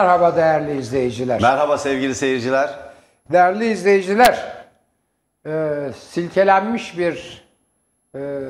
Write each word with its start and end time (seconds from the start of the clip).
Merhaba 0.00 0.36
değerli 0.36 0.78
izleyiciler. 0.78 1.42
Merhaba 1.42 1.78
sevgili 1.78 2.14
seyirciler. 2.14 2.78
Değerli 3.32 3.66
izleyiciler, 3.66 4.64
e, 5.46 5.90
silkelenmiş 5.98 6.98
bir 6.98 7.44
e, 8.14 8.40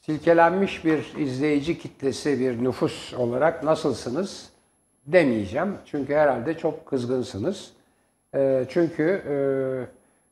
silkelenmiş 0.00 0.84
bir 0.84 1.16
izleyici 1.16 1.78
kitlesi, 1.78 2.40
bir 2.40 2.64
nüfus 2.64 3.14
olarak 3.14 3.64
nasılsınız 3.64 4.50
demeyeceğim. 5.06 5.74
Çünkü 5.86 6.14
herhalde 6.14 6.58
çok 6.58 6.86
kızgınsınız. 6.86 7.70
E, 8.34 8.64
çünkü 8.70 9.22
e, 9.28 9.36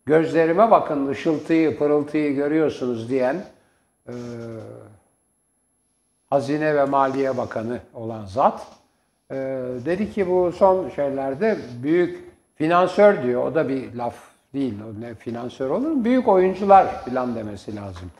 gözlerime 0.06 0.70
bakın 0.70 1.06
ışıltıyı, 1.06 1.78
pırıltıyı 1.78 2.34
görüyorsunuz 2.34 3.10
diyen 3.10 3.44
e, 4.08 4.12
Hazine 6.30 6.74
ve 6.76 6.84
Maliye 6.84 7.36
Bakanı 7.36 7.80
olan 7.94 8.26
zat 8.26 8.75
e, 9.30 9.36
dedi 9.84 10.12
ki 10.12 10.28
bu 10.30 10.52
son 10.52 10.88
şeylerde 10.88 11.56
büyük 11.82 12.24
finansör 12.54 13.22
diyor. 13.22 13.46
O 13.46 13.54
da 13.54 13.68
bir 13.68 13.94
laf 13.94 14.14
değil. 14.54 14.74
O 14.82 15.00
ne 15.00 15.14
finansör 15.14 15.70
olur 15.70 15.90
mu? 15.90 16.04
Büyük 16.04 16.28
oyuncular 16.28 17.04
filan 17.04 17.34
demesi 17.34 17.76
lazım. 17.76 18.10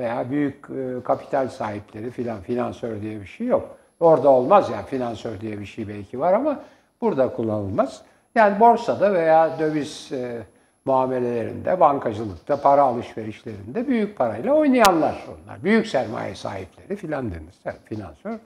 Veya 0.00 0.30
büyük 0.30 0.70
e, 0.70 1.02
kapital 1.04 1.48
sahipleri 1.48 2.10
filan 2.10 2.40
finansör 2.40 3.02
diye 3.02 3.20
bir 3.20 3.26
şey 3.26 3.46
yok. 3.46 3.76
Orada 4.00 4.28
olmaz 4.28 4.70
yani 4.70 4.86
finansör 4.86 5.40
diye 5.40 5.60
bir 5.60 5.66
şey 5.66 5.88
belki 5.88 6.20
var 6.20 6.32
ama 6.32 6.60
burada 7.00 7.32
kullanılmaz. 7.32 8.02
Yani 8.34 8.60
borsada 8.60 9.14
veya 9.14 9.58
döviz 9.58 10.12
e, 10.12 10.42
muamelelerinde, 10.84 11.80
bankacılıkta, 11.80 12.60
para 12.60 12.82
alışverişlerinde 12.82 13.88
büyük 13.88 14.18
parayla 14.18 14.54
oynayanlar 14.54 15.24
onlar. 15.28 15.64
Büyük 15.64 15.86
sermaye 15.86 16.34
sahipleri 16.34 16.96
filan 16.96 17.30
denir. 17.30 17.78
Finansör 17.84 18.38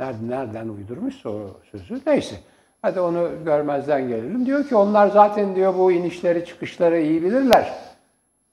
nereden, 0.00 0.30
nereden 0.30 0.68
uydurmuşsa 0.68 1.28
o 1.28 1.56
sözü 1.70 2.00
neyse. 2.06 2.36
Hadi 2.82 3.00
onu 3.00 3.30
görmezden 3.44 4.08
gelelim. 4.08 4.46
Diyor 4.46 4.68
ki 4.68 4.76
onlar 4.76 5.08
zaten 5.08 5.56
diyor 5.56 5.74
bu 5.78 5.92
inişleri 5.92 6.44
çıkışları 6.44 7.00
iyi 7.00 7.22
bilirler. 7.22 7.74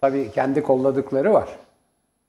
Tabii 0.02 0.32
kendi 0.32 0.64
kolladıkları 0.64 1.34
var. 1.34 1.50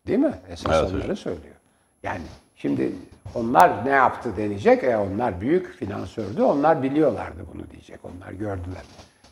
Değil 0.06 0.18
mi? 0.18 0.32
Esas 0.50 0.72
Evet, 0.72 0.90
onları 0.90 1.02
hocam. 1.02 1.16
söylüyor. 1.16 1.54
Yani 2.02 2.22
şimdi 2.56 2.92
onlar 3.34 3.84
ne 3.84 3.90
yaptı 3.90 4.36
denecek. 4.36 4.84
E 4.84 4.96
onlar 4.96 5.40
büyük 5.40 5.66
finansördü. 5.72 6.42
Onlar 6.42 6.82
biliyorlardı 6.82 7.38
bunu 7.54 7.70
diyecek. 7.70 8.00
Onlar 8.04 8.32
gördüler. 8.32 8.82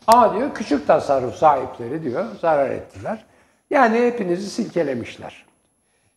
Ama 0.07 0.35
diyor 0.37 0.55
küçük 0.55 0.87
tasarruf 0.87 1.35
sahipleri 1.35 2.03
diyor 2.03 2.25
zarar 2.41 2.71
ettiler. 2.71 3.25
Yani 3.71 3.99
hepinizi 3.99 4.51
silkelemişler. 4.51 5.45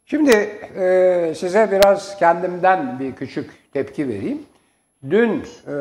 Şimdi 0.06 0.32
e, 0.78 1.34
size 1.36 1.72
biraz 1.72 2.18
kendimden 2.18 3.00
bir 3.00 3.16
küçük 3.16 3.74
tepki 3.74 4.08
vereyim. 4.10 4.44
Dün 5.10 5.44
e, 5.68 5.74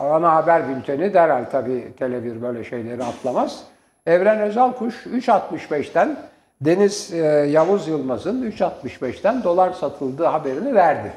ana 0.00 0.34
haber 0.34 0.68
bülteni 0.68 1.14
derhal 1.14 1.44
tabii 1.44 1.92
Tele1 2.00 2.42
böyle 2.42 2.64
şeyleri 2.64 3.04
atlamaz. 3.04 3.64
Evren 4.06 4.40
Özalkuş 4.40 5.06
3.65'ten 5.06 6.16
Deniz 6.60 7.12
e, 7.12 7.16
Yavuz 7.50 7.88
Yılmaz'ın 7.88 8.50
3.65'ten 8.50 9.44
dolar 9.44 9.72
satıldığı 9.72 10.24
haberini 10.24 10.74
verdi. 10.74 11.12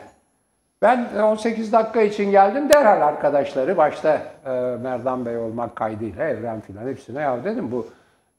Ben 0.81 1.09
18 1.15 1.73
dakika 1.73 2.01
için 2.01 2.31
geldim 2.31 2.69
derhal 2.73 3.07
arkadaşları 3.07 3.77
başta 3.77 4.21
e, 4.45 4.49
Merdan 4.81 5.25
Bey 5.25 5.37
olmak 5.37 5.75
kaydıyla 5.75 6.29
Evren 6.29 6.61
filan 6.61 6.87
hepsine 6.87 7.21
ya 7.21 7.43
dedim 7.43 7.71
bu 7.71 7.87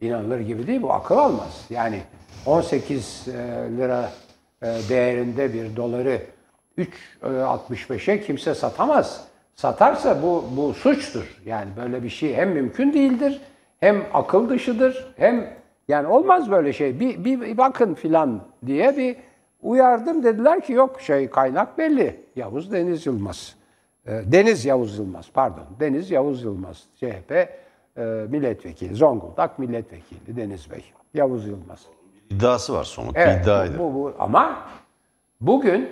inanılır 0.00 0.40
gibi 0.40 0.66
değil 0.66 0.82
bu 0.82 0.92
akıl 0.92 1.18
almaz. 1.18 1.66
Yani 1.70 2.00
18 2.46 3.28
e, 3.28 3.32
lira 3.76 4.10
e, 4.62 4.66
değerinde 4.88 5.52
bir 5.54 5.76
doları 5.76 6.20
3.65'e 6.78 8.20
kimse 8.20 8.54
satamaz. 8.54 9.24
Satarsa 9.54 10.22
bu 10.22 10.44
bu 10.56 10.74
suçtur. 10.74 11.40
Yani 11.46 11.70
böyle 11.76 12.02
bir 12.02 12.08
şey 12.08 12.34
hem 12.34 12.50
mümkün 12.50 12.92
değildir 12.92 13.40
hem 13.80 14.02
akıl 14.14 14.48
dışıdır 14.48 15.14
hem 15.16 15.54
yani 15.88 16.06
olmaz 16.06 16.50
böyle 16.50 16.72
şey. 16.72 17.00
Bir, 17.00 17.24
bir, 17.24 17.56
bakın 17.56 17.94
filan 17.94 18.40
diye 18.66 18.96
bir 18.96 19.16
uyardım. 19.62 20.24
Dediler 20.24 20.60
ki 20.60 20.72
yok 20.72 21.00
şey 21.00 21.30
kaynak 21.30 21.78
belli. 21.78 22.20
Yavuz 22.36 22.72
Deniz 22.72 23.06
Yılmaz. 23.06 23.56
E, 24.06 24.10
Deniz 24.26 24.64
Yavuz 24.64 24.98
Yılmaz 24.98 25.30
pardon. 25.34 25.64
Deniz 25.80 26.10
Yavuz 26.10 26.44
Yılmaz. 26.44 26.82
CHP 26.96 27.48
milletvekili. 28.28 28.94
Zonguldak 28.94 29.58
milletvekili 29.58 30.36
Deniz 30.36 30.70
Bey. 30.70 30.84
Yavuz 31.14 31.46
Yılmaz. 31.46 31.86
İddiası 32.36 32.74
var 32.74 32.84
somut 32.84 33.16
Evet, 33.16 33.36
bir 33.36 33.42
iddiaydı. 33.42 33.78
bu, 33.78 33.94
bu, 33.94 34.12
ama 34.18 34.56
bugün 35.40 35.88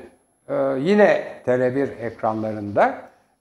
e, 0.48 0.54
yine 0.78 1.24
Tele1 1.46 1.94
ekranlarında 1.98 2.94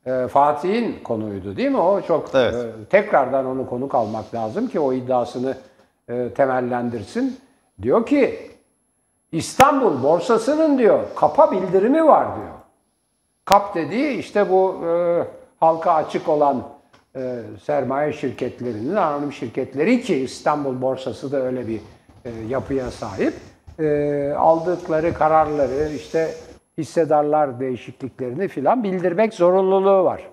e, 0.06 0.28
Fatih'in 0.28 1.04
konuydu 1.04 1.58
değil 1.58 1.70
mi? 1.70 1.78
O 1.78 2.02
çok 2.02 2.30
Evet. 2.36 2.54
e, 2.56 2.86
tekrardan 2.90 3.46
onu 3.46 3.70
konuk 3.70 3.96
almak 3.96 4.34
lazım 4.36 4.68
ki 4.68 4.80
o 4.80 4.94
iddiasını 4.94 5.58
e, 6.10 6.30
temellendirsin. 6.30 7.40
Diyor 7.82 8.06
ki 8.06 8.40
İstanbul 9.32 10.04
borsasının 10.04 10.78
diyor 10.78 11.00
kapa 11.16 11.52
bildirimi 11.52 12.08
var 12.08 12.28
diyor. 12.36 12.54
Kap 13.46 13.76
dediği 13.76 14.18
işte 14.18 14.50
bu 14.50 14.86
e, 14.88 15.24
halka 15.60 15.94
açık 15.94 16.30
olan 16.30 16.64
e, 17.16 17.40
sermaye 17.64 18.14
şirketlerinin 18.14 18.96
anonim 18.96 19.34
şirketleri 19.34 20.02
ki 20.02 20.16
İstanbul 20.16 20.82
borsası 20.82 21.32
da 21.32 21.38
öyle 21.42 21.68
bir 21.68 21.76
e, 21.78 21.82
yapıya 22.48 22.92
sahip. 22.92 23.34
E, 23.80 24.34
aldıkları 24.38 25.14
kararları 25.14 25.90
işte 25.96 26.32
hissedarlar 26.78 27.60
değişikliklerini 27.60 28.48
filan 28.48 28.84
bildirmek 28.84 29.34
zorunluluğu 29.34 30.04
var. 30.04 30.30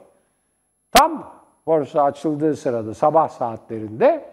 Tam 0.93 1.35
borsa 1.67 2.03
açıldığı 2.03 2.57
sırada 2.57 2.95
sabah 2.95 3.29
saatlerinde 3.29 4.25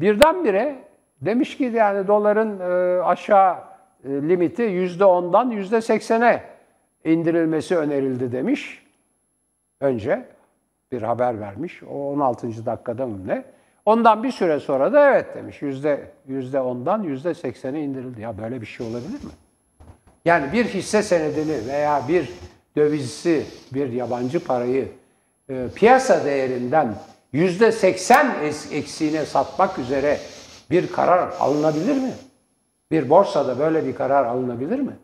birdenbire 0.00 0.78
demiş 1.20 1.56
ki 1.56 1.64
yani 1.64 2.06
doların 2.06 2.60
e, 2.60 3.02
aşağı 3.02 3.56
e, 4.04 4.08
limiti 4.08 4.62
%10'dan 4.62 5.50
%80'e 5.50 6.42
indirilmesi 7.04 7.76
önerildi 7.76 8.32
demiş. 8.32 8.86
Önce 9.80 10.24
bir 10.92 11.02
haber 11.02 11.40
vermiş. 11.40 11.82
O 11.82 12.12
16. 12.12 12.66
dakikada 12.66 13.06
mı 13.06 13.26
ne? 13.26 13.44
Ondan 13.88 14.22
bir 14.22 14.32
süre 14.32 14.60
sonra 14.60 14.92
da 14.92 15.10
evet 15.10 15.34
demiş. 15.34 15.62
Yüzde, 15.62 16.10
yüzde 16.26 16.60
ondan 16.60 17.02
yüzde 17.02 17.34
seksene 17.34 17.82
indirildi. 17.82 18.20
Ya 18.20 18.38
böyle 18.38 18.60
bir 18.60 18.66
şey 18.66 18.86
olabilir 18.86 19.24
mi? 19.24 19.30
Yani 20.24 20.52
bir 20.52 20.64
hisse 20.64 21.02
senedini 21.02 21.66
veya 21.68 22.02
bir 22.08 22.32
dövizsi, 22.76 23.46
bir 23.74 23.92
yabancı 23.92 24.44
parayı 24.44 24.88
e, 25.48 25.66
piyasa 25.74 26.24
değerinden 26.24 26.94
yüzde 27.32 27.72
seksen 27.72 28.34
eksiğine 28.72 29.24
satmak 29.24 29.78
üzere 29.78 30.18
bir 30.70 30.92
karar 30.92 31.32
alınabilir 31.40 31.96
mi? 31.96 32.12
Bir 32.90 33.10
borsada 33.10 33.58
böyle 33.58 33.86
bir 33.86 33.94
karar 33.94 34.24
alınabilir 34.24 34.80
mi? 34.80 34.96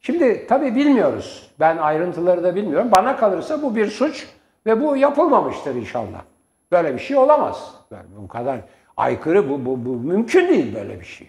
Şimdi 0.00 0.46
tabii 0.46 0.74
bilmiyoruz. 0.74 1.50
Ben 1.60 1.76
ayrıntıları 1.76 2.44
da 2.44 2.54
bilmiyorum. 2.54 2.88
Bana 2.96 3.16
kalırsa 3.16 3.62
bu 3.62 3.76
bir 3.76 3.90
suç 3.90 4.28
ve 4.66 4.82
bu 4.82 4.96
yapılmamıştır 4.96 5.74
inşallah. 5.74 6.35
Böyle 6.72 6.94
bir 6.94 6.98
şey 6.98 7.16
olamaz. 7.16 7.74
Yani 7.90 8.06
bu 8.22 8.28
kadar 8.28 8.60
aykırı 8.96 9.50
bu, 9.50 9.66
bu, 9.66 9.84
bu 9.84 9.90
mümkün 9.90 10.48
değil 10.48 10.74
böyle 10.74 11.00
bir 11.00 11.04
şey. 11.04 11.28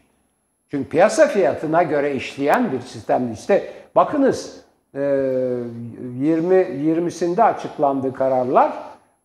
Çünkü 0.71 0.89
piyasa 0.89 1.27
fiyatına 1.27 1.83
göre 1.83 2.15
işleyen 2.15 2.71
bir 2.71 2.81
sistem. 2.81 3.33
İşte 3.33 3.73
bakınız 3.95 4.61
e, 4.95 4.99
20 4.99 6.55
20'sinde 6.55 7.43
açıklandı 7.43 8.13
kararlar. 8.13 8.73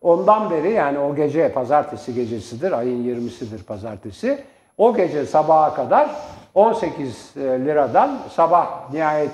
Ondan 0.01 0.51
beri 0.51 0.71
yani 0.71 0.99
o 0.99 1.15
gece 1.15 1.51
pazartesi 1.51 2.13
gecesidir, 2.13 2.71
ayın 2.71 3.03
20'sidir 3.03 3.63
pazartesi. 3.63 4.43
O 4.77 4.95
gece 4.95 5.25
sabaha 5.25 5.75
kadar 5.75 6.09
18 6.53 7.37
liradan 7.37 8.17
sabah 8.29 8.93
nihayet 8.93 9.31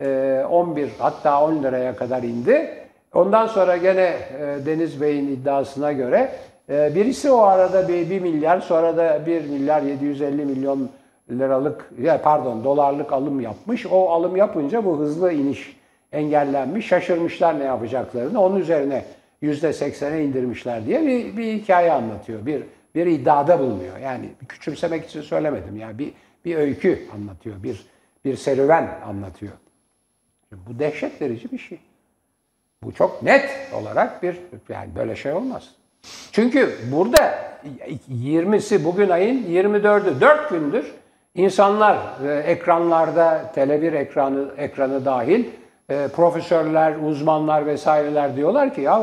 e, 0.00 0.44
11 0.50 0.90
hatta 0.98 1.44
10 1.44 1.62
liraya 1.62 1.96
kadar 1.96 2.22
indi. 2.22 2.79
Ondan 3.14 3.46
sonra 3.46 3.76
gene 3.76 4.16
e, 4.38 4.66
Deniz 4.66 5.00
Bey'in 5.00 5.28
iddiasına 5.28 5.92
göre 5.92 6.32
e, 6.68 6.94
birisi 6.94 7.30
o 7.30 7.42
arada 7.42 7.88
bir, 7.88 8.10
1 8.10 8.20
milyar 8.20 8.60
sonra 8.60 8.96
da 8.96 9.26
1 9.26 9.44
milyar 9.44 9.82
750 9.82 10.44
milyon 10.44 10.90
liralık 11.30 11.90
ya 12.02 12.22
pardon 12.22 12.64
dolarlık 12.64 13.12
alım 13.12 13.40
yapmış. 13.40 13.86
O 13.86 14.08
alım 14.08 14.36
yapınca 14.36 14.84
bu 14.84 14.98
hızlı 14.98 15.32
iniş 15.32 15.76
engellenmiş. 16.12 16.86
Şaşırmışlar 16.86 17.60
ne 17.60 17.64
yapacaklarını. 17.64 18.42
Onun 18.42 18.60
üzerine 18.60 19.04
%80'e 19.42 20.24
indirmişler 20.24 20.86
diye 20.86 21.06
bir, 21.06 21.36
bir 21.36 21.52
hikaye 21.52 21.92
anlatıyor. 21.92 22.46
Bir 22.46 22.62
bir 22.94 23.06
iddiada 23.06 23.58
bulunuyor. 23.58 23.98
Yani 23.98 24.28
küçümsemek 24.48 25.04
için 25.04 25.22
söylemedim. 25.22 25.76
Yani 25.76 25.98
bir 25.98 26.12
bir 26.44 26.56
öykü 26.56 27.08
anlatıyor. 27.14 27.62
Bir 27.62 27.86
bir 28.24 28.36
serüven 28.36 28.88
anlatıyor. 29.06 29.52
Bu 30.52 30.78
dehşet 30.78 31.22
verici 31.22 31.52
bir 31.52 31.58
şey. 31.58 31.78
Bu 32.84 32.92
çok 32.92 33.22
net 33.22 33.50
olarak 33.74 34.22
bir 34.22 34.36
yani 34.68 34.88
böyle 34.96 35.16
şey 35.16 35.32
olmaz. 35.32 35.68
Çünkü 36.32 36.76
burada 36.92 37.34
20'si 38.10 38.84
bugün 38.84 39.08
ayın 39.08 39.44
24'ü 39.44 40.20
4 40.20 40.50
gündür 40.50 40.94
insanlar 41.34 41.98
e, 42.26 42.38
ekranlarda 42.38 43.42
Tele1 43.54 43.96
ekranı 43.96 44.48
ekranı 44.56 45.04
dahil 45.04 45.44
e, 45.90 46.08
profesörler, 46.08 46.94
uzmanlar 47.04 47.66
vesaireler 47.66 48.36
diyorlar 48.36 48.74
ki 48.74 48.80
ya 48.80 49.02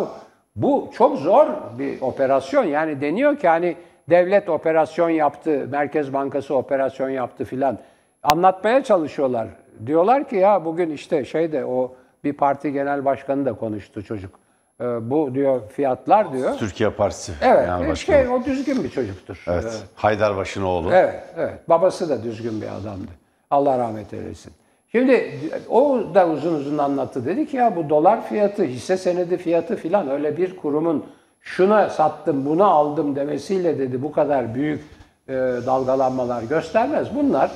Bu 0.55 0.89
çok 0.93 1.17
zor 1.17 1.47
bir 1.79 2.01
operasyon. 2.01 2.63
Yani 2.63 3.01
deniyor 3.01 3.37
ki 3.37 3.47
hani 3.47 3.75
devlet 4.09 4.49
operasyon 4.49 5.09
yaptı, 5.09 5.67
Merkez 5.71 6.13
Bankası 6.13 6.55
operasyon 6.55 7.09
yaptı 7.09 7.45
filan. 7.45 7.77
Anlatmaya 8.23 8.83
çalışıyorlar. 8.83 9.47
Diyorlar 9.85 10.29
ki 10.29 10.35
ya 10.35 10.65
bugün 10.65 10.89
işte 10.89 11.25
şeyde 11.25 11.65
o 11.65 11.95
bir 12.23 12.33
parti 12.33 12.71
genel 12.73 13.05
başkanı 13.05 13.45
da 13.45 13.53
konuştu 13.53 14.03
çocuk. 14.03 14.39
Ee, 14.81 15.09
bu 15.09 15.35
diyor 15.35 15.61
fiyatlar 15.69 16.33
diyor. 16.33 16.57
Türkiye 16.57 16.89
Partisi 16.89 17.31
Evet, 17.41 17.65
Genel 17.65 17.89
Başkanı. 17.89 17.95
şey, 18.17 18.27
o 18.27 18.45
düzgün 18.45 18.83
bir 18.83 18.89
çocuktur. 18.89 19.43
Evet. 19.47 19.83
Haydarbaşı'nın 19.95 20.65
oğlu. 20.65 20.89
Evet, 20.93 21.23
evet. 21.37 21.69
Babası 21.69 22.09
da 22.09 22.23
düzgün 22.23 22.61
bir 22.61 22.67
adamdı. 22.67 23.11
Allah 23.51 23.77
rahmet 23.77 24.13
eylesin. 24.13 24.53
Şimdi 24.91 25.39
o 25.69 26.01
da 26.15 26.27
uzun 26.27 26.53
uzun 26.53 26.77
anlattı. 26.77 27.25
Dedi 27.25 27.47
ki 27.47 27.57
ya 27.57 27.75
bu 27.75 27.89
dolar 27.89 28.27
fiyatı, 28.27 28.63
hisse 28.63 28.97
senedi 28.97 29.37
fiyatı 29.37 29.75
filan 29.75 30.09
öyle 30.09 30.37
bir 30.37 30.57
kurumun 30.57 31.05
şuna 31.41 31.89
sattım, 31.89 32.45
bunu 32.45 32.63
aldım 32.63 33.15
demesiyle 33.15 33.79
dedi 33.79 34.01
bu 34.03 34.11
kadar 34.11 34.55
büyük 34.55 34.81
e, 35.27 35.33
dalgalanmalar 35.65 36.43
göstermez. 36.43 37.15
Bunlar 37.15 37.51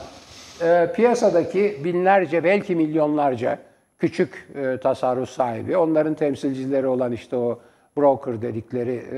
e, 0.62 0.92
piyasadaki 0.96 1.82
binlerce 1.84 2.44
belki 2.44 2.76
milyonlarca 2.76 3.58
küçük 4.02 4.48
e, 4.56 4.78
tasarruf 4.78 5.30
sahibi, 5.30 5.78
onların 5.78 6.14
temsilcileri 6.14 6.88
olan 6.88 7.12
işte 7.12 7.36
o 7.36 7.60
broker 7.98 8.42
dedikleri 8.42 9.04
e, 9.12 9.18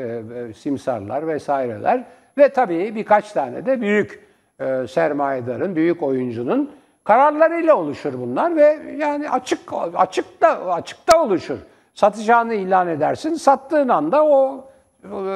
e, 0.49 0.53
simsarlar 0.53 1.27
vesaireler 1.27 2.03
ve 2.37 2.49
tabii 2.49 2.95
birkaç 2.95 3.31
tane 3.31 3.65
de 3.65 3.81
büyük 3.81 4.27
e, 4.59 4.87
sermayedarın, 4.87 5.75
büyük 5.75 6.03
oyuncunun 6.03 6.71
kararlarıyla 7.03 7.75
oluşur 7.75 8.13
bunlar 8.13 8.55
ve 8.55 8.79
yani 8.97 9.29
açık 9.29 9.59
açıkta 9.95 10.65
açıkta 10.71 11.23
oluşur. 11.23 11.57
Satacağını 11.93 12.53
ilan 12.53 12.87
edersin, 12.87 13.33
sattığın 13.33 13.89
anda 13.89 14.25
o 14.25 14.65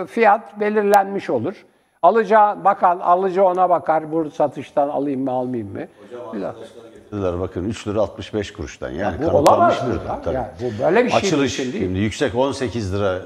fiyat 0.08 0.60
belirlenmiş 0.60 1.30
olur. 1.30 1.66
Alacağı 2.02 2.64
bakan 2.64 3.00
alıcı 3.00 3.44
ona 3.44 3.70
bakar 3.70 4.12
bu 4.12 4.30
satıştan 4.30 4.90
alayım 4.90 5.24
mı 5.24 5.32
almayayım 5.32 5.74
mı? 5.74 5.82
Filan. 6.32 6.56
Dediler 7.12 7.40
bakın 7.40 7.70
3 7.70 7.88
lira 7.88 8.02
65 8.02 8.54
kuruştan 8.54 8.90
yani 8.90 9.18
bu 9.18 9.32
kanıtlanmış 9.32 9.78
olamaz 9.82 10.02
bir 10.02 10.08
ya. 10.10 10.22
tabii. 10.22 10.36
Yani 10.36 10.48
bu 10.62 10.84
böyle 10.84 11.06
bir 11.06 11.10
şey 11.10 11.18
Açılış 11.20 11.60
mümkün 11.60 11.74
değil. 11.74 11.86
şimdi 11.86 12.00
yüksek 12.00 12.36
18 12.36 12.94
lira 12.94 13.22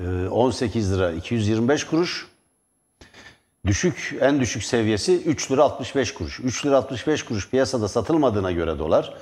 e, 0.00 0.28
18 0.28 0.94
lira 0.94 1.12
225 1.12 1.84
kuruş. 1.84 2.26
Düşük 3.66 4.16
en 4.20 4.40
düşük 4.40 4.62
seviyesi 4.64 5.22
3 5.22 5.50
lira 5.52 5.62
65 5.64 6.14
kuruş. 6.14 6.40
3 6.40 6.66
lira 6.66 6.76
65 6.76 7.22
kuruş 7.22 7.50
piyasada 7.50 7.88
satılmadığına 7.88 8.52
göre 8.52 8.78
dolar. 8.78 9.14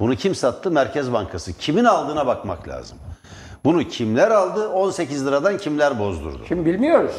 Bunu 0.00 0.16
kim 0.16 0.34
sattı? 0.34 0.70
Merkez 0.70 1.12
Bankası. 1.12 1.52
Kimin 1.58 1.84
aldığına 1.84 2.26
bakmak 2.26 2.68
lazım. 2.68 2.98
Bunu 3.64 3.84
kimler 3.88 4.30
aldı? 4.30 4.68
18 4.68 5.26
liradan 5.26 5.58
kimler 5.58 5.98
bozdurdu? 5.98 6.40
Şimdi 6.48 6.66
bilmiyoruz. 6.66 7.12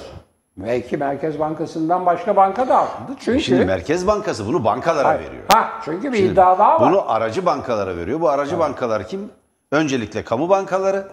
Belki 0.58 0.98
Merkez 0.98 1.40
Bankası'ndan 1.40 2.06
başka 2.06 2.36
banka 2.36 2.68
da 2.68 2.78
aldı. 2.78 3.16
Çünkü 3.20 3.40
Şimdi 3.40 3.66
Merkez 3.66 4.08
Bankası 4.08 4.48
bunu 4.48 4.64
bankalara 4.64 5.08
Hayır. 5.08 5.20
veriyor. 5.28 5.44
Ha, 5.54 5.70
çünkü 5.86 6.14
bir 6.14 6.18
iddia 6.24 6.58
daha 6.60 6.82
var. 6.82 6.92
Bunu 6.92 7.12
aracı 7.12 7.46
bankalara 7.46 7.98
veriyor. 7.98 8.22
Bu 8.22 8.30
aracı 8.30 8.60
bankalar 8.60 9.08
kim? 9.08 9.30
Öncelikle 9.72 10.24
kamu 10.24 10.50
bankaları 10.50 11.08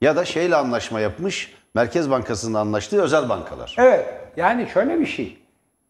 ya 0.00 0.16
da 0.16 0.24
şeyle 0.24 0.56
anlaşma 0.56 1.00
yapmış, 1.00 1.54
Merkez 1.74 2.10
Bankası'nın 2.10 2.54
anlaştığı 2.54 3.02
özel 3.02 3.28
bankalar. 3.28 3.74
Evet. 3.78 4.14
Yani 4.36 4.68
şöyle 4.74 5.00
bir 5.00 5.06
şey. 5.06 5.38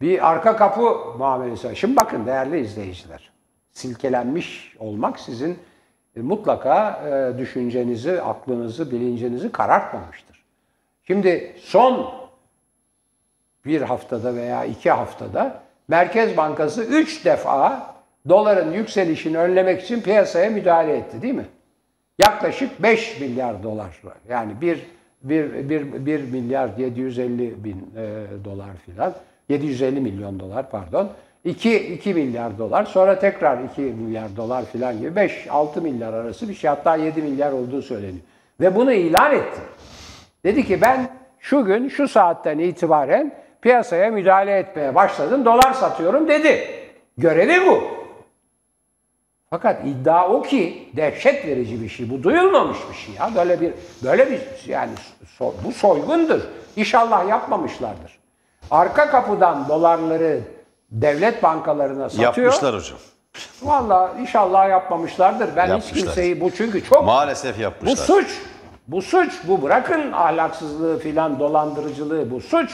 Bir 0.01 0.31
arka 0.31 0.57
kapı 0.57 0.81
muamelesi 1.19 1.69
var. 1.69 1.75
Şimdi 1.75 1.97
bakın 1.97 2.27
değerli 2.27 2.61
izleyiciler. 2.61 3.31
Silkelenmiş 3.73 4.77
olmak 4.79 5.21
sizin 5.21 5.59
e, 6.17 6.21
mutlaka 6.21 7.03
e, 7.09 7.39
düşüncenizi, 7.39 8.23
aklınızı, 8.23 8.91
bilincinizi 8.91 9.53
karartmamıştır. 9.53 10.43
Şimdi 11.07 11.57
son 11.63 12.22
bir 13.67 13.83
haftada 13.83 14.35
veya 14.35 14.65
iki 14.65 14.91
haftada 14.91 15.61
Merkez 15.89 16.37
Bankası 16.37 16.85
üç 16.85 17.25
defa 17.25 17.87
doların 18.29 18.73
yükselişini 18.73 19.39
önlemek 19.39 19.83
için 19.83 20.01
piyasaya 20.01 20.51
müdahale 20.51 20.97
etti 20.97 21.23
değil 21.23 21.35
mi? 21.35 21.47
Yaklaşık 22.19 22.83
5 22.83 23.21
milyar 23.21 23.63
dolar. 23.63 24.03
Yani 24.29 24.61
1 24.61 24.87
bir, 25.23 25.69
bir, 25.69 26.07
bir 26.07 26.23
milyar 26.23 26.71
750 26.79 27.65
bin 27.65 27.91
e, 27.97 28.25
dolar 28.45 28.77
filan. 28.87 29.15
750 29.49 30.01
milyon 30.01 30.41
dolar 30.41 30.71
pardon. 30.71 31.11
2, 31.45 31.77
2 31.77 32.15
milyar 32.15 32.59
dolar. 32.59 32.85
Sonra 32.85 33.19
tekrar 33.19 33.65
2 33.65 33.81
milyar 33.81 34.37
dolar 34.37 34.65
filan 34.65 34.99
gibi 34.99 35.21
5-6 35.21 35.81
milyar 35.81 36.13
arası 36.13 36.49
bir 36.49 36.55
şey. 36.55 36.71
Hatta 36.71 36.97
7 36.97 37.23
milyar 37.23 37.53
olduğu 37.53 37.83
söyleniyor. 37.83 38.25
Ve 38.61 38.75
bunu 38.75 38.93
ilan 38.93 39.35
etti. 39.35 39.61
Dedi 40.45 40.67
ki 40.67 40.81
ben 40.81 41.09
şu 41.39 41.65
gün 41.65 41.89
şu 41.89 42.09
saatten 42.09 42.59
itibaren 42.59 43.33
piyasaya 43.63 44.11
müdahale 44.11 44.59
etmeye 44.59 44.95
başladım. 44.95 45.45
Dolar 45.45 45.73
satıyorum 45.73 46.29
dedi. 46.29 46.69
Görevi 47.19 47.67
bu. 47.67 47.85
Fakat 49.51 49.87
iddia 49.87 50.29
o 50.29 50.43
ki 50.43 50.89
dehşet 50.97 51.47
verici 51.47 51.83
bir 51.83 51.89
şey. 51.89 52.11
Bu 52.11 52.23
duyulmamış 52.23 52.79
bir 52.91 52.97
şey 52.97 53.15
ya. 53.15 53.31
Böyle 53.35 53.61
bir 53.61 53.73
böyle 54.05 54.31
bir 54.31 54.41
yani 54.67 54.91
so- 55.41 55.53
bu 55.65 55.73
soygundur. 55.73 56.41
İnşallah 56.77 57.29
yapmamışlardır. 57.29 58.19
Arka 58.71 59.11
kapıdan 59.11 59.69
dolarları 59.69 60.41
devlet 60.91 61.43
bankalarına 61.43 62.09
satıyor. 62.11 62.25
Yapmışlar 62.37 62.75
hocam. 62.75 62.99
Vallahi 63.63 64.21
inşallah 64.21 64.69
yapmamışlardır. 64.69 65.57
Ben 65.57 65.65
hiç 65.65 65.71
Yapmışlar. 65.71 65.99
kimseyi 66.05 66.41
bu 66.41 66.51
çünkü 66.51 66.85
çok 66.85 67.05
Maalesef 67.05 67.59
bu 67.59 67.63
yapmışlar. 67.63 67.97
suç. 67.97 68.39
Bu 68.89 69.03
suç. 69.03 69.33
Bu 69.49 69.63
bırakın 69.63 70.13
ahlaksızlığı 70.13 70.99
filan 70.99 71.39
dolandırıcılığı 71.39 72.31
bu 72.31 72.41
suç. 72.41 72.71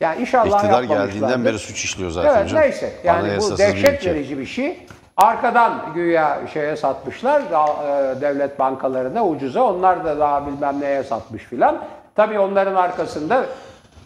Yani 0.00 0.20
inşallah 0.20 0.58
İktidar 0.58 0.82
geldiğinden 0.82 1.44
beri 1.44 1.58
suç 1.58 1.84
işliyor 1.84 2.10
zaten 2.10 2.34
Evet 2.34 2.44
hocam. 2.44 2.60
neyse. 2.60 2.92
Yani 3.04 3.38
bu 3.40 3.58
dehşet 3.58 4.06
verici 4.06 4.38
bir 4.38 4.46
şey. 4.46 4.86
Arkadan 5.16 5.92
güya 5.94 6.40
şeye 6.52 6.76
satmışlar 6.76 7.40
e, 7.40 8.20
devlet 8.20 8.58
bankalarına 8.58 9.26
ucuza. 9.26 9.62
Onlar 9.62 10.04
da 10.04 10.18
daha 10.18 10.46
bilmem 10.46 10.80
neye 10.80 11.02
satmış 11.02 11.42
filan. 11.42 11.84
Tabii 12.14 12.38
onların 12.38 12.74
arkasında 12.74 13.46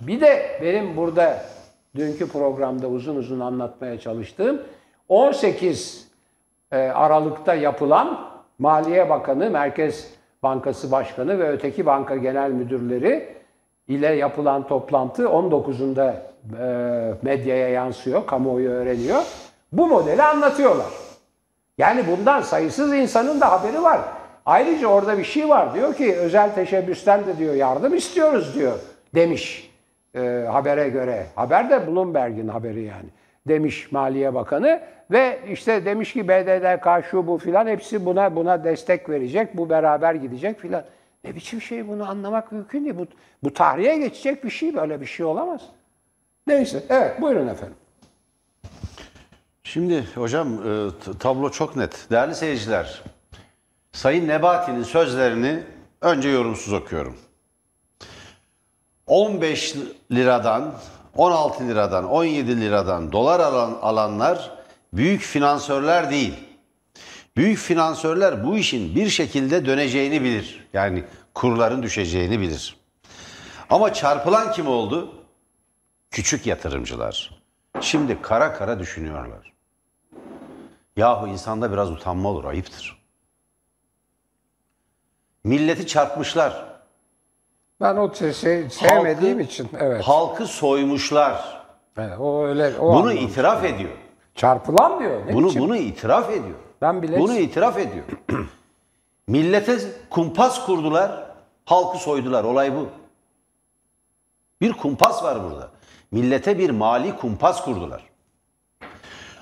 bir 0.00 0.20
de 0.20 0.58
benim 0.62 0.96
burada 0.96 1.44
dünkü 1.96 2.28
programda 2.28 2.86
uzun 2.86 3.16
uzun 3.16 3.40
anlatmaya 3.40 4.00
çalıştığım 4.00 4.62
18 5.08 6.08
e, 6.72 6.76
Aralık'ta 6.78 7.54
yapılan 7.54 8.28
Maliye 8.58 9.10
Bakanı, 9.10 9.50
Merkez 9.50 10.10
Bankası 10.42 10.90
Başkanı 10.92 11.38
ve 11.38 11.48
öteki 11.50 11.86
banka 11.86 12.16
genel 12.16 12.50
müdürleri 12.50 13.37
ile 13.88 14.06
yapılan 14.06 14.66
toplantı 14.66 15.22
19'unda 15.22 16.12
e, 16.60 17.14
medyaya 17.22 17.68
yansıyor, 17.68 18.26
kamuoyu 18.26 18.70
öğreniyor. 18.70 19.22
Bu 19.72 19.86
modeli 19.86 20.22
anlatıyorlar. 20.22 20.86
Yani 21.78 22.04
bundan 22.10 22.40
sayısız 22.40 22.94
insanın 22.94 23.40
da 23.40 23.52
haberi 23.52 23.82
var. 23.82 24.00
Ayrıca 24.46 24.86
orada 24.86 25.18
bir 25.18 25.24
şey 25.24 25.48
var. 25.48 25.74
Diyor 25.74 25.94
ki 25.94 26.16
özel 26.16 26.54
teşebbüsten 26.54 27.26
de 27.26 27.38
diyor 27.38 27.54
yardım 27.54 27.94
istiyoruz 27.94 28.54
diyor 28.54 28.78
demiş 29.14 29.70
e, 30.14 30.44
habere 30.50 30.88
göre. 30.88 31.26
Haber 31.34 31.70
de 31.70 31.86
Bloomberg'in 31.86 32.48
haberi 32.48 32.82
yani. 32.82 33.08
Demiş 33.48 33.92
Maliye 33.92 34.34
Bakanı 34.34 34.80
ve 35.10 35.38
işte 35.50 35.84
demiş 35.84 36.12
ki 36.12 36.28
BDDK 36.28 37.04
şu 37.10 37.26
bu 37.26 37.38
filan 37.38 37.66
hepsi 37.66 38.06
buna 38.06 38.36
buna 38.36 38.64
destek 38.64 39.08
verecek. 39.08 39.56
Bu 39.56 39.70
beraber 39.70 40.14
gidecek 40.14 40.60
filan. 40.60 40.84
Ne 41.24 41.34
biçim 41.34 41.62
şey 41.62 41.88
bunu 41.88 42.08
anlamak 42.08 42.52
mümkün 42.52 42.84
değil. 42.84 42.96
Bu, 42.98 43.06
bu 43.42 43.54
tarihe 43.54 43.98
geçecek 43.98 44.44
bir 44.44 44.50
şey 44.50 44.76
böyle 44.76 45.00
bir 45.00 45.06
şey 45.06 45.26
olamaz. 45.26 45.60
Neyse 46.46 46.84
evet 46.88 47.20
buyurun 47.20 47.48
efendim. 47.48 47.76
Şimdi 49.64 50.04
hocam 50.14 50.48
e, 50.54 50.90
tablo 51.18 51.50
çok 51.50 51.76
net. 51.76 52.06
Değerli 52.10 52.34
seyirciler, 52.34 53.02
Sayın 53.92 54.28
Nebati'nin 54.28 54.82
sözlerini 54.82 55.62
önce 56.00 56.28
yorumsuz 56.28 56.72
okuyorum. 56.72 57.16
15 59.06 59.76
liradan, 60.12 60.74
16 61.16 61.68
liradan, 61.68 62.08
17 62.08 62.60
liradan 62.60 63.12
dolar 63.12 63.40
alan, 63.40 63.78
alanlar 63.82 64.50
büyük 64.92 65.20
finansörler 65.20 66.10
değil. 66.10 66.47
Büyük 67.38 67.58
finansörler 67.58 68.44
bu 68.44 68.56
işin 68.58 68.94
bir 68.94 69.08
şekilde 69.08 69.66
döneceğini 69.66 70.22
bilir. 70.22 70.68
Yani 70.72 71.04
kurların 71.34 71.82
düşeceğini 71.82 72.40
bilir. 72.40 72.76
Ama 73.70 73.92
çarpılan 73.92 74.52
kim 74.52 74.66
oldu? 74.68 75.14
Küçük 76.10 76.46
yatırımcılar. 76.46 77.40
Şimdi 77.80 78.22
kara 78.22 78.52
kara 78.54 78.78
düşünüyorlar. 78.78 79.52
Yahu 80.96 81.26
insanda 81.28 81.72
biraz 81.72 81.90
utanma 81.90 82.28
olur, 82.28 82.44
ayıptır. 82.44 83.02
Milleti 85.44 85.86
çarpmışlar. 85.86 86.64
Ben 87.80 87.96
o 87.96 88.08
sesi 88.14 88.68
sevmediğim 88.70 89.38
Halkı- 89.38 89.50
için 89.52 89.68
evet. 89.78 90.02
Halkı 90.04 90.46
soymuşlar. 90.46 91.62
Evet, 91.98 92.18
o 92.20 92.44
öyle 92.46 92.78
o 92.78 92.94
Bunu 92.94 93.12
itiraf 93.12 93.64
ediyor. 93.64 93.90
çarpılan 94.34 95.00
diyor. 95.00 95.26
Ne 95.26 95.34
Bunu 95.34 95.46
biçim? 95.48 95.62
bunu 95.62 95.76
itiraf 95.76 96.30
ediyor. 96.30 96.58
Ben 96.82 97.02
bile- 97.02 97.18
Bunu 97.20 97.34
itiraf 97.38 97.78
ediyor. 97.78 98.04
Millete 99.26 99.78
kumpas 100.10 100.66
kurdular. 100.66 101.28
Halkı 101.64 101.98
soydular. 101.98 102.44
Olay 102.44 102.76
bu. 102.76 102.88
Bir 104.60 104.72
kumpas 104.72 105.22
var 105.24 105.44
burada. 105.44 105.70
Millete 106.10 106.58
bir 106.58 106.70
mali 106.70 107.16
kumpas 107.16 107.64
kurdular. 107.64 108.02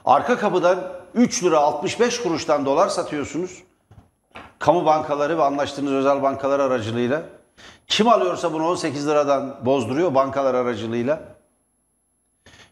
Arka 0.05 0.39
kapıdan 0.39 0.93
3 1.15 1.45
lira 1.45 1.59
65 1.59 2.23
kuruştan 2.23 2.67
dolar 2.67 2.89
satıyorsunuz. 2.89 3.63
Kamu 4.59 4.87
bankaları 4.87 5.39
ve 5.39 5.43
anlaştığınız 5.43 5.93
özel 5.93 6.23
bankalar 6.23 6.61
aracılığıyla. 6.61 7.23
Kim 7.87 8.09
alıyorsa 8.09 8.53
bunu 8.53 8.69
18 8.69 9.09
liradan 9.09 9.67
bozduruyor 9.67 10.15
bankalar 10.15 10.55
aracılığıyla. 10.55 11.23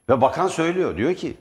Ve 0.09 0.21
bakan 0.21 0.49
söylüyor. 0.49 0.97
Diyor 0.97 1.14
ki 1.14 1.37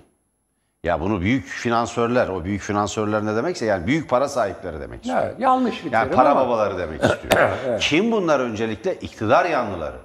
ya 0.83 1.01
bunu 1.01 1.21
büyük 1.21 1.45
finansörler, 1.45 2.27
o 2.27 2.43
büyük 2.45 2.61
finansörler 2.61 3.25
ne 3.25 3.35
demekse 3.35 3.65
yani 3.65 3.87
büyük 3.87 4.09
para 4.09 4.29
sahipleri 4.29 4.79
demek 4.79 4.99
istiyor. 5.05 5.23
Evet, 5.23 5.39
yanlış 5.39 5.85
bir 5.85 5.91
Yani 5.91 6.11
para 6.11 6.29
ama- 6.29 6.45
babaları 6.45 6.77
demek 6.77 7.03
istiyor. 7.03 7.79
Kim 7.79 8.11
bunlar 8.11 8.39
öncelikle? 8.39 8.95
İktidar 8.95 9.45
yanlıları. 9.45 9.97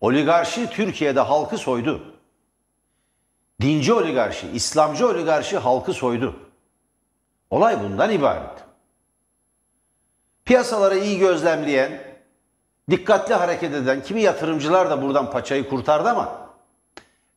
Oligarşi 0.00 0.70
Türkiye'de 0.70 1.20
halkı 1.20 1.58
soydu. 1.58 2.02
Dinci 3.60 3.92
oligarşi, 3.92 4.48
İslamcı 4.50 5.08
oligarşi 5.08 5.58
halkı 5.58 5.92
soydu. 5.92 6.36
Olay 7.50 7.80
bundan 7.82 8.10
ibaret. 8.10 8.50
Piyasaları 10.44 10.98
iyi 10.98 11.18
gözlemleyen, 11.18 12.00
dikkatli 12.90 13.34
hareket 13.34 13.74
eden 13.74 14.02
kimi 14.02 14.22
yatırımcılar 14.22 14.90
da 14.90 15.02
buradan 15.02 15.30
paçayı 15.30 15.68
kurtardı 15.68 16.08
ama 16.08 16.32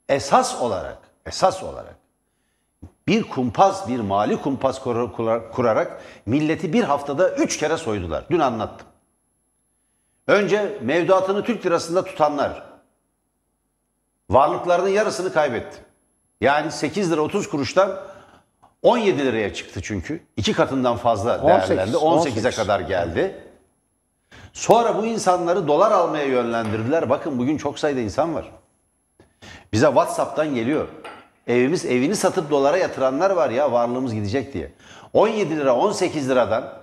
esas 0.10 0.62
olarak, 0.62 0.98
esas 1.26 1.64
olarak 1.64 1.96
bir 3.10 3.24
kumpas, 3.24 3.88
bir 3.88 4.00
mali 4.00 4.42
kumpas 4.42 4.80
kur- 4.82 5.12
kur- 5.14 5.52
kurarak 5.52 6.02
milleti 6.26 6.74
bir 6.74 6.84
haftada 6.84 7.30
üç 7.30 7.58
kere 7.58 7.78
soydular. 7.78 8.24
Dün 8.30 8.40
anlattım. 8.40 8.88
Önce 10.28 10.78
mevduatını 10.82 11.44
Türk 11.44 11.66
lirasında 11.66 12.06
tutanlar 12.06 12.64
varlıklarının 14.30 14.90
yarısını 14.90 15.34
kaybetti. 15.34 15.78
Yani 16.42 16.72
8 16.72 17.12
lira 17.12 17.22
30 17.22 17.50
kuruştan 17.50 18.00
17 18.82 19.26
liraya 19.26 19.54
çıktı 19.54 19.82
çünkü. 19.84 20.24
iki 20.38 20.54
katından 20.54 20.98
fazla 20.98 21.42
18, 21.42 21.70
değerlendi. 21.70 21.98
18'e 21.98 22.00
18. 22.00 22.56
kadar 22.56 22.80
geldi. 22.80 23.44
Sonra 24.54 24.98
bu 24.98 25.06
insanları 25.06 25.68
dolar 25.68 25.92
almaya 25.92 26.26
yönlendirdiler. 26.26 27.10
Bakın 27.10 27.40
bugün 27.40 27.58
çok 27.58 27.80
sayıda 27.80 28.00
insan 28.00 28.36
var. 28.36 28.52
Bize 29.74 29.86
WhatsApp'tan 29.88 30.56
geliyor. 30.56 30.88
Evimiz 31.50 31.86
evini 31.86 32.16
satıp 32.16 32.52
dolara 32.52 32.78
yatıranlar 32.78 33.30
var 33.30 33.50
ya 33.50 33.72
varlığımız 33.72 34.14
gidecek 34.14 34.54
diye. 34.54 34.72
17 35.14 35.58
lira 35.58 35.76
18 35.76 36.30
liradan 36.30 36.74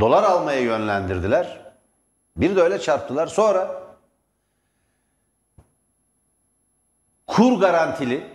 dolar 0.00 0.22
almaya 0.22 0.60
yönlendirdiler. 0.60 1.72
Bir 2.36 2.56
de 2.56 2.62
öyle 2.62 2.78
çarptılar. 2.78 3.26
Sonra 3.26 3.82
kur 7.26 7.60
garantili 7.60 8.26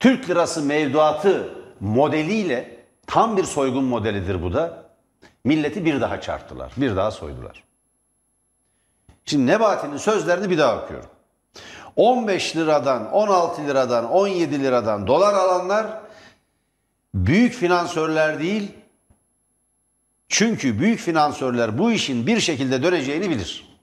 Türk 0.00 0.30
lirası 0.30 0.62
mevduatı 0.62 1.54
modeliyle 1.80 2.84
tam 3.06 3.36
bir 3.36 3.44
soygun 3.44 3.84
modelidir 3.84 4.42
bu 4.42 4.52
da. 4.52 4.88
Milleti 5.44 5.84
bir 5.84 6.00
daha 6.00 6.20
çarptılar. 6.20 6.72
Bir 6.76 6.96
daha 6.96 7.10
soydular. 7.10 7.64
Şimdi 9.24 9.46
Nebati'nin 9.46 9.96
sözlerini 9.96 10.50
bir 10.50 10.58
daha 10.58 10.84
okuyorum. 10.84 11.10
15 11.98 12.56
liradan, 12.56 13.12
16 13.12 13.66
liradan, 13.66 14.10
17 14.10 14.62
liradan 14.62 15.06
dolar 15.06 15.34
alanlar 15.34 15.86
büyük 17.14 17.54
finansörler 17.54 18.40
değil. 18.40 18.72
Çünkü 20.28 20.78
büyük 20.78 21.00
finansörler 21.00 21.78
bu 21.78 21.92
işin 21.92 22.26
bir 22.26 22.40
şekilde 22.40 22.82
döneceğini 22.82 23.30
bilir. 23.30 23.78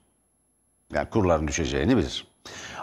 Yani 0.92 1.10
kurların 1.10 1.48
düşeceğini 1.48 1.96
bilir. 1.96 2.26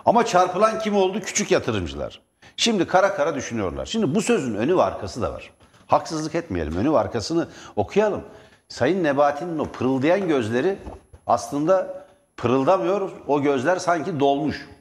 Ama 0.06 0.26
çarpılan 0.26 0.80
kim 0.80 0.96
oldu? 0.96 1.22
Küçük 1.22 1.52
yatırımcılar. 1.52 2.22
Şimdi 2.58 2.88
kara 2.88 3.16
kara 3.16 3.36
düşünüyorlar. 3.36 3.86
Şimdi 3.86 4.16
bu 4.16 4.22
sözün 4.22 4.56
önü 4.56 4.78
ve 4.78 4.84
arkası 4.84 5.22
da 5.22 5.34
var. 5.34 5.52
Haksızlık 5.88 6.36
etmeyelim. 6.36 6.76
Önü 6.76 6.94
ve 6.94 6.98
arkasını 6.98 7.48
okuyalım. 7.76 8.24
Sayın 8.68 9.04
Nebati'nin 9.04 9.60
o 9.60 9.66
pırıldayan 9.66 10.28
gözleri 10.28 10.78
aslında 11.28 12.06
pırıldamıyor. 12.38 13.12
O 13.28 13.42
gözler 13.42 13.78
sanki 13.78 14.20
dolmuş. 14.20 14.73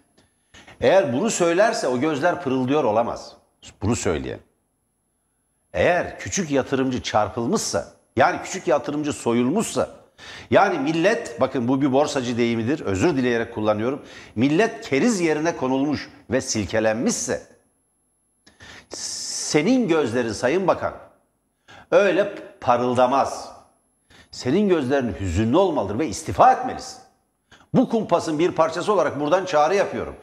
Eğer 0.82 1.12
bunu 1.12 1.30
söylerse 1.30 1.88
o 1.88 2.00
gözler 2.00 2.42
pırıldıyor 2.42 2.84
olamaz. 2.84 3.32
Bunu 3.82 3.96
söyleyen. 3.96 4.38
Eğer 5.72 6.18
küçük 6.18 6.50
yatırımcı 6.50 7.02
çarpılmışsa, 7.02 7.92
yani 8.16 8.42
küçük 8.42 8.68
yatırımcı 8.68 9.12
soyulmuşsa, 9.12 9.90
yani 10.50 10.78
millet, 10.78 11.40
bakın 11.40 11.68
bu 11.68 11.82
bir 11.82 11.92
borsacı 11.92 12.36
deyimidir, 12.36 12.80
özür 12.80 13.16
dileyerek 13.16 13.54
kullanıyorum. 13.54 14.02
Millet 14.34 14.88
keriz 14.88 15.20
yerine 15.20 15.56
konulmuş 15.56 16.10
ve 16.30 16.40
silkelenmişse, 16.40 17.42
senin 18.88 19.88
gözlerin 19.88 20.32
Sayın 20.32 20.66
Bakan 20.66 20.94
öyle 21.90 22.34
parıldamaz. 22.60 23.52
Senin 24.30 24.68
gözlerin 24.68 25.14
hüzünlü 25.20 25.56
olmalıdır 25.56 25.98
ve 25.98 26.06
istifa 26.08 26.52
etmelisin. 26.52 26.98
Bu 27.74 27.88
kumpasın 27.88 28.38
bir 28.38 28.52
parçası 28.52 28.92
olarak 28.92 29.20
buradan 29.20 29.44
çağrı 29.44 29.74
yapıyorum. 29.74 30.16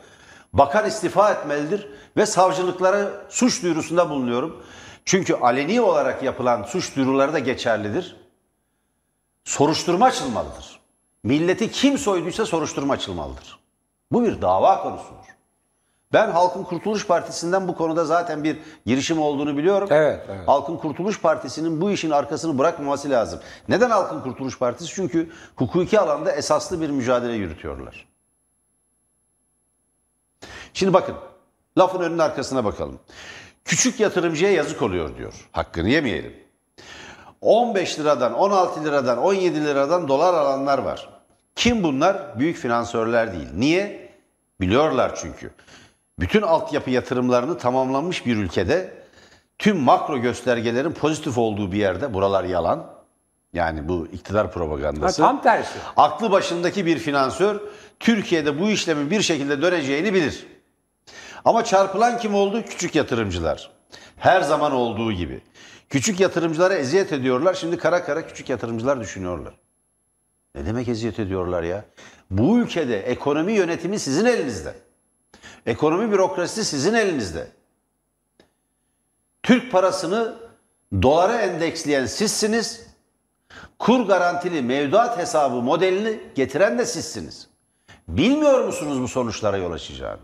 Bakan 0.53 0.85
istifa 0.85 1.31
etmelidir 1.31 1.87
ve 2.17 2.25
savcılıklara 2.25 3.11
suç 3.29 3.63
duyurusunda 3.63 4.09
bulunuyorum. 4.09 4.63
Çünkü 5.05 5.33
aleni 5.33 5.81
olarak 5.81 6.23
yapılan 6.23 6.63
suç 6.63 6.95
duyuruları 6.95 7.33
da 7.33 7.39
geçerlidir. 7.39 8.15
Soruşturma 9.43 10.05
açılmalıdır. 10.05 10.79
Milleti 11.23 11.71
kim 11.71 11.97
soyduysa 11.97 12.45
soruşturma 12.45 12.93
açılmalıdır. 12.93 13.59
Bu 14.11 14.23
bir 14.23 14.41
dava 14.41 14.83
konusudur. 14.83 15.19
Ben 16.13 16.31
Halkın 16.31 16.63
Kurtuluş 16.63 17.07
Partisi'nden 17.07 17.67
bu 17.67 17.75
konuda 17.75 18.05
zaten 18.05 18.43
bir 18.43 18.57
girişim 18.85 19.21
olduğunu 19.21 19.57
biliyorum. 19.57 19.87
Evet, 19.91 20.25
evet. 20.29 20.47
Halkın 20.47 20.77
Kurtuluş 20.77 21.21
Partisi'nin 21.21 21.81
bu 21.81 21.91
işin 21.91 22.09
arkasını 22.09 22.57
bırakmaması 22.57 23.09
lazım. 23.09 23.39
Neden 23.67 23.89
Halkın 23.89 24.21
Kurtuluş 24.21 24.59
Partisi? 24.59 24.93
Çünkü 24.93 25.29
hukuki 25.55 25.99
alanda 25.99 26.31
esaslı 26.31 26.81
bir 26.81 26.89
mücadele 26.89 27.33
yürütüyorlar. 27.33 28.08
Şimdi 30.73 30.93
bakın, 30.93 31.15
lafın 31.77 31.99
önünün 32.01 32.17
arkasına 32.19 32.65
bakalım. 32.65 32.99
Küçük 33.65 33.99
yatırımcıya 33.99 34.51
yazık 34.51 34.81
oluyor 34.81 35.17
diyor. 35.17 35.33
Hakkını 35.51 35.89
yemeyelim. 35.89 36.33
15 37.41 37.99
liradan, 37.99 38.33
16 38.33 38.83
liradan, 38.85 39.17
17 39.17 39.65
liradan 39.65 40.07
dolar 40.07 40.33
alanlar 40.33 40.77
var. 40.79 41.09
Kim 41.55 41.83
bunlar? 41.83 42.39
Büyük 42.39 42.57
finansörler 42.57 43.33
değil. 43.33 43.47
Niye? 43.55 44.09
Biliyorlar 44.61 45.15
çünkü. 45.21 45.51
Bütün 46.19 46.41
altyapı 46.41 46.89
yatırımlarını 46.89 47.57
tamamlanmış 47.57 48.25
bir 48.25 48.37
ülkede 48.37 48.93
tüm 49.59 49.77
makro 49.79 50.17
göstergelerin 50.17 50.91
pozitif 50.91 51.37
olduğu 51.37 51.71
bir 51.71 51.77
yerde, 51.77 52.13
buralar 52.13 52.43
yalan. 52.43 52.85
Yani 53.53 53.87
bu 53.87 54.07
iktidar 54.07 54.45
Ha, 54.45 54.51
propagandası. 54.51 55.21
tam 55.21 55.41
tersi. 55.41 55.79
Aklı 55.97 56.31
başındaki 56.31 56.85
bir 56.85 56.97
finansör 56.99 57.59
Türkiye'de 57.99 58.59
bu 58.59 58.69
işlemin 58.69 59.11
bir 59.11 59.21
şekilde 59.21 59.61
döneceğini 59.61 60.13
bilir. 60.13 60.47
Ama 61.45 61.63
çarpılan 61.63 62.17
kim 62.17 62.35
oldu? 62.35 62.63
Küçük 62.69 62.95
yatırımcılar. 62.95 63.71
Her 64.17 64.41
zaman 64.41 64.71
olduğu 64.71 65.11
gibi. 65.11 65.41
Küçük 65.89 66.19
yatırımcılara 66.19 66.73
eziyet 66.73 67.13
ediyorlar. 67.13 67.53
Şimdi 67.53 67.77
kara 67.77 68.03
kara 68.03 68.27
küçük 68.27 68.49
yatırımcılar 68.49 68.99
düşünüyorlar. 68.99 69.53
Ne 70.55 70.65
demek 70.65 70.87
eziyet 70.87 71.19
ediyorlar 71.19 71.63
ya? 71.63 71.85
Bu 72.31 72.59
ülkede 72.59 72.99
ekonomi 72.99 73.53
yönetimi 73.53 73.99
sizin 73.99 74.25
elinizde. 74.25 74.73
Ekonomi 75.65 76.11
bürokrasisi 76.11 76.65
sizin 76.65 76.93
elinizde. 76.93 77.47
Türk 79.43 79.71
parasını 79.71 80.35
dolara 81.01 81.41
endeksleyen 81.41 82.05
sizsiniz. 82.05 82.89
Kur 83.79 84.07
garantili 84.07 84.61
mevduat 84.61 85.17
hesabı 85.17 85.55
modelini 85.55 86.19
getiren 86.35 86.77
de 86.79 86.85
sizsiniz. 86.85 87.49
Bilmiyor 88.07 88.63
musunuz 88.63 89.01
bu 89.01 89.07
sonuçlara 89.07 89.57
yol 89.57 89.71
açacağını? 89.71 90.19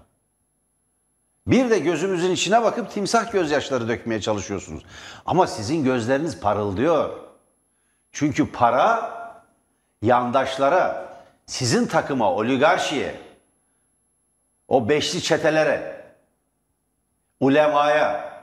Bir 1.48 1.70
de 1.70 1.80
gözümüzün 1.80 2.32
içine 2.32 2.64
bakıp 2.64 2.92
timsah 2.92 3.32
gözyaşları 3.32 3.88
dökmeye 3.88 4.22
çalışıyorsunuz. 4.22 4.84
Ama 5.25 5.48
sizin 5.48 5.84
gözleriniz 5.84 6.40
parıldıyor. 6.40 7.10
Çünkü 8.12 8.52
para 8.52 9.12
yandaşlara, 10.02 11.14
sizin 11.46 11.86
takıma, 11.88 12.32
oligarşiye, 12.32 13.16
o 14.68 14.90
beşli 14.90 15.22
çetelere, 15.22 16.06
ulemaya, 17.40 18.34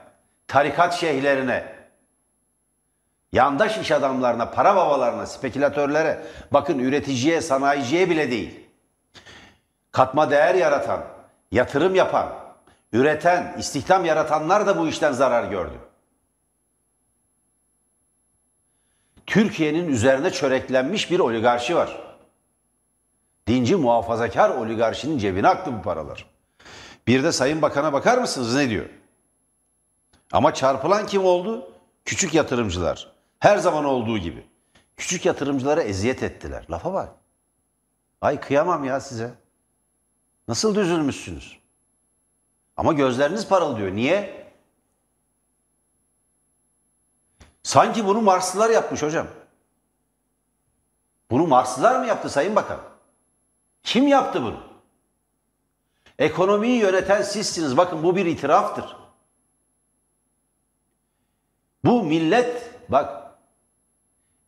tarikat 0.47 0.93
şeyhlerine, 0.93 1.75
yandaş 3.33 3.77
iş 3.77 3.91
adamlarına, 3.91 4.51
para 4.51 4.75
babalarına, 4.75 5.25
spekülatörlere, 5.25 6.25
bakın 6.51 6.79
üreticiye, 6.79 7.41
sanayiciye 7.41 8.09
bile 8.09 8.31
değil. 8.31 8.59
Katma 9.91 10.31
değer 10.31 10.55
yaratan, 10.55 11.03
yatırım 11.51 11.95
yapan, 11.95 12.42
üreten, 12.93 13.55
istihdam 13.57 14.05
yaratanlar 14.05 14.67
da 14.67 14.77
bu 14.77 14.87
işten 14.87 15.11
zarar 15.11 15.51
gördü. 15.51 15.79
Türkiye'nin 19.25 19.87
üzerine 19.87 20.31
çöreklenmiş 20.31 21.11
bir 21.11 21.19
oligarşi 21.19 21.75
var. 21.75 22.03
Dinci 23.47 23.75
muhafazakar 23.75 24.49
oligarşinin 24.49 25.17
cebine 25.17 25.47
aktı 25.47 25.73
bu 25.77 25.81
paralar. 25.81 26.25
Bir 27.07 27.23
de 27.23 27.31
Sayın 27.31 27.61
Bakan'a 27.61 27.93
bakar 27.93 28.17
mısınız 28.17 28.55
ne 28.55 28.69
diyor? 28.69 28.89
Ama 30.31 30.53
çarpılan 30.53 31.07
kim 31.07 31.25
oldu? 31.25 31.71
Küçük 32.05 32.33
yatırımcılar. 32.33 33.13
Her 33.39 33.57
zaman 33.57 33.85
olduğu 33.85 34.17
gibi. 34.17 34.45
Küçük 34.97 35.25
yatırımcılara 35.25 35.81
eziyet 35.81 36.23
ettiler. 36.23 36.65
Lafa 36.69 36.93
bak. 36.93 37.09
Ay 38.21 38.39
kıyamam 38.39 38.83
ya 38.83 38.99
size. 38.99 39.31
Nasıl 40.47 40.75
düzülmüşsünüz? 40.75 41.62
Ama 42.77 42.93
gözleriniz 42.93 43.47
parıldıyor. 43.47 43.95
Niye? 43.95 44.47
Sanki 47.63 48.05
bunu 48.05 48.21
Marslılar 48.21 48.69
yapmış 48.69 49.01
hocam. 49.01 49.27
Bunu 51.31 51.47
Marslılar 51.47 51.99
mı 51.99 52.05
yaptı 52.05 52.29
Sayın 52.29 52.55
Bakan? 52.55 52.79
Kim 53.83 54.07
yaptı 54.07 54.43
bunu? 54.43 54.63
Ekonomiyi 56.19 56.79
yöneten 56.79 57.21
sizsiniz. 57.21 57.77
Bakın 57.77 58.03
bu 58.03 58.15
bir 58.15 58.25
itiraftır. 58.25 58.95
Bu 61.85 62.03
millet 62.03 62.71
bak 62.89 63.23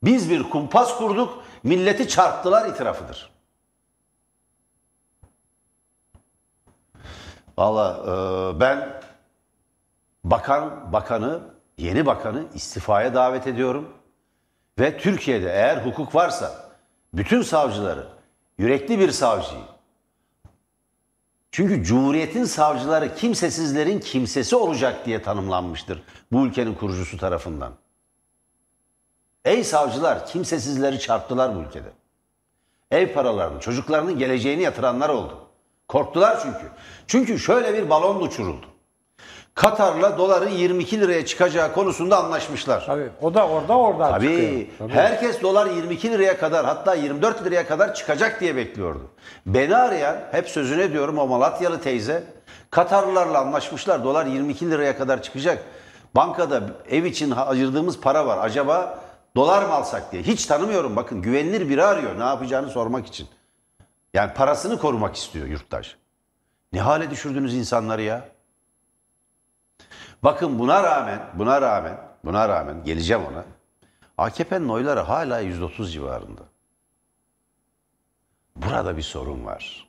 biz 0.04 0.30
bir 0.30 0.50
kumpas 0.50 0.98
kurduk, 0.98 1.44
milleti 1.64 2.08
çarptılar 2.08 2.70
itirafıdır. 2.70 3.35
Valla 7.58 8.04
e, 8.08 8.60
ben 8.60 9.02
bakan 10.24 10.94
bakanı, 10.94 11.42
yeni 11.78 12.06
bakanı 12.06 12.44
istifaya 12.54 13.14
davet 13.14 13.48
ediyorum. 13.48 13.90
Ve 14.80 14.98
Türkiye'de 14.98 15.52
eğer 15.52 15.86
hukuk 15.86 16.16
varsa 16.16 16.70
bütün 17.14 17.42
savcıları, 17.42 18.08
yürekli 18.58 19.00
bir 19.00 19.12
savcıyı, 19.12 19.62
çünkü 21.52 21.84
Cumhuriyet'in 21.84 22.44
savcıları 22.44 23.16
kimsesizlerin 23.16 24.00
kimsesi 24.00 24.56
olacak 24.56 25.06
diye 25.06 25.22
tanımlanmıştır 25.22 26.04
bu 26.32 26.46
ülkenin 26.46 26.76
kurucusu 26.76 27.18
tarafından. 27.18 27.74
Ey 29.46 29.64
savcılar 29.64 30.26
kimsesizleri 30.26 31.00
çarptılar 31.00 31.56
bu 31.56 31.60
ülkede. 31.60 31.92
Ev 32.92 33.14
paralarını, 33.14 33.60
çocuklarının 33.60 34.20
geleceğini 34.20 34.62
yatıranlar 34.62 35.10
oldu. 35.10 35.45
Korktular 35.88 36.40
çünkü. 36.44 36.66
Çünkü 37.08 37.40
şöyle 37.40 37.74
bir 37.74 37.90
balon 37.90 38.22
uçuruldu. 38.22 38.66
Katar'la 39.56 40.18
doların 40.18 40.50
22 40.50 41.02
liraya 41.02 41.26
çıkacağı 41.26 41.74
konusunda 41.74 42.24
anlaşmışlar. 42.24 42.86
Tabii. 42.86 43.10
O 43.22 43.34
da 43.34 43.48
orada 43.48 43.78
oradan 43.78 44.12
Tabii. 44.12 44.68
çıkıyor. 44.70 44.90
Herkes 44.90 45.42
dolar 45.42 45.66
22 45.66 46.12
liraya 46.12 46.38
kadar 46.38 46.66
hatta 46.66 46.96
24 46.96 47.46
liraya 47.46 47.68
kadar 47.68 47.94
çıkacak 47.94 48.42
diye 48.42 48.56
bekliyordu. 48.56 49.02
Beni 49.46 49.76
arayan 49.76 50.18
hep 50.32 50.50
sözüne 50.50 50.92
diyorum 50.92 51.18
o 51.18 51.28
Malatyalı 51.28 51.82
teyze 51.82 52.24
Katarlılarla 52.72 53.40
anlaşmışlar 53.40 54.04
dolar 54.04 54.26
22 54.26 54.72
liraya 54.72 54.98
kadar 54.98 55.22
çıkacak. 55.22 55.64
Bankada 56.16 56.62
ev 56.90 57.04
için 57.04 57.32
ayırdığımız 57.32 58.00
para 58.00 58.26
var. 58.26 58.38
Acaba 58.42 59.00
dolar 59.36 59.64
mı 59.64 59.74
alsak 59.74 60.12
diye. 60.12 60.24
Hiç 60.24 60.46
tanımıyorum 60.46 60.96
bakın 60.96 61.22
güvenilir 61.22 61.70
biri 61.70 61.84
arıyor 61.84 62.20
ne 62.20 62.24
yapacağını 62.24 62.70
sormak 62.70 63.08
için. 63.08 63.28
Yani 64.16 64.34
parasını 64.34 64.80
korumak 64.80 65.16
istiyor 65.16 65.48
yurttaş. 65.48 65.96
Ne 66.74 66.82
hale 66.82 67.10
düşürdünüz 67.10 67.54
insanları 67.54 68.02
ya? 68.02 68.30
Bakın 70.24 70.60
buna 70.60 70.84
rağmen, 70.84 71.22
buna 71.34 71.62
rağmen, 71.62 71.98
buna 72.26 72.50
rağmen 72.50 72.84
geleceğim 72.84 73.24
ona. 73.26 73.46
AKP'nin 74.18 74.70
oyları 74.70 75.00
hala 75.00 75.40
130 75.40 75.94
civarında. 75.94 76.42
Burada 78.56 78.98
bir 78.98 79.02
sorun 79.02 79.46
var. 79.46 79.88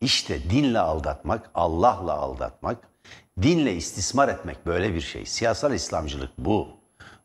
İşte 0.00 0.50
dinle 0.50 0.78
aldatmak, 0.78 1.50
Allah'la 1.54 2.12
aldatmak, 2.12 2.88
dinle 3.42 3.74
istismar 3.74 4.28
etmek 4.28 4.66
böyle 4.66 4.94
bir 4.94 5.00
şey. 5.00 5.26
Siyasal 5.26 5.74
İslamcılık 5.74 6.30
bu. 6.38 6.68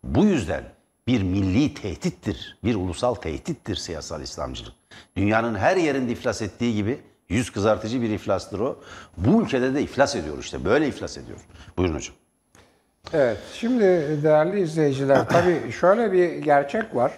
Bu 0.04 0.26
yüzden 0.26 0.64
bir 1.08 1.24
milli 1.24 1.74
tehdittir, 1.74 2.58
bir 2.64 2.76
ulusal 2.76 3.16
tehdittir 3.16 3.76
siyasal 3.76 4.22
İslamcılık. 4.22 4.83
Dünyanın 5.16 5.56
her 5.56 5.78
yerinde 5.78 6.12
iflas 6.12 6.42
ettiği 6.42 6.76
gibi 6.76 7.00
yüz 7.30 7.52
kızartıcı 7.52 8.02
bir 8.02 8.10
iflastır 8.10 8.60
o. 8.60 8.80
Bu 9.18 9.42
ülkede 9.42 9.76
de 9.76 9.82
iflas 9.82 10.16
ediyor 10.16 10.38
işte, 10.40 10.66
böyle 10.66 10.88
iflas 10.88 11.18
ediyor. 11.18 11.40
Buyurun 11.78 11.96
hocam. 11.96 12.16
Evet, 13.14 13.38
şimdi 13.54 13.84
değerli 14.24 14.62
izleyiciler, 14.62 15.28
tabii 15.30 15.72
şöyle 15.72 16.12
bir 16.12 16.36
gerçek 16.36 16.96
var. 16.96 17.12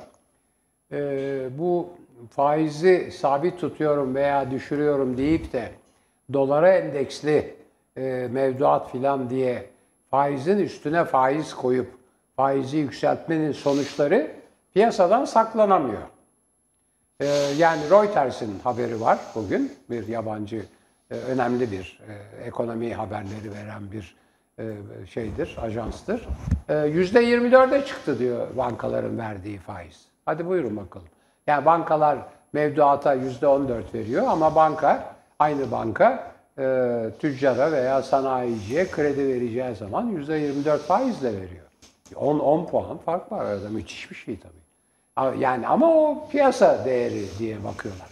Ee, 0.91 1.49
bu 1.57 1.89
faizi 2.29 3.11
sabit 3.11 3.59
tutuyorum 3.59 4.15
veya 4.15 4.51
düşürüyorum 4.51 5.17
deyip 5.17 5.53
de 5.53 5.71
dolara 6.33 6.71
endeksli 6.71 7.55
e, 7.97 8.27
mevduat 8.31 8.91
filan 8.91 9.29
diye 9.29 9.69
faizin 10.11 10.57
üstüne 10.57 11.05
faiz 11.05 11.53
koyup 11.53 11.87
faizi 12.35 12.77
yükseltmenin 12.77 13.51
sonuçları 13.51 14.31
piyasadan 14.73 15.25
saklanamıyor. 15.25 16.01
Ee, 17.21 17.25
yani 17.57 17.89
Reuters'in 17.89 18.59
haberi 18.63 19.01
var 19.01 19.19
bugün, 19.35 19.73
bir 19.89 20.07
yabancı 20.07 20.65
e, 21.11 21.15
önemli 21.15 21.71
bir 21.71 21.99
e, 22.07 22.43
ekonomi 22.43 22.93
haberleri 22.93 23.53
veren 23.53 23.91
bir 23.91 24.15
e, 24.59 24.63
şeydir, 25.09 25.57
ajanstır. 25.61 26.27
Yüzde 26.87 27.23
24'e 27.23 27.85
çıktı 27.85 28.19
diyor 28.19 28.47
bankaların 28.57 29.17
verdiği 29.17 29.57
faiz. 29.57 30.05
Hadi 30.25 30.47
buyurun 30.47 30.77
bakalım. 30.77 31.07
Yani 31.47 31.65
bankalar 31.65 32.17
mevduata 32.53 33.13
yüzde 33.13 33.47
14 33.47 33.93
veriyor 33.93 34.27
ama 34.27 34.55
banka, 34.55 35.15
aynı 35.39 35.71
banka 35.71 36.31
e, 36.59 37.05
tüccara 37.19 37.71
veya 37.71 38.03
sanayiciye 38.03 38.91
kredi 38.91 39.27
vereceği 39.27 39.75
zaman 39.75 40.05
yüzde 40.07 40.35
24 40.35 40.81
faizle 40.81 41.33
veriyor. 41.33 41.65
10, 42.15 42.39
10 42.39 42.65
puan 42.65 42.97
fark 42.97 43.31
var 43.31 43.45
arada 43.45 43.69
müthiş 43.69 44.11
bir 44.11 44.15
şey 44.15 44.39
tabii. 44.39 44.64
Yani 45.39 45.67
ama 45.67 45.95
o 45.95 46.27
piyasa 46.31 46.85
değeri 46.85 47.23
diye 47.39 47.63
bakıyorlar. 47.63 48.07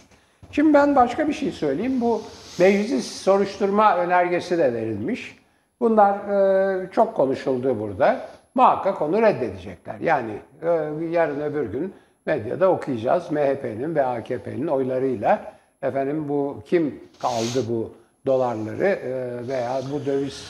Şimdi 0.50 0.74
ben 0.74 0.96
başka 0.96 1.28
bir 1.28 1.32
şey 1.32 1.52
söyleyeyim. 1.52 2.00
Bu 2.00 2.22
meclis 2.58 3.06
soruşturma 3.06 3.96
önergesi 3.96 4.58
de 4.58 4.72
verilmiş. 4.72 5.38
Bunlar 5.80 6.14
e, 6.14 6.90
çok 6.90 7.14
konuşuldu 7.14 7.80
burada. 7.80 8.20
Muhakkak 8.54 9.02
onu 9.02 9.22
reddedecekler. 9.22 10.00
Yani 10.00 10.32
e, 10.62 10.68
yarın 11.10 11.40
öbür 11.40 11.66
gün 11.66 11.94
medyada 12.26 12.70
okuyacağız. 12.70 13.30
MHP'nin 13.30 13.94
ve 13.94 14.06
AKP'nin 14.06 14.66
oylarıyla 14.66 15.52
efendim 15.82 16.28
bu 16.28 16.62
kim 16.66 17.00
aldı 17.22 17.64
bu 17.68 17.92
dolarları 18.26 18.86
e, 18.86 19.48
veya 19.48 19.80
bu 19.92 20.06
döviz 20.06 20.46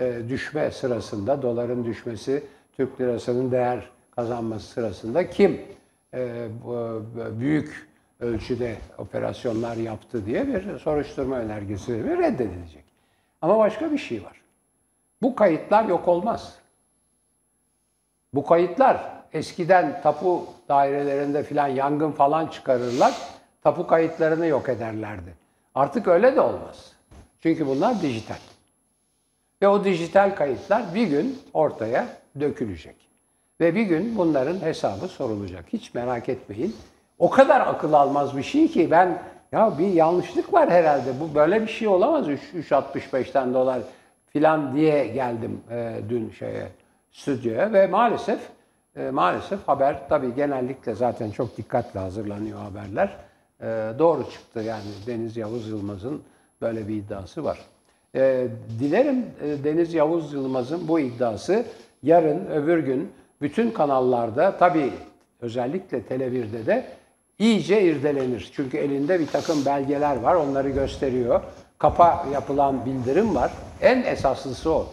e, 0.00 0.12
düşme 0.28 0.70
sırasında 0.70 1.42
doların 1.42 1.84
düşmesi 1.84 2.42
Türk 2.76 3.00
lirasının 3.00 3.52
değer 3.52 3.90
kazanması 4.16 4.66
sırasında 4.66 5.30
kim 5.30 5.60
büyük 7.40 7.88
ölçüde 8.20 8.76
operasyonlar 8.98 9.76
yaptı 9.76 10.26
diye 10.26 10.46
bir 10.46 10.78
soruşturma 10.78 11.36
önergesi 11.36 12.04
ve 12.04 12.18
reddedilecek. 12.18 12.84
Ama 13.42 13.58
başka 13.58 13.92
bir 13.92 13.98
şey 13.98 14.24
var. 14.24 14.40
Bu 15.22 15.34
kayıtlar 15.34 15.84
yok 15.84 16.08
olmaz. 16.08 16.58
Bu 18.34 18.44
kayıtlar 18.44 19.12
eskiden 19.32 20.02
tapu 20.02 20.46
dairelerinde 20.68 21.42
filan 21.42 21.68
yangın 21.68 22.12
falan 22.12 22.46
çıkarırlar. 22.46 23.14
Tapu 23.62 23.86
kayıtlarını 23.86 24.46
yok 24.46 24.68
ederlerdi. 24.68 25.34
Artık 25.74 26.08
öyle 26.08 26.36
de 26.36 26.40
olmaz. 26.40 26.92
Çünkü 27.40 27.66
bunlar 27.66 28.02
dijital. 28.02 28.36
Ve 29.62 29.68
o 29.68 29.84
dijital 29.84 30.36
kayıtlar 30.36 30.94
bir 30.94 31.06
gün 31.06 31.38
ortaya 31.52 32.08
dökülecek. 32.40 32.96
Ve 33.60 33.74
bir 33.74 33.82
gün 33.82 34.18
bunların 34.18 34.60
hesabı 34.60 35.08
sorulacak. 35.08 35.64
Hiç 35.72 35.94
merak 35.94 36.28
etmeyin. 36.28 36.76
O 37.18 37.30
kadar 37.30 37.60
akıl 37.60 37.92
almaz 37.92 38.36
bir 38.36 38.42
şey 38.42 38.68
ki 38.68 38.90
ben 38.90 39.22
ya 39.52 39.78
bir 39.78 39.88
yanlışlık 39.88 40.52
var 40.52 40.70
herhalde. 40.70 41.20
Bu 41.20 41.34
böyle 41.34 41.62
bir 41.62 41.66
şey 41.66 41.88
olamaz 41.88 42.28
3.65'ten 42.28 43.54
dolar 43.54 43.80
filan 44.26 44.74
diye 44.76 45.06
geldim 45.06 45.60
e, 45.70 45.96
dün 46.08 46.30
şeye 46.30 46.68
stüdyoya 47.12 47.72
ve 47.72 47.86
maalesef 47.86 48.40
e, 48.96 49.10
maalesef 49.10 49.68
haber 49.68 50.08
tabii 50.08 50.34
genellikle 50.34 50.94
zaten 50.94 51.30
çok 51.30 51.56
dikkatle 51.56 52.00
hazırlanıyor 52.00 52.58
haberler. 52.58 53.16
E, 53.60 53.66
doğru 53.98 54.30
çıktı 54.30 54.60
yani 54.60 54.84
Deniz 55.06 55.36
Yavuz 55.36 55.68
Yılmaz'ın 55.68 56.22
böyle 56.60 56.88
bir 56.88 56.94
iddiası 56.94 57.44
var. 57.44 57.58
E, 58.14 58.48
dilerim 58.78 59.26
e, 59.42 59.64
Deniz 59.64 59.94
Yavuz 59.94 60.32
Yılmaz'ın 60.32 60.88
bu 60.88 61.00
iddiası 61.00 61.64
yarın 62.02 62.46
öbür 62.46 62.78
gün 62.78 63.10
bütün 63.40 63.70
kanallarda 63.70 64.56
tabii 64.58 64.92
özellikle 65.40 65.98
Tele1'de 65.98 66.66
de 66.66 66.86
iyice 67.38 67.82
irdelenir. 67.82 68.50
Çünkü 68.56 68.76
elinde 68.76 69.20
bir 69.20 69.26
takım 69.26 69.64
belgeler 69.64 70.16
var 70.16 70.34
onları 70.34 70.70
gösteriyor. 70.70 71.40
Kapa 71.78 72.26
yapılan 72.32 72.86
bildirim 72.86 73.34
var. 73.34 73.52
En 73.80 74.02
esaslısı 74.02 74.70
o. 74.70 74.86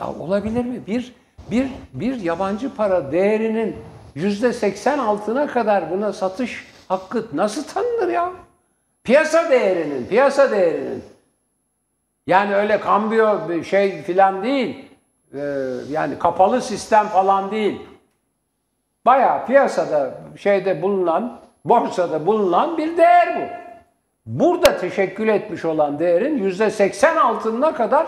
Ya 0.00 0.14
olabilir 0.20 0.64
mi? 0.64 0.86
Bir 0.86 1.14
bir 1.50 1.68
bir 1.92 2.20
yabancı 2.20 2.74
para 2.74 3.12
değerinin 3.12 3.76
yüzde 4.14 4.52
80 4.52 4.98
altına 4.98 5.46
kadar 5.46 5.90
buna 5.90 6.12
satış 6.12 6.64
hakkı 6.88 7.26
nasıl 7.32 7.64
tanınır 7.64 8.08
ya? 8.08 8.32
Piyasa 9.04 9.50
değerinin, 9.50 10.06
piyasa 10.06 10.50
değerinin. 10.50 11.02
Yani 12.26 12.54
öyle 12.54 12.80
kambiyo 12.80 13.62
şey 13.64 14.02
filan 14.02 14.42
değil. 14.42 14.84
Ee, 15.34 15.38
yani 15.90 16.18
kapalı 16.18 16.62
sistem 16.62 17.06
falan 17.06 17.50
değil. 17.50 17.80
Bayağı 19.06 19.46
piyasada 19.46 20.14
şeyde 20.36 20.82
bulunan, 20.82 21.40
borsada 21.64 22.26
bulunan 22.26 22.78
bir 22.78 22.96
değer 22.96 23.36
bu. 23.36 23.62
Burada 24.26 24.76
teşekkül 24.76 25.28
etmiş 25.28 25.64
olan 25.64 25.98
değerin 25.98 26.38
yüzde 26.38 26.70
80 26.70 27.16
altına 27.16 27.74
kadar 27.74 28.06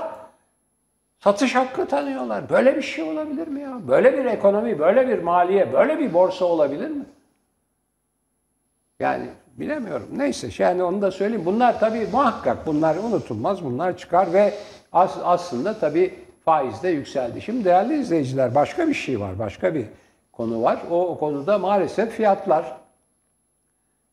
satış 1.20 1.54
hakkı 1.54 1.86
tanıyorlar. 1.86 2.50
Böyle 2.50 2.76
bir 2.76 2.82
şey 2.82 3.04
olabilir 3.04 3.48
mi 3.48 3.60
ya? 3.60 3.78
Böyle 3.88 4.18
bir 4.18 4.24
ekonomi, 4.24 4.78
böyle 4.78 5.08
bir 5.08 5.22
maliye, 5.22 5.72
böyle 5.72 5.98
bir 5.98 6.14
borsa 6.14 6.44
olabilir 6.44 6.90
mi? 6.90 7.04
Yani 9.00 9.26
bilemiyorum. 9.56 10.08
Neyse 10.16 10.48
yani 10.58 10.82
onu 10.82 11.02
da 11.02 11.10
söyleyeyim. 11.10 11.46
Bunlar 11.46 11.80
tabii 11.80 12.08
muhakkak 12.12 12.66
bunlar 12.66 12.96
unutulmaz. 12.96 13.64
Bunlar 13.64 13.96
çıkar 13.96 14.32
ve 14.32 14.54
as- 14.92 15.18
aslında 15.24 15.78
tabii 15.78 16.14
faiz 16.44 16.82
de 16.82 16.88
yükseldi. 16.88 17.42
Şimdi 17.42 17.64
değerli 17.64 17.98
izleyiciler 17.98 18.54
başka 18.54 18.88
bir 18.88 18.94
şey 18.94 19.20
var. 19.20 19.38
Başka 19.38 19.74
bir 19.74 19.86
konu 20.32 20.62
var. 20.62 20.82
O, 20.90 21.08
o 21.08 21.18
konuda 21.18 21.58
maalesef 21.58 22.10
fiyatlar 22.10 22.84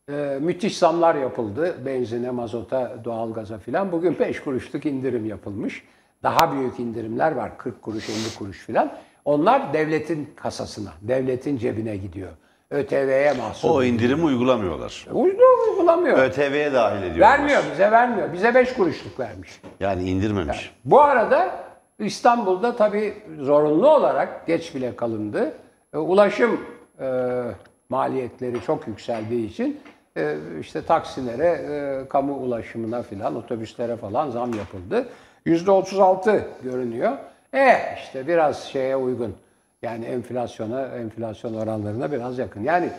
ee, 0.09 0.37
müthiş 0.41 0.77
zamlar 0.77 1.15
yapıldı. 1.15 1.75
Benzine, 1.85 2.31
mazota, 2.31 2.93
doğalgaza 3.05 3.57
filan. 3.57 3.91
Bugün 3.91 4.19
5 4.19 4.39
kuruşluk 4.39 4.85
indirim 4.85 5.25
yapılmış. 5.25 5.83
Daha 6.23 6.53
büyük 6.53 6.79
indirimler 6.79 7.31
var. 7.31 7.57
40 7.57 7.81
kuruş, 7.81 8.09
50 8.09 8.35
kuruş 8.37 8.59
filan. 8.65 8.91
Onlar 9.25 9.73
devletin 9.73 10.29
kasasına, 10.35 10.89
devletin 11.01 11.57
cebine 11.57 11.97
gidiyor. 11.97 12.31
ÖTV'ye 12.69 13.33
mahsus. 13.33 13.71
O 13.71 13.83
indirimi 13.83 14.23
uygulamıyorlar. 14.23 15.07
Uydu 15.13 15.43
uygulamıyor. 15.69 16.17
ÖTV'ye 16.17 16.73
dahil 16.73 17.03
ediyorlar. 17.03 17.39
Vermiyor, 17.39 17.63
bize 17.73 17.91
vermiyor. 17.91 18.33
Bize 18.33 18.55
5 18.55 18.73
kuruşluk 18.73 19.19
vermiş. 19.19 19.61
Yani 19.79 20.09
indirmemiş. 20.09 20.71
Bu 20.85 21.01
arada 21.01 21.70
İstanbul'da 22.05 22.75
tabii 22.75 23.13
zorunlu 23.39 23.89
olarak 23.89 24.47
geç 24.47 24.75
bile 24.75 24.95
kalındı. 24.95 25.53
E, 25.93 25.97
Ulaşım 25.97 26.61
e, 26.99 27.41
maliyetleri 27.89 28.61
çok 28.61 28.87
yükseldiği 28.87 29.49
için 29.49 29.79
e, 30.17 30.35
işte 30.59 30.81
taksilere, 30.85 31.47
e, 31.47 32.07
kamu 32.07 32.33
ulaşımına 32.33 33.01
filan, 33.01 33.35
otobüslere 33.35 33.95
falan 33.95 34.29
zam 34.29 34.53
yapıldı. 34.53 35.07
%36 35.45 36.41
görünüyor. 36.63 37.11
E 37.53 37.77
işte 38.03 38.27
biraz 38.27 38.63
şeye 38.63 38.95
uygun. 38.95 39.35
Yani 39.81 40.05
enflasyona, 40.05 40.81
enflasyon 40.87 41.53
oranlarına 41.53 42.11
biraz 42.11 42.37
yakın. 42.37 42.63
Yani 42.63 42.89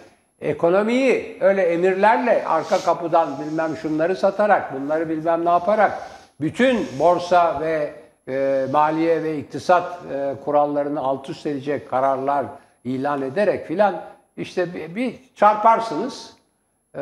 ekonomiyi 0.41 1.37
öyle 1.41 1.63
emirlerle 1.63 2.45
arka 2.47 2.79
kapıdan 2.79 3.29
bilmem 3.41 3.77
şunları 3.77 4.17
satarak, 4.17 4.75
bunları 4.75 5.09
bilmem 5.09 5.45
ne 5.45 5.51
yaparak 5.51 5.99
bütün 6.41 6.87
borsa 6.99 7.61
ve 7.61 7.93
e, 8.29 8.67
maliye 8.73 9.23
ve 9.23 9.39
iktisat 9.39 9.99
e, 10.13 10.35
kurallarını 10.45 11.01
alt 11.01 11.31
üst 11.31 11.47
edecek 11.47 11.91
kararlar 11.91 12.47
ilan 12.85 13.23
ederek 13.23 13.67
filan 13.67 14.03
işte 14.37 14.75
bir, 14.75 14.95
bir 14.95 15.21
çarparsınız. 15.35 16.33
E, 16.97 17.01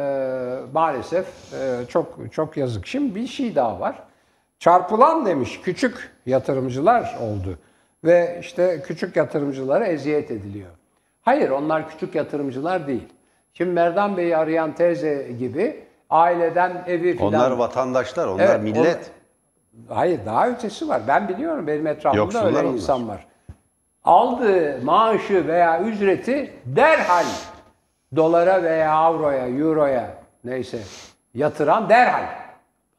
maalesef 0.72 1.26
e, 1.54 1.87
çok 1.88 2.33
çok 2.33 2.56
yazık. 2.56 2.87
Şimdi 2.87 3.14
bir 3.14 3.26
şey 3.26 3.54
daha 3.54 3.80
var. 3.80 4.02
Çarpılan 4.59 5.26
demiş 5.26 5.61
küçük 5.64 6.11
yatırımcılar 6.26 7.16
oldu 7.20 7.59
ve 8.04 8.38
işte 8.40 8.83
küçük 8.87 9.16
yatırımcılara 9.16 9.87
eziyet 9.87 10.30
ediliyor. 10.30 10.70
Hayır 11.22 11.50
onlar 11.50 11.90
küçük 11.90 12.14
yatırımcılar 12.14 12.87
değil. 12.87 13.09
Şimdi 13.54 13.70
Merdan 13.70 14.16
Bey'i 14.16 14.37
arayan 14.37 14.74
teyze 14.74 15.33
gibi 15.38 15.85
aileden 16.11 16.85
evi 16.87 17.16
filan... 17.16 17.28
Onlar 17.28 17.50
vatandaşlar, 17.50 18.26
onlar 18.26 18.44
Evet, 18.44 18.62
millet. 18.62 19.11
Hayır 19.88 20.20
daha 20.26 20.48
ötesi 20.48 20.88
var. 20.88 21.02
Ben 21.09 21.28
biliyorum 21.28 21.66
benim 21.66 21.87
etrafımda 21.87 22.22
Yoksullar 22.22 22.46
öyle 22.46 22.59
onlar. 22.59 22.74
insan 22.74 23.09
var. 23.09 23.26
Aldığı 24.04 24.80
maaşı 24.85 25.46
veya 25.46 25.80
ücreti 25.80 26.52
derhal 26.64 27.24
dolara 28.16 28.62
veya 28.62 28.92
avroya, 28.92 29.48
euroya 29.48 30.14
neyse 30.44 30.78
yatıran 31.35 31.88
derhal. 31.88 32.26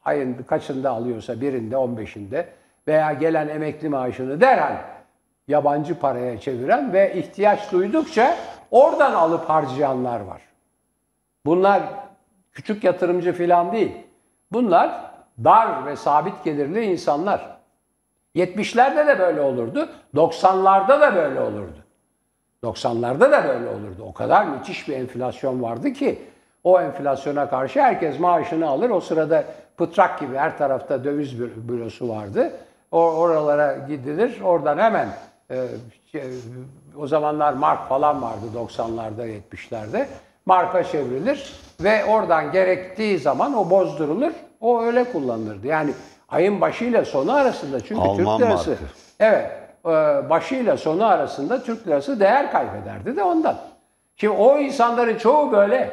Ayın 0.04 0.34
kaçında 0.46 0.90
alıyorsa 0.90 1.40
birinde, 1.40 1.74
15'inde 1.74 2.44
veya 2.88 3.12
gelen 3.12 3.48
emekli 3.48 3.88
maaşını 3.88 4.40
derhal 4.40 4.76
yabancı 5.48 5.98
paraya 6.00 6.40
çeviren 6.40 6.92
ve 6.92 7.14
ihtiyaç 7.14 7.72
duydukça 7.72 8.36
oradan 8.70 9.12
alıp 9.12 9.48
harcayanlar 9.48 10.20
var. 10.20 10.42
Bunlar 11.46 11.82
küçük 12.52 12.84
yatırımcı 12.84 13.32
falan 13.32 13.72
değil. 13.72 13.92
Bunlar 14.52 15.11
dar 15.44 15.86
ve 15.86 15.96
sabit 15.96 16.44
gelirli 16.44 16.84
insanlar. 16.84 17.56
70'lerde 18.36 19.06
de 19.06 19.18
böyle 19.18 19.40
olurdu. 19.40 19.88
90'larda 20.14 21.00
da 21.00 21.14
böyle 21.14 21.40
olurdu. 21.40 21.76
90'larda 22.64 23.32
da 23.32 23.44
böyle 23.48 23.68
olurdu. 23.68 24.02
O 24.08 24.12
kadar 24.12 24.46
müthiş 24.46 24.88
bir 24.88 24.96
enflasyon 24.96 25.62
vardı 25.62 25.92
ki 25.92 26.18
o 26.64 26.80
enflasyona 26.80 27.50
karşı 27.50 27.80
herkes 27.82 28.18
maaşını 28.20 28.68
alır. 28.68 28.90
O 28.90 29.00
sırada 29.00 29.44
pıtrak 29.76 30.20
gibi 30.20 30.36
her 30.36 30.58
tarafta 30.58 31.04
döviz 31.04 31.32
bü- 31.34 31.68
bürosu 31.68 32.08
vardı. 32.08 32.52
O 32.92 33.00
oralara 33.00 33.76
gidilir. 33.88 34.40
Oradan 34.40 34.78
hemen 34.78 35.08
e, 35.50 35.66
şey, 36.12 36.22
o 36.98 37.06
zamanlar 37.06 37.52
mark 37.52 37.88
falan 37.88 38.22
vardı 38.22 38.46
90'larda 38.56 39.40
70'lerde. 39.52 40.06
Marka 40.46 40.84
çevrilir 40.84 41.52
ve 41.80 42.04
oradan 42.04 42.52
gerektiği 42.52 43.18
zaman 43.18 43.54
o 43.54 43.70
bozdurulur. 43.70 44.32
O 44.62 44.82
öyle 44.82 45.04
kullanılırdı. 45.04 45.66
Yani 45.66 45.92
ayın 46.28 46.60
başıyla 46.60 47.04
sonu 47.04 47.32
arasında 47.32 47.80
çünkü 47.80 48.00
Alman 48.00 48.38
Türk 48.38 48.48
lirası 48.48 48.70
markı. 48.70 48.84
Evet. 49.20 49.50
e, 49.84 49.90
Başıyla 50.30 50.76
sonu 50.76 51.06
arasında 51.06 51.62
Türk 51.62 51.86
lirası 51.86 52.20
değer 52.20 52.52
kaybederdi 52.52 53.16
de 53.16 53.22
ondan. 53.22 53.56
Şimdi 54.16 54.34
o 54.34 54.58
insanların 54.58 55.18
çoğu 55.18 55.52
böyle. 55.52 55.90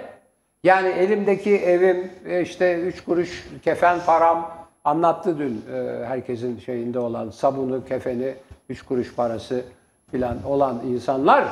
Yani 0.64 0.90
elimdeki 0.90 1.58
evim 1.58 2.12
e, 2.26 2.42
işte 2.42 2.80
üç 2.80 3.04
kuruş 3.04 3.48
kefen 3.64 4.00
param 4.06 4.52
anlattı 4.84 5.40
dün 5.40 5.66
e, 5.74 6.06
herkesin 6.06 6.60
şeyinde 6.60 7.00
olan 7.00 7.30
sabunu, 7.30 7.86
kefeni, 7.86 8.34
üç 8.70 8.82
kuruş 8.82 9.16
parası 9.16 9.62
filan 10.12 10.38
olan 10.48 10.82
insanlar 10.88 11.46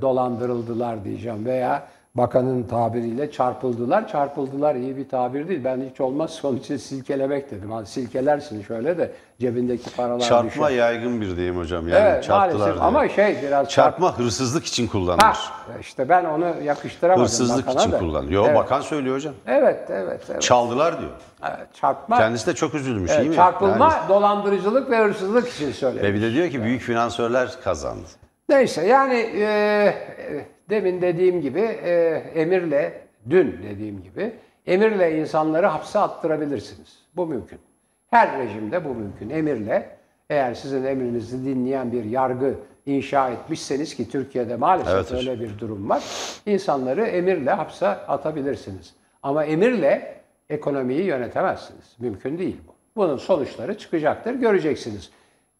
dolandırıldılar 0.00 1.04
diyeceğim 1.04 1.46
veya 1.46 1.82
bakanın 2.16 2.62
tabiriyle 2.62 3.30
çarpıldılar. 3.30 4.08
Çarpıldılar 4.08 4.74
iyi 4.74 4.96
bir 4.96 5.08
tabir 5.08 5.48
değil. 5.48 5.64
Ben 5.64 5.80
hiç 5.92 6.00
olmazsa 6.00 6.48
onun 6.48 6.56
için 6.56 6.76
silkelemek 6.76 7.50
dedim. 7.50 7.72
Hani 7.72 7.86
silkelersin 7.86 8.62
şöyle 8.62 8.98
de 8.98 9.12
cebindeki 9.40 9.90
paralar 9.96 10.20
Çarpma 10.20 10.66
düşer. 10.68 10.78
yaygın 10.78 11.20
bir 11.20 11.36
deyim 11.36 11.56
hocam. 11.58 11.88
Yani 11.88 11.98
Evet 12.02 12.24
çarptılar 12.24 12.58
maalesef 12.58 12.74
diye. 12.74 12.84
ama 12.84 13.08
şey 13.08 13.36
biraz 13.42 13.68
Çarpma 13.68 14.18
hırsızlık 14.18 14.64
için 14.64 14.86
kullanılır. 14.86 15.22
Ha, 15.22 15.34
işte 15.80 16.08
ben 16.08 16.24
onu 16.24 16.46
yakıştıramadım 16.64 17.24
Hırsızlık 17.24 17.68
için 17.80 17.92
da. 17.92 17.98
kullanılır. 17.98 18.30
Yo 18.32 18.44
evet. 18.46 18.56
bakan 18.56 18.80
söylüyor 18.80 19.16
hocam. 19.16 19.34
Evet, 19.46 19.90
evet, 19.90 20.20
evet. 20.30 20.42
Çaldılar 20.42 21.00
diyor. 21.00 21.10
Evet, 21.42 21.74
çarpma, 21.80 22.18
Kendisi 22.18 22.46
de 22.46 22.54
çok 22.54 22.74
üzülmüş 22.74 23.10
evet, 23.14 23.24
iyi 23.26 23.28
mi? 23.28 23.34
çarpılma, 23.36 23.92
Yani- 23.92 24.08
dolandırıcılık 24.08 24.90
ve 24.90 24.98
hırsızlık 24.98 25.48
için 25.48 25.72
söylüyorum. 25.72 26.10
ve 26.10 26.14
bir 26.14 26.22
de 26.22 26.32
diyor 26.32 26.50
ki 26.50 26.62
büyük 26.62 26.82
finansörler 26.82 27.48
kazandı. 27.64 28.06
Neyse 28.48 28.86
yani 28.86 29.14
e, 29.36 29.94
demin 30.70 31.02
dediğim 31.02 31.40
gibi 31.40 31.60
e, 31.60 32.22
emirle, 32.34 33.00
dün 33.30 33.60
dediğim 33.70 34.02
gibi 34.02 34.32
emirle 34.66 35.18
insanları 35.18 35.66
hapse 35.66 35.98
attırabilirsiniz. 35.98 36.98
Bu 37.16 37.26
mümkün. 37.26 37.58
Her 38.10 38.38
rejimde 38.38 38.84
bu 38.84 38.88
mümkün. 38.88 39.30
Emirle 39.30 39.88
eğer 40.30 40.54
sizin 40.54 40.84
emrinizi 40.84 41.44
dinleyen 41.44 41.92
bir 41.92 42.04
yargı 42.04 42.54
inşa 42.86 43.30
etmişseniz 43.30 43.96
ki 43.96 44.10
Türkiye'de 44.10 44.56
maalesef 44.56 44.94
Evet 44.94 45.12
öyle 45.12 45.40
bir 45.40 45.58
durum 45.58 45.88
var. 45.88 46.04
İnsanları 46.46 47.06
emirle 47.06 47.50
hapse 47.50 47.86
atabilirsiniz. 47.86 48.94
Ama 49.22 49.44
emirle 49.44 50.14
ekonomiyi 50.50 51.02
yönetemezsiniz. 51.04 51.96
Mümkün 51.98 52.38
değil 52.38 52.56
bu. 52.68 52.74
Bunun 52.96 53.16
sonuçları 53.16 53.78
çıkacaktır, 53.78 54.34
göreceksiniz. 54.34 55.10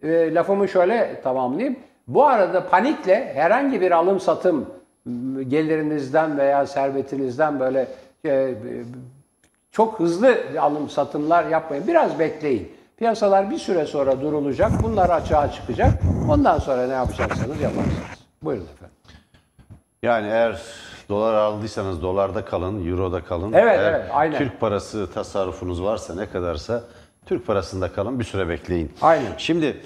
E, 0.03 0.35
lafımı 0.35 0.69
şöyle 0.69 1.21
tamamlayayım. 1.21 1.77
Bu 2.09 2.25
arada 2.25 2.69
panikle 2.69 3.33
herhangi 3.35 3.81
bir 3.81 3.91
alım 3.91 4.21
satım 4.21 4.71
gelirinizden 5.49 6.39
veya 6.39 6.67
servetinizden 6.67 7.61
böyle 7.61 7.89
e, 8.27 8.55
çok 9.73 10.01
hızlı 10.01 10.39
alım 10.61 10.89
satımlar 10.89 11.47
yapmayın. 11.47 11.87
Biraz 11.87 12.19
bekleyin. 12.19 12.73
Piyasalar 12.97 13.51
bir 13.51 13.59
süre 13.59 13.87
sonra 13.87 14.21
durulacak. 14.21 14.71
Bunlar 14.83 15.11
açığa 15.11 15.53
çıkacak. 15.53 16.03
Ondan 16.31 16.59
sonra 16.59 16.87
ne 16.87 16.93
yapacaksanız 16.93 17.61
yaparsınız. 17.61 17.97
Buyurun 18.43 18.65
efendim. 18.65 18.97
Yani 20.03 20.27
eğer 20.27 20.63
dolar 21.09 21.35
aldıysanız 21.35 22.03
dolarda 22.03 22.45
kalın, 22.45 22.91
euroda 22.91 23.25
kalın. 23.25 23.53
Evet, 23.53 23.79
Eğer 23.79 23.93
evet, 23.93 24.11
aynen. 24.13 24.39
Türk 24.39 24.61
parası 24.61 25.13
tasarrufunuz 25.13 25.83
varsa 25.83 26.15
ne 26.15 26.27
kadarsa 26.27 26.83
Türk 27.27 27.47
parasında 27.47 27.93
kalın 27.93 28.21
bir 28.21 28.25
süre 28.25 28.49
bekleyin. 28.49 28.93
Aynen. 29.03 29.33
Şimdi 29.39 29.77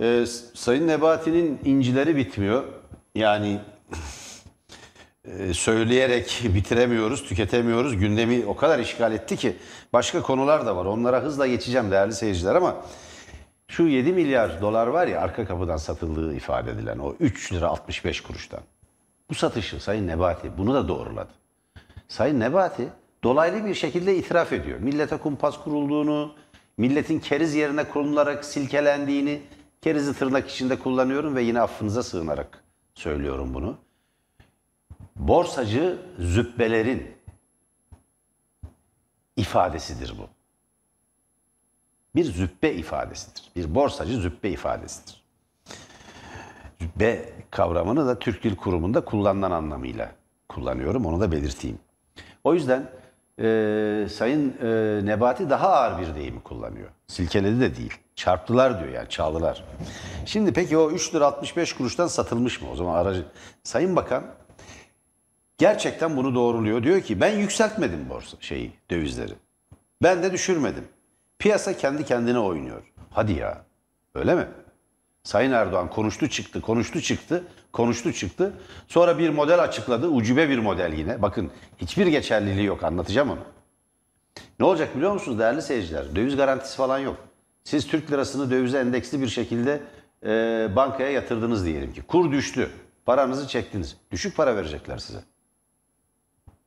e, 0.00 0.24
Sayın 0.54 0.88
Nebati'nin 0.88 1.60
incileri 1.64 2.16
bitmiyor. 2.16 2.62
Yani 3.14 3.58
e, 3.92 3.96
söyleyerek 5.52 6.42
bitiremiyoruz, 6.44 7.24
tüketemiyoruz. 7.24 7.96
Gündemi 7.96 8.46
o 8.46 8.56
kadar 8.56 8.78
işgal 8.78 9.12
etti 9.12 9.36
ki 9.36 9.56
başka 9.92 10.22
konular 10.22 10.66
da 10.66 10.76
var. 10.76 10.84
Onlara 10.84 11.22
hızla 11.22 11.46
geçeceğim 11.46 11.90
değerli 11.90 12.12
seyirciler 12.12 12.54
ama 12.54 12.76
şu 13.68 13.86
7 13.86 14.12
milyar 14.12 14.60
dolar 14.62 14.86
var 14.86 15.06
ya 15.06 15.20
arka 15.20 15.46
kapıdan 15.46 15.76
satıldığı 15.76 16.34
ifade 16.34 16.70
edilen 16.70 16.98
o 16.98 17.14
3 17.20 17.52
lira 17.52 17.68
65 17.68 18.20
kuruştan. 18.20 18.60
Bu 19.30 19.34
satışı 19.34 19.80
Sayın 19.80 20.06
Nebati 20.06 20.58
bunu 20.58 20.74
da 20.74 20.88
doğruladı. 20.88 21.30
Sayın 22.08 22.40
Nebati 22.40 22.88
dolaylı 23.22 23.66
bir 23.66 23.74
şekilde 23.74 24.16
itiraf 24.16 24.52
ediyor. 24.52 24.78
Millete 24.78 25.16
kumpas 25.16 25.64
kurulduğunu, 25.64 26.34
milletin 26.76 27.18
keriz 27.18 27.54
yerine 27.54 27.84
konularak 27.84 28.44
silkelendiğini, 28.44 29.40
kerizi 29.82 30.18
tırnak 30.18 30.50
içinde 30.50 30.78
kullanıyorum 30.78 31.36
ve 31.36 31.42
yine 31.42 31.60
affınıza 31.60 32.02
sığınarak 32.02 32.64
söylüyorum 32.94 33.54
bunu. 33.54 33.76
Borsacı 35.16 35.98
züppelerin 36.18 37.16
ifadesidir 39.36 40.14
bu. 40.18 40.28
Bir 42.14 42.24
züppe 42.24 42.74
ifadesidir. 42.74 43.50
Bir 43.56 43.74
borsacı 43.74 44.16
züppe 44.16 44.50
ifadesidir. 44.50 45.24
Züppe 46.80 47.32
kavramını 47.50 48.06
da 48.06 48.18
Türk 48.18 48.44
Dil 48.44 48.56
Kurumu'nda 48.56 49.04
kullanılan 49.04 49.50
anlamıyla 49.50 50.12
kullanıyorum. 50.48 51.06
Onu 51.06 51.20
da 51.20 51.32
belirteyim. 51.32 51.78
O 52.44 52.54
yüzden 52.54 52.90
e, 53.38 54.06
Sayın 54.10 54.54
e, 54.62 55.00
Nebati 55.06 55.50
daha 55.50 55.68
ağır 55.68 56.00
bir 56.00 56.14
deyimi 56.14 56.40
kullanıyor. 56.40 56.88
Silkeledi 57.06 57.60
de 57.60 57.76
değil. 57.76 57.94
Çarptılar 58.16 58.80
diyor 58.80 58.92
yani 58.92 59.08
çaldılar. 59.08 59.64
Şimdi 60.26 60.52
peki 60.52 60.78
o 60.78 60.90
3 60.90 61.14
lira 61.14 61.26
65 61.26 61.72
kuruştan 61.72 62.06
satılmış 62.06 62.62
mı? 62.62 62.68
O 62.72 62.76
zaman 62.76 62.94
aracı... 62.94 63.24
Sayın 63.62 63.96
Bakan 63.96 64.24
gerçekten 65.58 66.16
bunu 66.16 66.34
doğruluyor. 66.34 66.82
Diyor 66.82 67.00
ki 67.00 67.20
ben 67.20 67.38
yükseltmedim 67.38 68.08
borsa 68.08 68.36
şeyi, 68.40 68.72
dövizleri. 68.90 69.32
Ben 70.02 70.22
de 70.22 70.32
düşürmedim. 70.32 70.84
Piyasa 71.38 71.76
kendi 71.76 72.04
kendine 72.04 72.38
oynuyor. 72.38 72.92
Hadi 73.10 73.32
ya. 73.32 73.64
Öyle 74.14 74.34
mi? 74.34 74.46
Sayın 75.24 75.52
Erdoğan 75.52 75.90
konuştu 75.90 76.28
çıktı, 76.28 76.60
konuştu 76.60 77.00
çıktı, 77.00 77.44
konuştu 77.72 78.12
çıktı. 78.12 78.52
Sonra 78.88 79.18
bir 79.18 79.30
model 79.30 79.62
açıkladı. 79.62 80.08
Ucube 80.08 80.48
bir 80.48 80.58
model 80.58 80.92
yine. 80.92 81.22
Bakın 81.22 81.50
hiçbir 81.78 82.06
geçerliliği 82.06 82.66
yok. 82.66 82.84
Anlatacağım 82.84 83.30
onu. 83.30 83.40
Ne 84.60 84.66
olacak 84.66 84.96
biliyor 84.96 85.12
musunuz 85.12 85.38
değerli 85.38 85.62
seyirciler? 85.62 86.16
Döviz 86.16 86.36
garantisi 86.36 86.76
falan 86.76 86.98
yok. 86.98 87.16
Siz 87.64 87.86
Türk 87.86 88.12
lirasını 88.12 88.50
dövize 88.50 88.78
endeksli 88.78 89.20
bir 89.20 89.28
şekilde 89.28 89.80
e, 90.26 90.68
bankaya 90.76 91.10
yatırdınız 91.10 91.64
diyelim 91.66 91.92
ki. 91.92 92.02
Kur 92.02 92.32
düştü. 92.32 92.70
Paranızı 93.06 93.48
çektiniz. 93.48 93.96
Düşük 94.10 94.36
para 94.36 94.56
verecekler 94.56 94.98
size. 94.98 95.18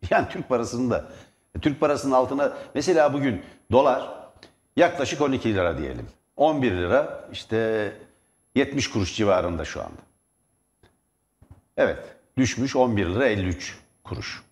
Yani 0.10 0.30
Türk 0.30 0.50
parasını 0.50 0.92
da 0.92 1.10
Türk 1.62 1.80
parasının 1.80 2.14
altına 2.14 2.58
mesela 2.76 3.14
bugün 3.14 3.42
dolar 3.72 4.30
yaklaşık 4.76 5.22
12 5.22 5.54
lira 5.54 5.78
diyelim. 5.78 6.08
11 6.36 6.72
lira 6.72 7.30
işte 7.32 7.94
70 8.56 8.90
kuruş 8.90 9.16
civarında 9.16 9.66
şu 9.66 9.82
anda. 9.82 10.02
Evet 11.78 12.00
düşmüş 12.38 12.76
11 12.76 13.06
lira 13.06 13.28
53 13.28 13.78
kuruş. 14.04 14.44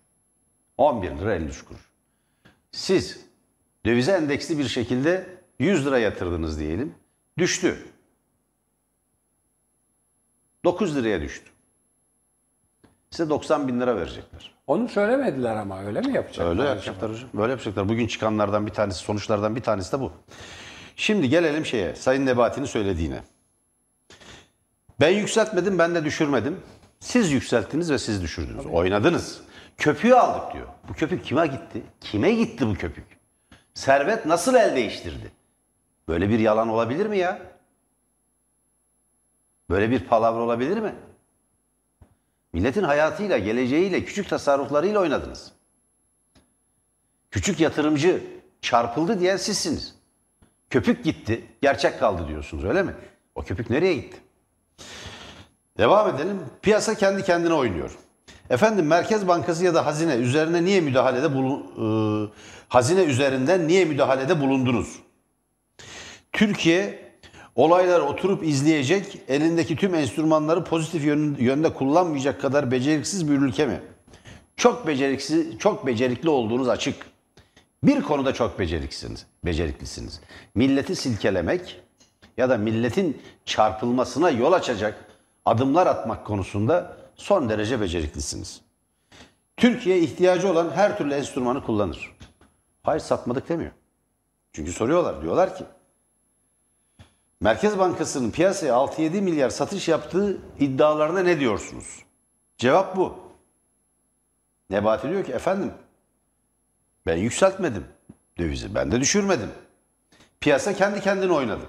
11 0.76 1.10
lira 1.10 1.34
53 1.34 1.64
kuruş. 1.64 1.90
Siz 2.70 3.26
dövize 3.86 4.12
endeksli 4.12 4.58
bir 4.58 4.68
şekilde 4.68 5.26
100 5.58 5.86
lira 5.86 5.98
yatırdınız 5.98 6.60
diyelim. 6.60 6.94
Düştü. 7.38 7.86
9 10.64 10.96
liraya 10.96 11.20
düştü. 11.20 11.50
Size 13.16 13.30
90 13.30 13.68
bin 13.68 13.80
lira 13.80 13.96
verecekler. 13.96 14.54
Onu 14.66 14.88
söylemediler 14.88 15.56
ama 15.56 15.82
öyle 15.82 16.00
mi 16.00 16.14
yapacaklar? 16.14 16.50
Öyle 16.50 16.62
yapacaklar 16.62 17.10
hocam. 17.10 17.28
Böyle 17.34 17.50
yapacaklar. 17.50 17.88
Bugün 17.88 18.06
çıkanlardan 18.06 18.66
bir 18.66 18.72
tanesi, 18.72 18.98
sonuçlardan 18.98 19.56
bir 19.56 19.60
tanesi 19.60 19.92
de 19.92 20.00
bu. 20.00 20.12
Şimdi 20.96 21.28
gelelim 21.28 21.66
şeye, 21.66 21.94
Sayın 21.94 22.26
Nebati'nin 22.26 22.66
söylediğine. 22.66 23.20
Ben 25.00 25.08
yükseltmedim, 25.08 25.78
ben 25.78 25.94
de 25.94 26.04
düşürmedim. 26.04 26.60
Siz 27.00 27.32
yükselttiniz 27.32 27.90
ve 27.90 27.98
siz 27.98 28.22
düşürdünüz. 28.22 28.66
Oynadınız. 28.66 29.40
Köpüğü 29.76 30.14
aldık 30.14 30.54
diyor. 30.54 30.66
Bu 30.88 30.92
köpük 30.92 31.24
kime 31.24 31.46
gitti? 31.46 31.82
Kime 32.00 32.32
gitti 32.32 32.66
bu 32.66 32.74
köpük? 32.74 33.06
Servet 33.74 34.26
nasıl 34.26 34.54
el 34.54 34.76
değiştirdi? 34.76 35.32
Böyle 36.08 36.28
bir 36.28 36.38
yalan 36.38 36.68
olabilir 36.68 37.06
mi 37.06 37.18
ya? 37.18 37.38
Böyle 39.70 39.90
bir 39.90 40.00
palavra 40.00 40.42
olabilir 40.42 40.78
mi? 40.78 40.94
Milletin 42.56 42.82
hayatıyla, 42.82 43.38
geleceğiyle, 43.38 44.04
küçük 44.04 44.28
tasarruflarıyla 44.28 45.00
oynadınız. 45.00 45.52
Küçük 47.30 47.60
yatırımcı 47.60 48.22
çarpıldı 48.60 49.20
diyen 49.20 49.36
sizsiniz. 49.36 49.94
Köpük 50.70 51.04
gitti, 51.04 51.44
gerçek 51.62 51.98
kaldı 51.98 52.28
diyorsunuz 52.28 52.64
öyle 52.64 52.82
mi? 52.82 52.94
O 53.34 53.42
köpük 53.42 53.70
nereye 53.70 53.94
gitti? 53.94 54.16
Devam 55.78 56.14
edelim. 56.14 56.40
Piyasa 56.62 56.94
kendi 56.94 57.22
kendine 57.22 57.52
oynuyor. 57.54 57.98
Efendim 58.50 58.86
Merkez 58.86 59.28
Bankası 59.28 59.64
ya 59.64 59.74
da 59.74 59.86
hazine 59.86 60.14
üzerine 60.14 60.64
niye 60.64 60.80
müdahalede 60.80 61.34
bulun, 61.34 61.62
e, 61.62 61.86
hazine 62.68 63.02
üzerinden 63.02 63.68
niye 63.68 63.84
müdahalede 63.84 64.40
bulundunuz? 64.40 64.98
Türkiye 66.32 67.05
olaylar 67.56 68.00
oturup 68.00 68.44
izleyecek, 68.44 69.18
elindeki 69.28 69.76
tüm 69.76 69.94
enstrümanları 69.94 70.64
pozitif 70.64 71.04
yön- 71.04 71.36
yönde 71.38 71.74
kullanmayacak 71.74 72.40
kadar 72.40 72.70
beceriksiz 72.70 73.30
bir 73.30 73.34
ülke 73.38 73.66
mi? 73.66 73.80
Çok 74.56 74.86
beceriksiz, 74.86 75.58
çok 75.58 75.86
becerikli 75.86 76.28
olduğunuz 76.28 76.68
açık. 76.68 76.96
Bir 77.82 78.02
konuda 78.02 78.34
çok 78.34 78.58
beceriksiniz, 78.58 79.26
beceriklisiniz. 79.44 80.20
Milleti 80.54 80.96
silkelemek 80.96 81.80
ya 82.36 82.50
da 82.50 82.56
milletin 82.58 83.22
çarpılmasına 83.44 84.30
yol 84.30 84.52
açacak 84.52 85.04
adımlar 85.44 85.86
atmak 85.86 86.26
konusunda 86.26 86.96
son 87.16 87.48
derece 87.48 87.80
beceriklisiniz. 87.80 88.60
Türkiye 89.56 89.98
ihtiyacı 89.98 90.52
olan 90.52 90.70
her 90.74 90.98
türlü 90.98 91.14
enstrümanı 91.14 91.64
kullanır. 91.64 92.16
Hayır 92.82 93.00
satmadık 93.00 93.48
demiyor. 93.48 93.70
Çünkü 94.52 94.72
soruyorlar. 94.72 95.22
Diyorlar 95.22 95.56
ki 95.56 95.64
Merkez 97.40 97.78
Bankası'nın 97.78 98.30
piyasaya 98.30 98.74
6-7 98.74 99.20
milyar 99.20 99.50
satış 99.50 99.88
yaptığı 99.88 100.38
iddialarına 100.60 101.20
ne 101.20 101.40
diyorsunuz? 101.40 102.02
Cevap 102.58 102.96
bu. 102.96 103.18
Nebati 104.70 105.08
diyor 105.08 105.24
ki 105.24 105.32
efendim 105.32 105.72
ben 107.06 107.16
yükseltmedim 107.16 107.84
dövizi. 108.38 108.74
Ben 108.74 108.92
de 108.92 109.00
düşürmedim. 109.00 109.48
Piyasa 110.40 110.74
kendi 110.74 111.00
kendine 111.00 111.32
oynadı. 111.32 111.64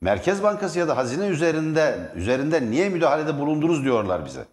Merkez 0.00 0.42
Bankası 0.42 0.78
ya 0.78 0.88
da 0.88 0.96
hazine 0.96 1.26
üzerinde 1.26 2.12
üzerinde 2.14 2.70
niye 2.70 2.88
müdahalede 2.88 3.38
bulundunuz 3.38 3.84
diyorlar 3.84 4.26
bize. 4.26 4.44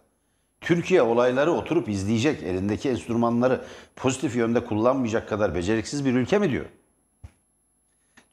Türkiye 0.60 1.02
olayları 1.02 1.52
oturup 1.52 1.88
izleyecek, 1.88 2.42
elindeki 2.42 2.90
enstrümanları 2.90 3.64
pozitif 3.96 4.36
yönde 4.36 4.64
kullanmayacak 4.64 5.28
kadar 5.28 5.54
beceriksiz 5.54 6.04
bir 6.04 6.14
ülke 6.14 6.38
mi 6.38 6.50
diyor. 6.50 6.66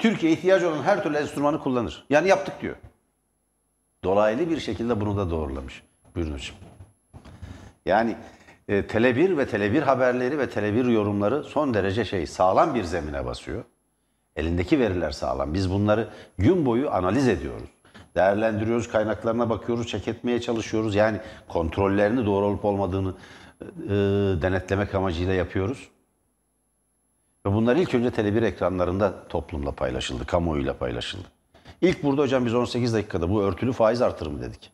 Türkiye 0.06 0.32
ihtiyacı 0.32 0.70
olan 0.70 0.84
her 0.84 1.04
türlü 1.04 1.18
enstrümanı 1.18 1.60
kullanır. 1.60 2.06
Yani 2.10 2.28
yaptık 2.28 2.62
diyor. 2.62 2.76
Dolaylı 4.04 4.50
bir 4.50 4.60
şekilde 4.60 5.02
bunu 5.02 5.18
da 5.18 5.30
doğrulamış. 5.30 5.84
Buyurun 6.16 6.34
hocam. 6.34 6.56
Yani 7.86 8.16
e, 8.68 8.80
Tele1 8.80 9.38
ve 9.38 9.44
Tele1 9.44 9.82
haberleri 9.82 10.40
ve 10.40 10.44
Tele1 10.44 10.92
yorumları 10.92 11.44
son 11.44 11.74
derece 11.74 12.06
şey 12.06 12.28
sağlam 12.28 12.76
bir 12.76 12.84
zemine 12.84 13.26
basıyor. 13.26 13.64
Elindeki 14.36 14.80
veriler 14.80 15.12
sağlam. 15.12 15.54
Biz 15.54 15.72
bunları 15.72 16.08
gün 16.38 16.66
boyu 16.66 16.92
analiz 16.92 17.28
ediyoruz. 17.28 17.70
Değerlendiriyoruz, 18.16 18.88
kaynaklarına 18.88 19.50
bakıyoruz, 19.50 19.88
çek 19.88 20.08
etmeye 20.08 20.42
çalışıyoruz. 20.42 20.96
Yani 20.96 21.18
kontrollerini 21.48 22.26
doğru 22.26 22.46
olup 22.46 22.66
olmadığını 22.66 23.14
e, 23.62 23.90
denetlemek 24.42 24.96
amacıyla 24.96 25.34
yapıyoruz. 25.34 25.90
Ve 27.46 27.54
bunlar 27.54 27.76
ilk 27.76 27.96
önce 27.96 28.10
Tele1 28.10 28.46
ekranlarında 28.46 29.14
toplumla 29.30 29.72
paylaşıldı, 29.72 30.26
kamuoyuyla 30.26 30.74
paylaşıldı. 30.74 31.28
İlk 31.82 32.04
burada 32.04 32.22
hocam 32.22 32.46
biz 32.46 32.56
18 32.56 32.94
dakikada 32.94 33.30
bu 33.30 33.42
örtülü 33.44 33.74
faiz 33.74 34.02
artırımı 34.02 34.42
dedik. 34.42 34.72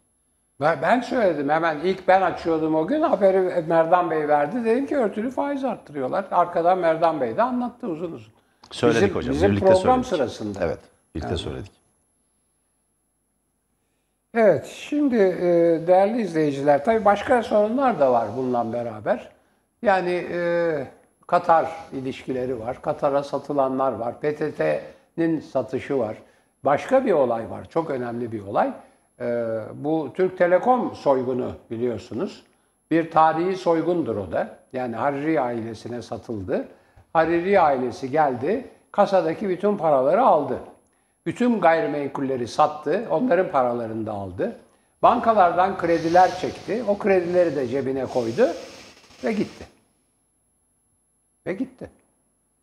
Ben, 0.62 1.02
söyledim 1.02 1.50
hemen 1.50 1.80
ilk 1.80 2.08
ben 2.08 2.22
açıyordum 2.22 2.76
o 2.76 2.88
gün 2.88 3.02
haberi 3.02 3.64
Merdan 3.68 4.12
Bey 4.12 4.28
verdi. 4.28 4.66
Dedim 4.66 4.86
ki 4.88 4.98
örtülü 4.98 5.32
faiz 5.32 5.64
arttırıyorlar. 5.64 6.26
Arkadan 6.32 6.78
Merdan 6.78 7.22
Bey 7.22 7.38
de 7.38 7.42
anlattı 7.44 7.88
uzun 7.88 8.12
uzun. 8.12 8.34
Söyledik 8.72 9.02
Bizim- 9.04 9.16
hocam. 9.16 9.34
bizim 9.34 9.52
birlikte 9.52 9.66
program 9.74 10.04
söyledik. 10.04 10.32
sırasında. 10.34 10.60
Evet, 10.66 10.80
birlikte 11.16 11.38
söyledik. 11.38 11.72
Evet, 14.34 14.66
şimdi 14.66 15.16
e, 15.16 15.44
değerli 15.88 16.22
izleyiciler, 16.22 16.86
tabii 16.86 17.06
başka 17.06 17.44
sorunlar 17.44 18.00
da 18.00 18.12
var 18.14 18.28
bununla 18.38 18.74
beraber. 18.74 19.30
Yani 19.82 20.28
e, 20.32 20.88
Katar 21.32 21.72
ilişkileri 21.94 22.60
var, 22.60 22.82
Katar'a 22.82 23.24
satılanlar 23.24 23.92
var, 23.92 24.20
PTT'nin 24.20 25.40
satışı 25.40 26.00
var. 26.00 26.18
Başka 26.64 27.06
bir 27.06 27.12
olay 27.12 27.50
var, 27.50 27.70
çok 27.70 27.90
önemli 27.90 28.32
bir 28.32 28.42
olay. 28.46 28.72
Ee, 29.20 29.60
bu 29.74 30.10
Türk 30.14 30.38
Telekom 30.38 30.96
soygunu 30.96 31.52
biliyorsunuz. 31.70 32.44
Bir 32.92 33.12
tarihi 33.12 33.56
soygundur 33.58 34.16
o 34.16 34.32
da. 34.32 34.58
Yani 34.74 34.96
Hariri 34.96 35.42
ailesine 35.42 36.02
satıldı. 36.02 36.68
Hariri 37.14 37.60
ailesi 37.60 38.12
geldi, 38.12 38.68
kasadaki 38.92 39.50
bütün 39.50 39.78
paraları 39.78 40.22
aldı. 40.22 40.60
Bütün 41.26 41.62
gayrimenkulleri 41.62 42.48
sattı, 42.48 43.08
onların 43.12 43.52
paralarını 43.52 44.06
da 44.06 44.12
aldı. 44.12 44.56
Bankalardan 45.02 45.78
krediler 45.78 46.40
çekti, 46.40 46.84
o 46.88 46.98
kredileri 46.98 47.56
de 47.56 47.68
cebine 47.68 48.06
koydu 48.06 48.48
ve 49.24 49.34
gitti. 49.34 49.71
Ve 51.46 51.54
gitti. 51.54 51.90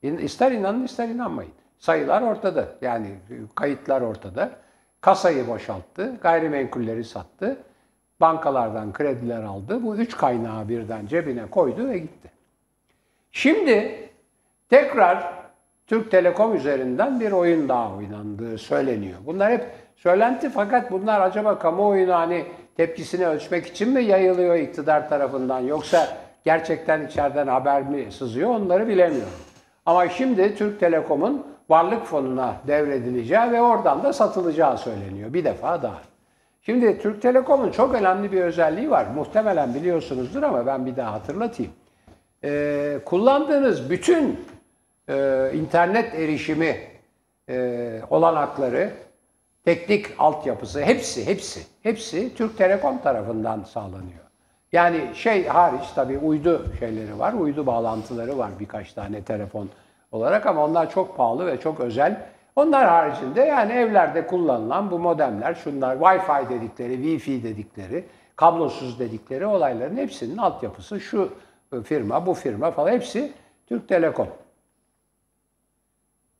İster 0.02 0.52
inanın 0.52 0.84
ister 0.84 1.08
inanmayın. 1.08 1.52
Sayılar 1.78 2.22
ortada. 2.22 2.68
Yani 2.82 3.14
kayıtlar 3.54 4.00
ortada. 4.00 4.50
Kasayı 5.00 5.48
boşalttı, 5.48 6.16
gayrimenkulleri 6.22 7.04
sattı. 7.04 7.56
Bankalardan 8.20 8.92
krediler 8.92 9.42
aldı. 9.42 9.82
Bu 9.82 9.96
üç 9.96 10.16
kaynağı 10.16 10.68
birden 10.68 11.06
cebine 11.06 11.46
koydu 11.46 11.88
ve 11.88 11.98
gitti. 11.98 12.30
Şimdi 13.32 14.08
tekrar 14.68 15.38
Türk 15.86 16.10
Telekom 16.10 16.56
üzerinden 16.56 17.20
bir 17.20 17.32
oyun 17.32 17.68
daha 17.68 17.94
oynandığı 17.94 18.58
söyleniyor. 18.58 19.18
Bunlar 19.26 19.52
hep 19.52 19.66
söylenti 19.96 20.50
fakat 20.50 20.90
bunlar 20.90 21.20
acaba 21.20 21.58
kamuoyuna 21.58 22.18
hani 22.18 22.44
tepkisini 22.76 23.26
ölçmek 23.26 23.66
için 23.66 23.88
mi 23.88 24.04
yayılıyor 24.04 24.56
iktidar 24.56 25.08
tarafından 25.08 25.60
yoksa 25.60 26.18
gerçekten 26.48 27.06
içeriden 27.06 27.46
haber 27.46 27.82
mi 27.82 28.12
sızıyor 28.12 28.50
onları 28.50 28.88
bilemiyorum. 28.88 29.32
Ama 29.86 30.08
şimdi 30.08 30.56
Türk 30.56 30.80
Telekom'un 30.80 31.46
varlık 31.68 32.04
fonuna 32.04 32.54
devredileceği 32.66 33.52
ve 33.52 33.60
oradan 33.60 34.02
da 34.02 34.12
satılacağı 34.12 34.78
söyleniyor 34.78 35.32
bir 35.32 35.44
defa 35.44 35.82
daha. 35.82 35.98
Şimdi 36.62 36.98
Türk 36.98 37.22
Telekom'un 37.22 37.70
çok 37.70 37.94
önemli 37.94 38.32
bir 38.32 38.40
özelliği 38.40 38.90
var. 38.90 39.06
Muhtemelen 39.14 39.74
biliyorsunuzdur 39.74 40.42
ama 40.42 40.66
ben 40.66 40.86
bir 40.86 40.96
daha 40.96 41.12
hatırlatayım. 41.12 41.72
Ee, 42.44 42.98
kullandığınız 43.04 43.90
bütün 43.90 44.40
e, 45.08 45.50
internet 45.54 46.14
erişimi 46.14 46.76
e, 47.48 48.00
olanakları, 48.10 48.90
teknik 49.64 50.06
altyapısı 50.18 50.82
hepsi 50.82 51.26
hepsi 51.26 51.60
hepsi 51.82 52.34
Türk 52.34 52.58
Telekom 52.58 52.98
tarafından 52.98 53.64
sağlanıyor. 53.64 54.27
Yani 54.72 55.00
şey 55.14 55.46
hariç 55.46 55.88
tabii 55.94 56.18
uydu 56.18 56.66
şeyleri 56.78 57.18
var, 57.18 57.32
uydu 57.32 57.66
bağlantıları 57.66 58.38
var 58.38 58.50
birkaç 58.60 58.92
tane 58.92 59.22
telefon 59.22 59.68
olarak 60.12 60.46
ama 60.46 60.64
onlar 60.64 60.90
çok 60.90 61.16
pahalı 61.16 61.46
ve 61.46 61.60
çok 61.60 61.80
özel. 61.80 62.26
Onlar 62.56 62.88
haricinde 62.88 63.40
yani 63.40 63.72
evlerde 63.72 64.26
kullanılan 64.26 64.90
bu 64.90 64.98
modemler, 64.98 65.54
şunlar 65.54 65.96
Wi-Fi 65.96 66.48
dedikleri, 66.48 66.92
Wi-Fi 66.94 67.42
dedikleri, 67.42 68.04
kablosuz 68.36 68.98
dedikleri 68.98 69.46
olayların 69.46 69.96
hepsinin 69.96 70.36
altyapısı 70.36 71.00
şu 71.00 71.32
firma, 71.84 72.26
bu 72.26 72.34
firma 72.34 72.70
falan 72.70 72.92
hepsi 72.92 73.32
Türk 73.66 73.88
Telekom. 73.88 74.28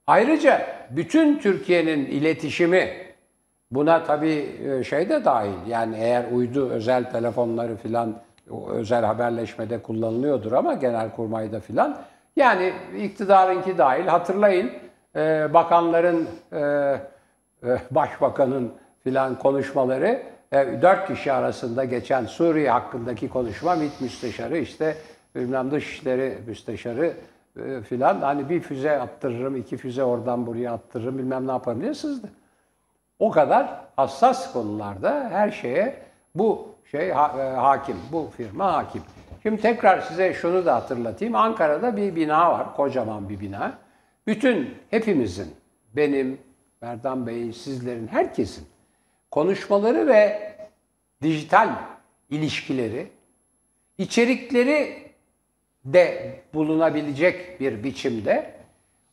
Ayrıca 0.06 0.66
bütün 0.90 1.38
Türkiye'nin 1.38 2.06
iletişimi 2.06 3.07
buna 3.70 4.04
tabii 4.04 4.48
e, 4.64 4.84
şey 4.84 5.08
de 5.08 5.24
dahil. 5.24 5.66
Yani 5.66 5.96
eğer 5.96 6.24
uydu 6.32 6.68
özel 6.68 7.10
telefonları 7.10 7.76
filan 7.76 8.14
özel 8.68 9.04
haberleşmede 9.04 9.82
kullanılıyordur 9.82 10.52
ama 10.52 10.74
genel 10.74 11.10
kurmayda 11.10 11.60
filan. 11.60 11.98
Yani 12.36 12.72
iktidarınki 12.98 13.78
dahil 13.78 14.06
hatırlayın 14.06 14.70
e, 15.16 15.54
bakanların 15.54 16.28
e, 16.52 16.96
başbakanın 17.90 18.72
filan 19.04 19.38
konuşmaları 19.38 20.22
dört 20.52 21.08
kişi 21.08 21.32
arasında 21.32 21.84
geçen 21.84 22.24
Suriye 22.24 22.70
hakkındaki 22.70 23.28
konuşma 23.28 23.74
MİT 23.74 24.00
müsteşarı 24.00 24.58
işte 24.58 24.94
bilmem 25.34 25.70
dışişleri 25.70 26.38
müsteşarı 26.46 27.12
filan 27.88 28.20
hani 28.20 28.48
bir 28.48 28.60
füze 28.60 29.00
attırırım, 29.00 29.56
iki 29.56 29.76
füze 29.76 30.04
oradan 30.04 30.46
buraya 30.46 30.72
attırırım 30.72 31.18
bilmem 31.18 31.46
ne 31.46 31.50
yaparım 31.50 31.80
diye 31.80 31.94
sızdı. 31.94 32.28
O 33.18 33.30
kadar 33.30 33.80
hassas 33.96 34.52
konularda 34.52 35.28
her 35.30 35.50
şeye 35.50 36.02
bu 36.34 36.68
şey 36.90 37.10
ha- 37.10 37.34
e, 37.38 37.56
hakim, 37.56 37.96
bu 38.12 38.30
firma 38.36 38.72
hakim. 38.72 39.02
Şimdi 39.42 39.62
tekrar 39.62 40.00
size 40.00 40.34
şunu 40.34 40.66
da 40.66 40.74
hatırlatayım. 40.74 41.34
Ankara'da 41.34 41.96
bir 41.96 42.16
bina 42.16 42.52
var, 42.52 42.76
kocaman 42.76 43.28
bir 43.28 43.40
bina. 43.40 43.78
Bütün 44.26 44.74
hepimizin, 44.90 45.56
benim, 45.96 46.40
Merdan 46.82 47.26
Bey'in, 47.26 47.52
sizlerin, 47.52 48.06
herkesin 48.08 48.66
konuşmaları 49.30 50.06
ve 50.06 50.52
dijital 51.22 51.68
ilişkileri, 52.30 53.10
içerikleri 53.98 55.08
de 55.84 56.34
bulunabilecek 56.54 57.60
bir 57.60 57.84
biçimde 57.84 58.54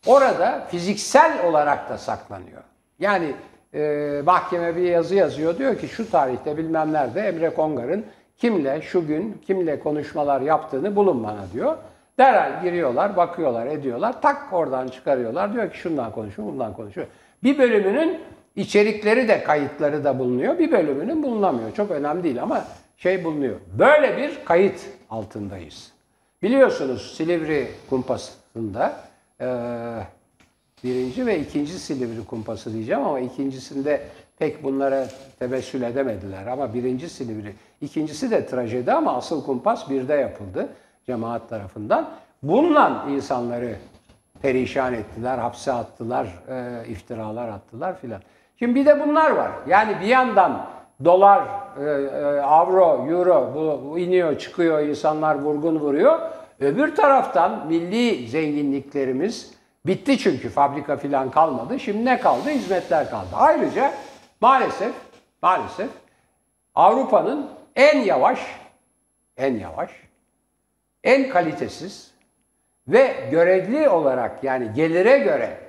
orada 0.05 0.67
fiziksel 0.71 1.45
olarak 1.45 1.89
da 1.89 1.97
saklanıyor. 1.97 2.63
Yani 2.99 3.33
e, 3.75 4.21
mahkeme 4.25 4.75
bir 4.75 4.81
yazı 4.81 5.15
yazıyor 5.15 5.57
diyor 5.57 5.77
ki 5.77 5.87
şu 5.87 6.11
tarihte 6.11 6.57
bilmem 6.57 6.93
nerede 6.93 7.21
Emre 7.21 7.49
Kongar'ın 7.49 8.05
kimle 8.37 8.81
şu 8.81 9.07
gün 9.07 9.41
kimle 9.47 9.79
konuşmalar 9.79 10.41
yaptığını 10.41 10.95
bulun 10.95 11.23
bana 11.23 11.45
diyor. 11.53 11.77
Derhal 12.17 12.63
giriyorlar, 12.63 13.17
bakıyorlar, 13.17 13.67
ediyorlar. 13.67 14.21
Tak 14.21 14.53
oradan 14.53 14.87
çıkarıyorlar. 14.87 15.53
Diyor 15.53 15.71
ki 15.71 15.77
şundan 15.77 16.11
konuşuyor, 16.11 16.47
bundan 16.47 16.73
konuşuyor. 16.73 17.07
Bir 17.43 17.57
bölümünün 17.57 18.19
içerikleri 18.55 19.27
de 19.27 19.43
kayıtları 19.43 20.03
da 20.03 20.19
bulunuyor. 20.19 20.59
Bir 20.59 20.71
bölümünün 20.71 21.23
bulunamıyor. 21.23 21.73
Çok 21.73 21.91
önemli 21.91 22.23
değil 22.23 22.43
ama 22.43 22.65
şey 22.97 23.23
bulunuyor. 23.23 23.55
Böyle 23.79 24.17
bir 24.17 24.45
kayıt 24.45 24.89
altındayız. 25.09 25.91
Biliyorsunuz 26.41 27.15
Silivri 27.17 27.67
kumpasında 27.89 28.93
e, 29.41 29.47
birinci 30.85 31.25
ve 31.25 31.39
ikinci 31.39 31.79
Silivri 31.79 32.25
kumpası 32.25 32.73
diyeceğim 32.73 33.05
ama 33.05 33.19
ikincisinde 33.19 34.01
pek 34.39 34.63
bunlara 34.63 35.07
tebessül 35.39 35.81
edemediler. 35.81 36.47
Ama 36.47 36.73
birinci 36.73 37.09
Silivri, 37.09 37.53
ikincisi 37.81 38.31
de 38.31 38.45
trajedi 38.45 38.91
ama 38.91 39.15
asıl 39.15 39.45
kumpas 39.45 39.89
birde 39.89 40.13
yapıldı 40.13 40.69
cemaat 41.05 41.49
tarafından. 41.49 42.09
Bununla 42.43 43.05
insanları 43.09 43.75
perişan 44.41 44.93
ettiler, 44.93 45.37
hapse 45.37 45.71
attılar, 45.71 46.27
e, 46.49 46.87
iftiralar 46.87 47.49
attılar 47.49 47.99
filan. 47.99 48.21
Şimdi 48.59 48.75
bir 48.75 48.85
de 48.85 49.07
bunlar 49.07 49.31
var. 49.31 49.51
Yani 49.67 49.95
bir 50.01 50.07
yandan 50.07 50.65
dolar, 51.03 51.43
e, 51.79 51.83
e, 51.83 52.41
avro, 52.41 53.07
euro 53.09 53.51
bu, 53.55 53.89
bu 53.89 53.99
iniyor, 53.99 54.37
çıkıyor, 54.39 54.79
insanlar 54.79 55.35
vurgun 55.35 55.79
vuruyor. 55.79 56.19
Öbür 56.59 56.95
taraftan 56.95 57.67
milli 57.67 58.27
zenginliklerimiz 58.27 59.55
bitti 59.85 60.17
çünkü 60.17 60.49
fabrika 60.49 60.97
filan 60.97 61.31
kalmadı. 61.31 61.79
Şimdi 61.79 62.05
ne 62.05 62.19
kaldı? 62.19 62.49
Hizmetler 62.49 63.09
kaldı. 63.09 63.29
Ayrıca 63.33 63.93
maalesef 64.41 64.93
maalesef 65.41 65.89
Avrupa'nın 66.75 67.49
en 67.75 67.99
yavaş 67.99 68.39
en 69.37 69.59
yavaş 69.59 69.91
en 71.03 71.29
kalitesiz 71.29 72.11
ve 72.87 73.27
görevli 73.31 73.89
olarak 73.89 74.43
yani 74.43 74.73
gelire 74.73 75.17
göre 75.17 75.59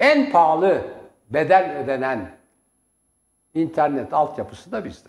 en 0.00 0.32
pahalı 0.32 0.84
bedel 1.30 1.76
ödenen 1.84 2.30
internet 3.54 4.12
altyapısı 4.12 4.72
da 4.72 4.84
bizde. 4.84 5.08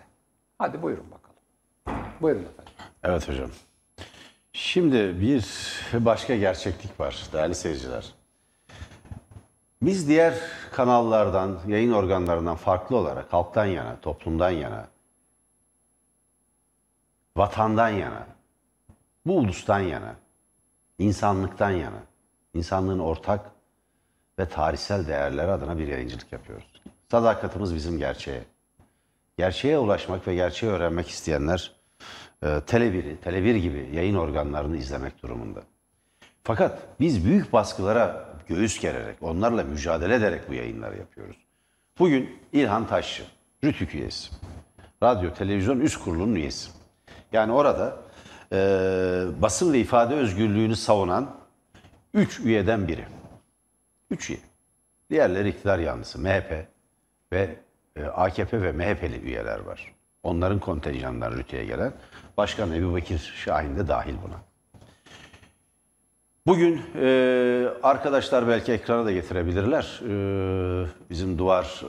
Hadi 0.57 0.81
buyurun 0.81 1.05
bakalım. 1.11 2.03
Buyurun 2.21 2.41
efendim. 2.41 2.73
Evet 3.03 3.29
hocam. 3.29 3.49
Şimdi 4.53 5.21
bir 5.21 5.45
başka 5.93 6.35
gerçeklik 6.35 6.99
var 6.99 7.23
değerli 7.33 7.55
seyirciler. 7.55 8.13
Biz 9.83 10.07
diğer 10.07 10.33
kanallardan, 10.71 11.59
yayın 11.67 11.91
organlarından 11.91 12.55
farklı 12.55 12.95
olarak 12.95 13.33
halktan 13.33 13.65
yana, 13.65 13.99
toplumdan 14.01 14.49
yana, 14.49 14.87
vatandan 17.37 17.89
yana, 17.89 18.27
bu 19.25 19.37
ulustan 19.37 19.79
yana, 19.79 20.15
insanlıktan 20.99 21.71
yana, 21.71 21.99
insanlığın 22.53 22.99
ortak 22.99 23.51
ve 24.39 24.49
tarihsel 24.49 25.07
değerleri 25.07 25.51
adına 25.51 25.77
bir 25.77 25.87
yayıncılık 25.87 26.31
yapıyoruz. 26.31 26.81
Sadakatimiz 27.11 27.75
bizim 27.75 27.97
gerçeğe. 27.97 28.43
Gerçeğe 29.37 29.77
ulaşmak 29.77 30.27
ve 30.27 30.35
gerçeği 30.35 30.71
öğrenmek 30.71 31.07
isteyenler 31.09 31.71
e, 32.41 32.45
Tele1'i, 32.45 33.17
Tele1 33.25 33.57
gibi 33.57 33.89
yayın 33.93 34.15
organlarını 34.15 34.77
izlemek 34.77 35.23
durumunda. 35.23 35.61
Fakat 36.43 36.79
biz 36.99 37.25
büyük 37.25 37.53
baskılara 37.53 38.32
göğüs 38.47 38.79
gererek, 38.79 39.15
onlarla 39.21 39.63
mücadele 39.63 40.15
ederek 40.15 40.49
bu 40.49 40.53
yayınları 40.53 40.97
yapıyoruz. 40.97 41.37
Bugün 41.99 42.39
İlhan 42.51 42.87
Taşçı, 42.87 43.23
RÜTÜK 43.63 43.95
üyesi, 43.95 44.31
radyo, 45.03 45.33
televizyon 45.33 45.79
üst 45.79 46.03
kurulunun 46.03 46.35
üyesi. 46.35 46.71
Yani 47.31 47.51
orada 47.51 47.97
e, 48.51 48.57
basın 49.41 49.73
ve 49.73 49.79
ifade 49.79 50.15
özgürlüğünü 50.15 50.75
savunan 50.75 51.35
üç 52.13 52.39
üyeden 52.39 52.87
biri. 52.87 53.05
Üç 54.11 54.29
üye. 54.29 54.39
Diğerleri 55.09 55.49
iktidar 55.49 55.79
yanlısı, 55.79 56.19
MHP 56.19 56.67
ve 57.33 57.55
e, 57.95 58.03
AKP 58.03 58.61
ve 58.61 58.71
MHP'li 58.71 59.21
üyeler 59.21 59.59
var. 59.59 59.93
Onların 60.23 60.59
kontenjanından 60.59 61.31
rütüye 61.31 61.65
gelen. 61.65 61.93
Başkan 62.37 62.73
Ebu 62.73 62.95
Bekir 62.95 63.33
Şahin 63.35 63.77
de 63.77 63.87
dahil 63.87 64.15
buna. 64.23 64.52
Bugün 66.47 66.81
e, 66.95 67.67
arkadaşlar 67.83 68.47
belki 68.47 68.71
ekrana 68.71 69.05
da 69.05 69.11
getirebilirler. 69.11 70.01
E, 70.03 70.87
bizim 71.09 71.37
duvar 71.37 71.81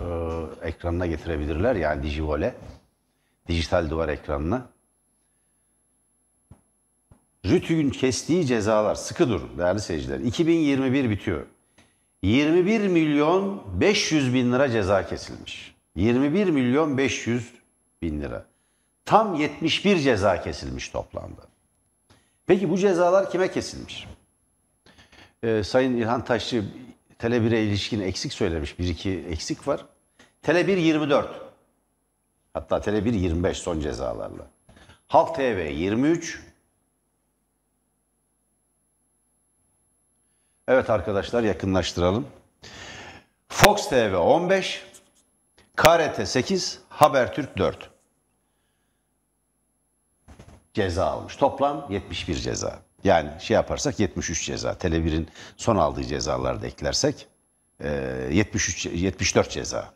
e, 0.63 0.69
ekranına 0.69 1.07
getirebilirler. 1.07 1.75
Yani 1.75 2.03
Dijivole. 2.03 2.55
Dijital 3.49 3.91
duvar 3.91 4.09
ekranına. 4.09 4.67
Rütü'nün 7.47 7.91
kestiği 7.91 8.47
cezalar, 8.47 8.95
sıkı 8.95 9.29
durun 9.29 9.59
değerli 9.59 9.81
seyirciler. 9.81 10.21
2021 10.21 11.11
bitiyor. 11.11 11.47
21 12.23 12.89
milyon 12.89 13.63
500 13.81 14.35
bin 14.35 14.53
lira 14.53 14.71
ceza 14.71 15.07
kesilmiş. 15.07 15.75
21 15.97 16.51
milyon 16.51 16.99
500 16.99 17.53
bin 18.03 18.21
lira. 18.21 18.47
Tam 19.05 19.35
71 19.35 19.99
ceza 19.99 20.43
kesilmiş 20.43 20.89
toplamda. 20.89 21.43
Peki 22.47 22.71
bu 22.71 22.79
cezalar 22.79 23.31
kime 23.31 23.51
kesilmiş? 23.51 24.07
Ee, 25.45 25.65
Sayın 25.65 25.97
İlhan 25.97 26.25
Taşçı 26.25 26.65
Tele 27.19 27.37
1'e 27.37 27.63
ilişkin 27.63 28.01
eksik 28.01 28.33
söylemiş. 28.33 28.79
Bir 28.79 28.89
iki 28.89 29.19
eksik 29.31 29.69
var. 29.69 29.87
Tele 30.43 30.67
1 30.67 30.77
24. 30.77 31.41
Hatta 32.55 32.81
Tele 32.81 33.05
1 33.05 33.15
25 33.15 33.59
son 33.59 33.81
cezalarla. 33.81 34.47
Halk 35.09 35.35
TV 35.35 35.71
23. 35.73 36.43
Evet 40.69 40.91
arkadaşlar 40.91 41.43
yakınlaştıralım. 41.43 42.27
Fox 43.49 43.89
TV 43.89 44.17
15, 44.17 44.85
KRT 45.77 46.29
8, 46.29 46.81
Habertürk 46.89 47.59
4. 47.59 47.91
Ceza 50.75 51.07
almış. 51.07 51.37
Toplam 51.37 51.87
71 51.91 52.35
ceza. 52.35 52.79
Yani 53.05 53.31
şey 53.39 53.55
yaparsak 53.55 54.01
73 54.01 54.47
ceza. 54.47 54.73
Tele1'in 54.73 55.29
son 55.57 55.77
aldığı 55.77 56.05
cezaları 56.05 56.63
da 56.63 56.67
eklersek 56.67 57.27
e, 57.81 57.89
73 58.33 58.87
74 58.87 59.51
ceza. 59.51 59.93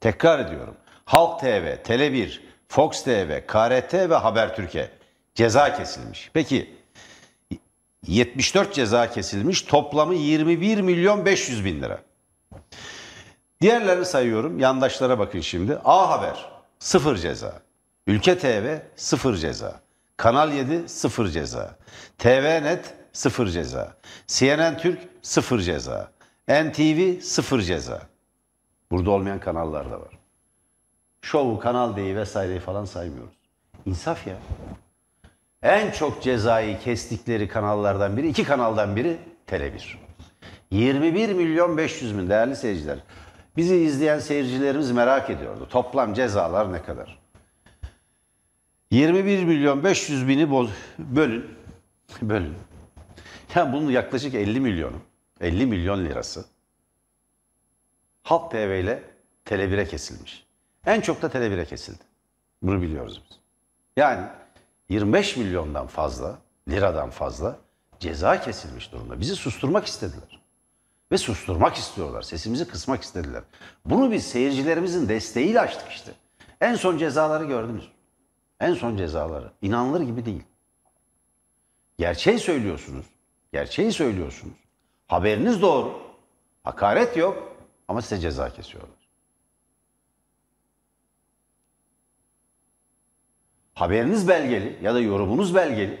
Tekrar 0.00 0.38
ediyorum. 0.38 0.76
Halk 1.04 1.40
TV, 1.40 1.74
Tele1, 1.84 2.40
Fox 2.68 3.04
TV, 3.04 3.46
KRT 3.46 3.94
ve 3.94 4.14
Habertürk'e 4.14 4.90
ceza 5.34 5.76
kesilmiş. 5.76 6.30
Peki 6.34 6.76
74 8.06 8.74
ceza 8.74 9.10
kesilmiş. 9.10 9.62
Toplamı 9.62 10.14
21 10.14 10.80
milyon 10.80 11.26
500 11.26 11.64
bin 11.64 11.82
lira. 11.82 12.00
Diğerlerini 13.60 14.04
sayıyorum. 14.04 14.58
Yandaşlara 14.58 15.18
bakın 15.18 15.40
şimdi. 15.40 15.78
A 15.84 16.10
Haber 16.10 16.50
0 16.78 17.16
ceza. 17.16 17.62
Ülke 18.06 18.38
TV 18.38 18.78
0 18.96 19.36
ceza. 19.36 19.80
Kanal 20.20 20.52
7 20.52 20.88
0 20.88 21.28
ceza. 21.28 21.76
TVNet 22.18 22.94
0 23.12 23.46
ceza. 23.46 23.96
CNN 24.26 24.78
Türk 24.78 24.98
0 25.22 25.60
ceza. 25.60 26.10
NTV 26.48 27.20
0 27.20 27.60
ceza. 27.60 28.02
Burada 28.90 29.10
olmayan 29.10 29.40
kanallar 29.40 29.90
da 29.90 30.00
var. 30.00 30.18
Şovu, 31.22 31.58
Kanal 31.58 31.96
D'yi 31.96 32.16
vesaireyi 32.16 32.60
falan 32.60 32.84
saymıyoruz. 32.84 33.34
İnsaf 33.86 34.26
ya. 34.26 34.36
En 35.62 35.90
çok 35.90 36.22
cezayı 36.22 36.78
kestikleri 36.78 37.48
kanallardan 37.48 38.16
biri, 38.16 38.28
iki 38.28 38.44
kanaldan 38.44 38.96
biri 38.96 39.18
Tele1. 39.46 39.96
21 40.70 41.32
milyon 41.32 41.76
500 41.76 42.18
bin 42.18 42.30
değerli 42.30 42.56
seyirciler. 42.56 42.98
Bizi 43.56 43.76
izleyen 43.76 44.18
seyircilerimiz 44.18 44.90
merak 44.90 45.30
ediyordu. 45.30 45.68
Toplam 45.70 46.14
cezalar 46.14 46.72
ne 46.72 46.82
kadar? 46.82 47.19
21 48.90 49.44
milyon 49.44 49.84
500 49.84 50.28
bini 50.28 50.50
boz, 50.50 50.70
bölün. 50.98 51.44
Bölün. 52.22 52.54
Yani 53.54 53.72
bunun 53.72 53.90
yaklaşık 53.90 54.34
50 54.34 54.60
milyonu, 54.60 54.96
50 55.40 55.66
milyon 55.66 56.04
lirası 56.04 56.44
Halk 58.22 58.50
TV 58.50 58.80
ile 58.84 59.02
Tele1'e 59.46 59.86
kesilmiş. 59.86 60.46
En 60.86 61.00
çok 61.00 61.22
da 61.22 61.26
Tele1'e 61.26 61.64
kesildi. 61.64 62.04
Bunu 62.62 62.82
biliyoruz 62.82 63.22
biz. 63.24 63.38
Yani 63.96 64.26
25 64.88 65.36
milyondan 65.36 65.86
fazla, 65.86 66.38
liradan 66.68 67.10
fazla 67.10 67.58
ceza 68.00 68.40
kesilmiş 68.40 68.92
durumda. 68.92 69.20
Bizi 69.20 69.36
susturmak 69.36 69.86
istediler. 69.86 70.40
Ve 71.12 71.18
susturmak 71.18 71.76
istiyorlar. 71.76 72.22
Sesimizi 72.22 72.68
kısmak 72.68 73.02
istediler. 73.02 73.42
Bunu 73.84 74.12
biz 74.12 74.26
seyircilerimizin 74.26 75.08
desteğiyle 75.08 75.60
açtık 75.60 75.88
işte. 75.88 76.12
En 76.60 76.74
son 76.74 76.98
cezaları 76.98 77.44
gördünüz. 77.44 77.92
En 78.60 78.74
son 78.74 78.96
cezaları. 78.96 79.52
İnanılır 79.62 80.00
gibi 80.00 80.24
değil. 80.24 80.42
Gerçeği 81.98 82.38
söylüyorsunuz. 82.38 83.06
Gerçeği 83.52 83.92
söylüyorsunuz. 83.92 84.56
Haberiniz 85.06 85.62
doğru. 85.62 86.02
Hakaret 86.64 87.16
yok 87.16 87.56
ama 87.88 88.02
size 88.02 88.20
ceza 88.20 88.50
kesiyorlar. 88.50 89.00
haberiniz 93.80 94.28
belgeli 94.28 94.78
ya 94.82 94.94
da 94.94 95.00
yorumunuz 95.00 95.54
belgeli. 95.54 96.00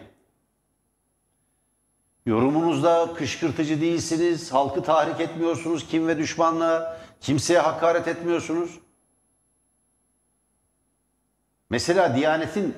Yorumunuzda 2.26 3.14
kışkırtıcı 3.14 3.80
değilsiniz, 3.80 4.52
halkı 4.52 4.82
tahrik 4.82 5.20
etmiyorsunuz, 5.20 5.88
kim 5.88 6.08
ve 6.08 6.18
düşmanla, 6.18 7.00
kimseye 7.20 7.58
hakaret 7.58 8.08
etmiyorsunuz. 8.08 8.78
Mesela 11.70 12.16
Diyanet'in 12.16 12.74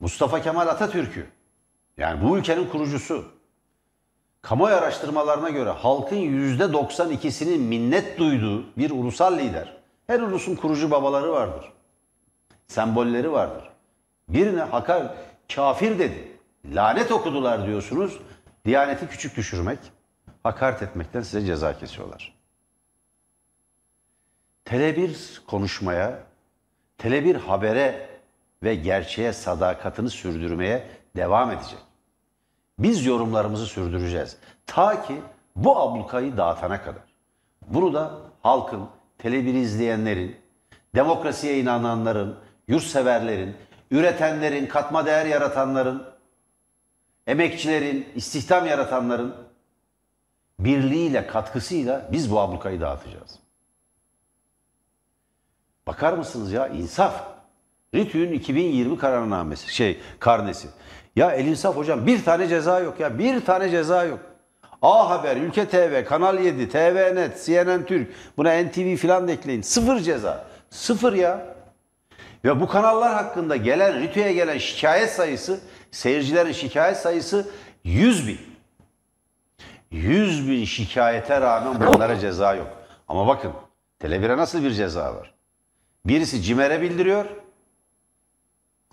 Mustafa 0.00 0.42
Kemal 0.42 0.68
Atatürk'ü, 0.68 1.26
yani 1.96 2.22
bu 2.22 2.38
ülkenin 2.38 2.68
kurucusu, 2.68 3.24
kamuoyu 4.42 4.74
araştırmalarına 4.74 5.50
göre 5.50 5.70
halkın 5.70 6.16
yüzde 6.16 6.64
92'sinin 6.64 7.60
minnet 7.60 8.18
duyduğu 8.18 8.76
bir 8.76 8.90
ulusal 8.90 9.38
lider. 9.38 9.76
Her 10.06 10.20
ulusun 10.20 10.56
kurucu 10.56 10.90
babaları 10.90 11.32
vardır. 11.32 11.72
Sembolleri 12.66 13.32
vardır. 13.32 13.70
Birine 14.28 14.62
hakar, 14.62 15.14
kafir 15.54 15.98
dedi. 15.98 16.32
Lanet 16.64 17.12
okudular 17.12 17.66
diyorsunuz. 17.66 18.18
Diyaneti 18.64 19.08
küçük 19.08 19.36
düşürmek, 19.36 19.78
hakaret 20.42 20.82
etmekten 20.82 21.22
size 21.22 21.46
ceza 21.46 21.78
kesiyorlar. 21.78 22.34
Tele1 24.64 25.46
konuşmaya, 25.46 26.31
Tele1 26.98 27.36
habere 27.36 28.08
ve 28.62 28.74
gerçeğe 28.74 29.32
sadakatini 29.32 30.10
sürdürmeye 30.10 30.86
devam 31.16 31.50
edecek. 31.50 31.78
Biz 32.78 33.06
yorumlarımızı 33.06 33.66
sürdüreceğiz. 33.66 34.36
Ta 34.66 35.02
ki 35.02 35.14
bu 35.56 35.78
ablukayı 35.78 36.36
dağıtana 36.36 36.82
kadar. 36.82 37.02
Bunu 37.68 37.94
da 37.94 38.10
halkın, 38.42 38.88
Tele1 39.22 39.56
izleyenlerin, 39.56 40.36
demokrasiye 40.94 41.58
inananların, 41.58 42.36
yurtseverlerin, 42.68 43.56
üretenlerin, 43.90 44.66
katma 44.66 45.06
değer 45.06 45.26
yaratanların, 45.26 46.04
emekçilerin, 47.26 48.08
istihdam 48.14 48.66
yaratanların 48.66 49.34
birliğiyle, 50.58 51.26
katkısıyla 51.26 52.08
biz 52.12 52.30
bu 52.30 52.40
ablukayı 52.40 52.80
dağıtacağız. 52.80 53.41
Bakar 55.86 56.12
mısınız 56.12 56.52
ya 56.52 56.68
insaf. 56.68 57.32
RİTÜ'nün 57.94 58.32
2020 58.32 58.98
kararnamesi, 58.98 59.74
şey 59.74 60.00
karnesi. 60.18 60.68
Ya 61.16 61.32
el 61.32 61.46
insaf 61.46 61.76
hocam 61.76 62.06
bir 62.06 62.24
tane 62.24 62.48
ceza 62.48 62.80
yok 62.80 63.00
ya 63.00 63.18
bir 63.18 63.44
tane 63.44 63.70
ceza 63.70 64.04
yok. 64.04 64.18
A 64.82 65.10
Haber, 65.10 65.36
Ülke 65.36 65.68
TV, 65.68 66.04
Kanal 66.04 66.38
7, 66.38 66.68
TVNet, 66.68 67.44
CNN 67.46 67.86
Türk, 67.86 68.08
buna 68.36 68.62
NTV 68.62 68.96
filan 68.96 69.28
da 69.28 69.32
ekleyin. 69.32 69.62
Sıfır 69.62 70.00
ceza. 70.00 70.44
Sıfır 70.70 71.12
ya. 71.12 71.46
Ve 72.44 72.60
bu 72.60 72.68
kanallar 72.68 73.14
hakkında 73.14 73.56
gelen, 73.56 74.00
ritüye 74.00 74.32
gelen 74.32 74.58
şikayet 74.58 75.10
sayısı, 75.10 75.60
seyircilerin 75.90 76.52
şikayet 76.52 76.96
sayısı 76.96 77.48
100 77.84 78.28
bin. 78.28 78.38
100 79.90 80.48
bin 80.50 80.64
şikayete 80.64 81.40
rağmen 81.40 81.86
bunlara 81.86 82.18
ceza 82.18 82.54
yok. 82.54 82.68
Ama 83.08 83.26
bakın, 83.26 83.52
Tele1'e 84.00 84.36
nasıl 84.36 84.62
bir 84.62 84.70
ceza 84.70 85.14
var? 85.14 85.34
Birisi 86.06 86.42
CİMER'e 86.42 86.82
bildiriyor. 86.82 87.26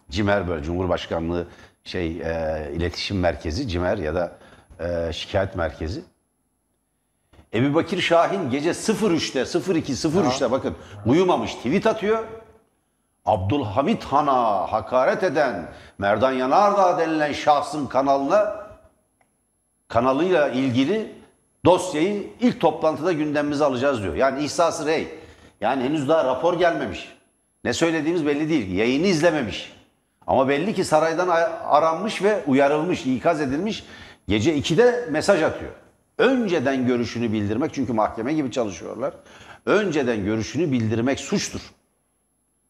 CİMER 0.10 0.48
böyle 0.48 0.64
Cumhurbaşkanlığı 0.64 1.48
şey 1.84 2.08
e, 2.22 2.72
iletişim 2.74 3.20
merkezi 3.20 3.68
CİMER 3.68 3.98
ya 3.98 4.16
da 4.16 4.38
e, 4.80 5.14
şikayet 5.14 5.56
merkezi. 5.56 6.02
Ebu 7.54 7.76
Bakir 7.76 8.02
Şahin 8.02 8.50
gece 8.50 8.70
03'te 8.70 9.74
02 9.80 9.94
03'te 9.94 10.52
bakın 10.52 10.76
uyumamış 11.06 11.56
tweet 11.56 11.88
atıyor. 11.88 12.24
Abdülhamit 13.26 14.04
Han'a 14.04 14.72
hakaret 14.72 15.24
eden 15.24 15.72
Merdan 15.98 16.32
Yanardağ 16.32 16.98
denilen 16.98 17.34
şahsın 17.34 17.88
kanalına 17.88 18.70
kanalıyla 19.88 20.50
ilgili 20.50 21.16
dosyayı 21.66 22.28
ilk 22.40 22.62
toplantıda 22.62 23.12
gündemimize 23.12 23.66
alacağız 23.66 24.04
diyor. 24.04 24.16
Yani 24.16 24.44
İhsas 24.44 24.86
Rey 24.86 25.19
Yani 25.62 25.84
henüz 25.84 26.10
daha 26.10 26.26
rapor 26.26 26.60
gelmemiş. 26.60 27.10
Ne 27.64 27.74
söylediğimiz 27.74 28.26
belli 28.26 28.50
değil. 28.50 28.72
Yayını 28.72 29.08
izlememiş. 29.08 29.74
Ama 30.28 30.50
belli 30.50 30.74
ki 30.74 30.86
saraydan 30.86 31.28
aranmış 31.64 32.24
ve 32.24 32.44
uyarılmış, 32.48 33.06
ikaz 33.06 33.42
edilmiş. 33.42 33.84
Gece 34.28 34.58
2'de 34.58 35.08
mesaj 35.12 35.44
atıyor. 35.44 35.72
Önceden 36.18 36.88
görüşünü 36.88 37.34
bildirmek 37.34 37.74
çünkü 37.74 37.94
mahkeme 37.94 38.34
gibi 38.34 38.52
çalışıyorlar. 38.52 39.14
Önceden 39.66 40.26
görüşünü 40.26 40.72
bildirmek 40.72 41.20
suçtur. 41.20 41.62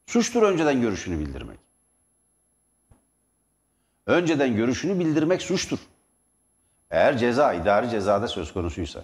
Suçtur 0.06 0.44
önceden 0.44 0.82
görüşünü 0.82 1.20
bildirmek. 1.20 1.60
Önceden 4.06 4.56
görüşünü 4.56 5.00
bildirmek 5.00 5.42
suçtur. 5.42 5.80
Eğer 6.92 7.18
ceza, 7.18 7.54
idari 7.54 7.90
cezada 7.90 8.28
söz 8.28 8.54
konusuysa. 8.54 9.04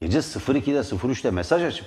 Gece 0.00 0.18
02'de 0.18 0.78
03'te 0.78 1.30
mesaj 1.30 1.62
açıp 1.62 1.86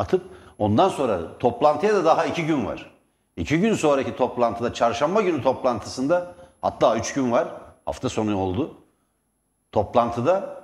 atıp 0.00 0.22
ondan 0.58 0.88
sonra 0.88 1.38
toplantıya 1.38 1.94
da 1.94 2.04
daha 2.04 2.24
iki 2.24 2.46
gün 2.46 2.66
var. 2.66 2.90
İki 3.36 3.60
gün 3.60 3.74
sonraki 3.74 4.16
toplantıda 4.16 4.74
çarşamba 4.74 5.20
günü 5.20 5.42
toplantısında 5.42 6.34
hatta 6.62 6.96
üç 6.96 7.12
gün 7.12 7.32
var 7.32 7.48
hafta 7.84 8.08
sonu 8.08 8.38
oldu. 8.38 8.74
Toplantıda 9.72 10.60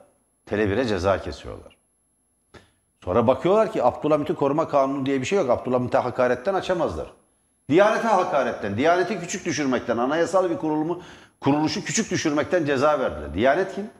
Tele1'e 0.50 0.84
ceza 0.84 1.22
kesiyorlar. 1.22 1.76
Sonra 3.04 3.26
bakıyorlar 3.26 3.72
ki 3.72 3.82
Abdülhamit'i 3.82 4.34
koruma 4.34 4.68
kanunu 4.68 5.06
diye 5.06 5.20
bir 5.20 5.26
şey 5.26 5.38
yok. 5.38 5.50
Abdülhamit'e 5.50 5.98
hakaretten 5.98 6.54
açamazlar. 6.54 7.06
Diyanete 7.68 8.08
hakaretten, 8.08 8.76
Diyaneti 8.76 9.20
küçük 9.20 9.46
düşürmekten, 9.46 9.98
anayasal 9.98 10.50
bir 10.50 10.56
kurulumu, 10.56 11.02
kuruluşu 11.40 11.84
küçük 11.84 12.10
düşürmekten 12.10 12.64
ceza 12.64 12.98
verdiler. 12.98 13.34
Diyanet 13.34 13.74
kim? 13.74 13.90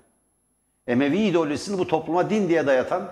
Emevi 0.87 1.19
ideolojisini 1.19 1.79
bu 1.79 1.87
topluma 1.87 2.31
din 2.31 2.49
diye 2.49 2.67
dayatan, 2.67 3.11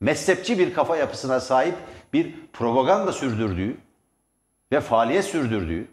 mezhepçi 0.00 0.58
bir 0.58 0.74
kafa 0.74 0.96
yapısına 0.96 1.40
sahip 1.40 1.74
bir 2.12 2.34
propaganda 2.52 3.12
sürdürdüğü 3.12 3.76
ve 4.72 4.80
faaliyet 4.80 5.24
sürdürdüğü, 5.24 5.88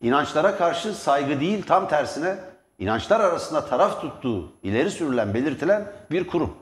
inançlara 0.00 0.56
karşı 0.56 0.94
saygı 0.94 1.40
değil 1.40 1.62
tam 1.62 1.88
tersine 1.88 2.38
inançlar 2.78 3.20
arasında 3.20 3.66
taraf 3.66 4.00
tuttuğu 4.00 4.52
ileri 4.62 4.90
sürülen, 4.90 5.34
belirtilen 5.34 5.92
bir 6.10 6.26
kurum. 6.26 6.56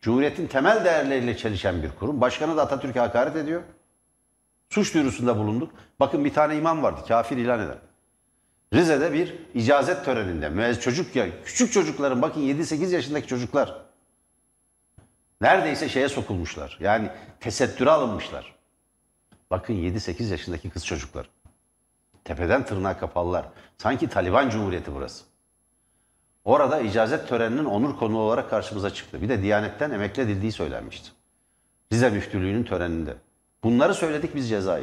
Cumhuriyetin 0.00 0.46
temel 0.46 0.84
değerleriyle 0.84 1.36
çelişen 1.36 1.82
bir 1.82 1.90
kurum. 1.90 2.20
Başkanı 2.20 2.56
da 2.56 2.62
Atatürk'e 2.62 3.00
hakaret 3.00 3.36
ediyor. 3.36 3.62
Suç 4.70 4.94
duyurusunda 4.94 5.38
bulunduk. 5.38 5.72
Bakın 6.00 6.24
bir 6.24 6.34
tane 6.34 6.56
imam 6.56 6.82
vardı, 6.82 7.00
kafir 7.08 7.36
ilan 7.36 7.60
eden. 7.60 7.78
Rize'de 8.74 9.12
bir 9.12 9.34
icazet 9.54 10.04
töreninde 10.04 10.74
çocuk 10.80 11.16
ya 11.16 11.26
küçük 11.44 11.72
çocukların 11.72 12.22
bakın 12.22 12.40
7-8 12.40 12.94
yaşındaki 12.94 13.26
çocuklar 13.26 13.87
neredeyse 15.40 15.88
şeye 15.88 16.08
sokulmuşlar. 16.08 16.78
Yani 16.80 17.10
tesettüre 17.40 17.90
alınmışlar. 17.90 18.54
Bakın 19.50 19.74
7-8 19.74 20.30
yaşındaki 20.30 20.70
kız 20.70 20.86
çocuklar. 20.86 21.30
Tepeden 22.24 22.64
tırnağa 22.64 22.98
kapalılar. 22.98 23.46
Sanki 23.78 24.08
Taliban 24.08 24.50
Cumhuriyeti 24.50 24.94
burası. 24.94 25.24
Orada 26.44 26.80
icazet 26.80 27.28
töreninin 27.28 27.64
onur 27.64 27.96
konuğu 27.96 28.18
olarak 28.18 28.50
karşımıza 28.50 28.94
çıktı. 28.94 29.22
Bir 29.22 29.28
de 29.28 29.42
Diyanet'ten 29.42 29.90
emekli 29.90 30.22
edildiği 30.22 30.52
söylenmişti. 30.52 31.10
Rize 31.92 32.10
Müftülüğü'nün 32.10 32.64
töreninde. 32.64 33.14
Bunları 33.64 33.94
söyledik 33.94 34.34
biz 34.34 34.48
ceza. 34.48 34.80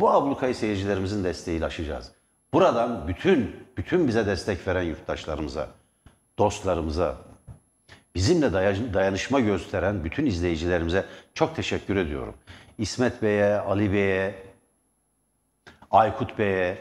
Bu 0.00 0.10
ablukayı 0.10 0.54
seyircilerimizin 0.54 1.24
desteğiyle 1.24 1.64
aşacağız. 1.64 2.12
Buradan 2.52 3.08
bütün 3.08 3.64
bütün 3.76 4.08
bize 4.08 4.26
destek 4.26 4.68
veren 4.68 4.82
yurttaşlarımıza, 4.82 5.68
dostlarımıza, 6.38 7.16
bizimle 8.14 8.52
daya- 8.52 8.94
dayanışma 8.94 9.40
gösteren 9.40 10.04
bütün 10.04 10.26
izleyicilerimize 10.26 11.06
çok 11.34 11.56
teşekkür 11.56 11.96
ediyorum. 11.96 12.34
İsmet 12.78 13.22
Bey'e, 13.22 13.54
Ali 13.54 13.92
Bey'e, 13.92 14.42
Aykut 15.90 16.38
Bey'e, 16.38 16.78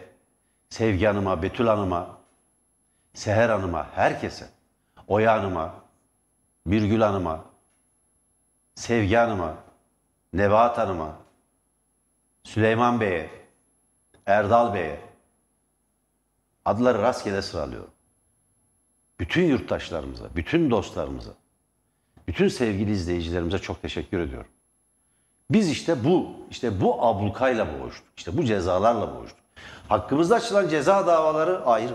Sevgi 0.69 1.05
Hanım'a, 1.05 1.41
Betül 1.41 1.67
Hanım'a, 1.67 2.17
Seher 3.13 3.49
Hanım'a, 3.49 3.87
herkese, 3.95 4.49
Oya 5.07 5.33
Hanım'a, 5.33 5.75
Birgül 6.65 7.01
Hanım'a, 7.01 7.45
Sevgi 8.75 9.15
Hanım'a, 9.15 9.55
Nebahat 10.33 10.77
Hanım'a, 10.77 11.17
Süleyman 12.43 12.99
Bey'e, 13.01 13.29
Erdal 14.25 14.73
Bey'e, 14.73 15.01
adları 16.65 17.01
rastgele 17.01 17.41
sıralıyorum. 17.41 17.92
Bütün 19.19 19.43
yurttaşlarımıza, 19.43 20.25
bütün 20.35 20.71
dostlarımıza, 20.71 21.31
bütün 22.27 22.47
sevgili 22.47 22.91
izleyicilerimize 22.91 23.59
çok 23.59 23.81
teşekkür 23.81 24.19
ediyorum. 24.19 24.49
Biz 25.51 25.69
işte 25.69 26.03
bu, 26.03 26.31
işte 26.51 26.81
bu 26.81 27.05
ablukayla 27.05 27.67
boğuştuk. 27.79 28.07
İşte 28.17 28.37
bu 28.37 28.43
cezalarla 28.43 29.15
boğuştuk. 29.15 29.39
Hakkımızda 29.89 30.35
açılan 30.35 30.67
ceza 30.67 31.07
davaları 31.07 31.65
ayrı. 31.65 31.93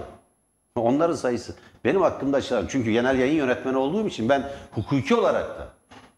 Onların 0.77 1.15
sayısı. 1.15 1.57
Benim 1.85 2.03
hakkımda 2.03 2.37
açılan, 2.37 2.67
çünkü 2.69 2.91
genel 2.91 3.19
yayın 3.19 3.37
yönetmeni 3.37 3.77
olduğum 3.77 4.07
için 4.07 4.29
ben 4.29 4.51
hukuki 4.71 5.15
olarak 5.15 5.49
da, 5.59 5.69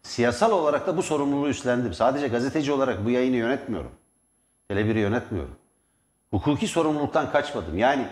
siyasal 0.03 0.51
olarak 0.51 0.87
da 0.87 0.97
bu 0.97 1.03
sorumluluğu 1.03 1.49
üstlendim. 1.49 1.93
Sadece 1.93 2.27
gazeteci 2.27 2.71
olarak 2.71 3.05
bu 3.05 3.09
yayını 3.09 3.35
yönetmiyorum. 3.35 3.91
Tele1'i 4.69 4.99
yönetmiyorum. 4.99 5.55
Hukuki 6.31 6.67
sorumluluktan 6.67 7.31
kaçmadım. 7.31 7.77
Yani 7.77 8.07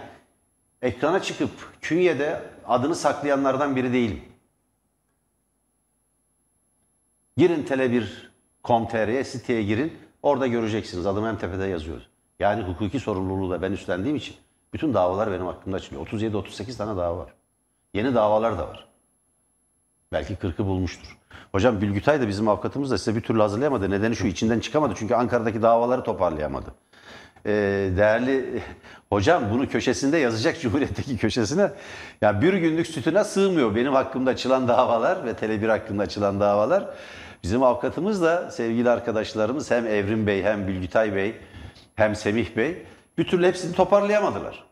ekrana 0.82 1.22
çıkıp 1.22 1.50
künyede 1.82 2.42
adını 2.70 2.96
saklayanlardan 2.96 3.76
biri 3.76 3.94
değilim. 3.94 4.22
Girin 7.38 7.64
tele1.com.tr'ye 7.66 9.24
siteye 9.24 9.64
girin. 9.64 9.94
Orada 10.24 10.48
göreceksiniz. 10.48 11.06
Adım 11.06 11.26
en 11.26 11.38
tepede 11.38 11.66
yazıyor. 11.66 12.02
Yani 12.40 12.64
hukuki 12.64 13.00
sorumluluğu 13.00 13.52
da 13.52 13.62
ben 13.62 13.72
üstlendiğim 13.72 14.16
için 14.16 14.36
bütün 14.74 14.94
davalar 14.94 15.32
benim 15.32 15.46
hakkımda 15.46 15.78
açılıyor. 15.78 16.08
37-38 16.08 16.78
tane 16.78 16.98
dava 16.98 17.18
var. 17.18 17.34
Yeni 17.94 18.16
davalar 18.16 18.58
da 18.58 18.68
var. 18.68 18.88
Belki 20.12 20.34
40'ı 20.34 20.66
bulmuştur. 20.66 21.18
Hocam 21.52 21.82
Bilgütay 21.82 22.22
da 22.22 22.28
bizim 22.28 22.48
avukatımız 22.48 22.92
da 22.92 22.98
size 22.98 23.16
bir 23.16 23.22
türlü 23.22 23.42
hazırlayamadı. 23.42 23.90
Nedeni 23.90 24.16
şu 24.16 24.28
içinden 24.28 24.60
çıkamadı. 24.60 24.94
Çünkü 24.98 25.16
Ankara'daki 25.16 25.62
davaları 25.62 26.04
toparlayamadı. 26.04 26.74
Ee, 27.46 27.52
değerli 27.98 28.62
hocam 29.10 29.44
bunu 29.52 29.70
köşesinde 29.70 30.18
yazacak 30.18 30.60
Cumhuriyet'teki 30.62 31.18
köşesine. 31.18 31.72
Ya 32.22 32.42
bir 32.42 32.54
günlük 32.54 32.88
sütuna 32.88 33.24
sığmıyor 33.24 33.76
benim 33.76 33.94
hakkımda 33.94 34.30
açılan 34.30 34.68
davalar 34.68 35.26
ve 35.26 35.32
Tele1 35.32 35.68
hakkında 35.68 36.04
açılan 36.04 36.40
davalar. 36.40 36.86
Bizim 37.44 37.64
avukatımız 37.64 38.22
da 38.22 38.52
sevgili 38.52 38.90
arkadaşlarımız 38.90 39.72
hem 39.72 39.88
Evrim 39.88 40.28
Bey 40.28 40.44
hem 40.44 40.68
Bilgütay 40.68 41.16
Bey 41.16 41.36
hem 41.96 42.16
Semih 42.16 42.58
Bey 42.58 42.86
bir 43.18 43.28
türlü 43.28 43.48
hepsini 43.48 43.76
toparlayamadılar. 43.76 44.64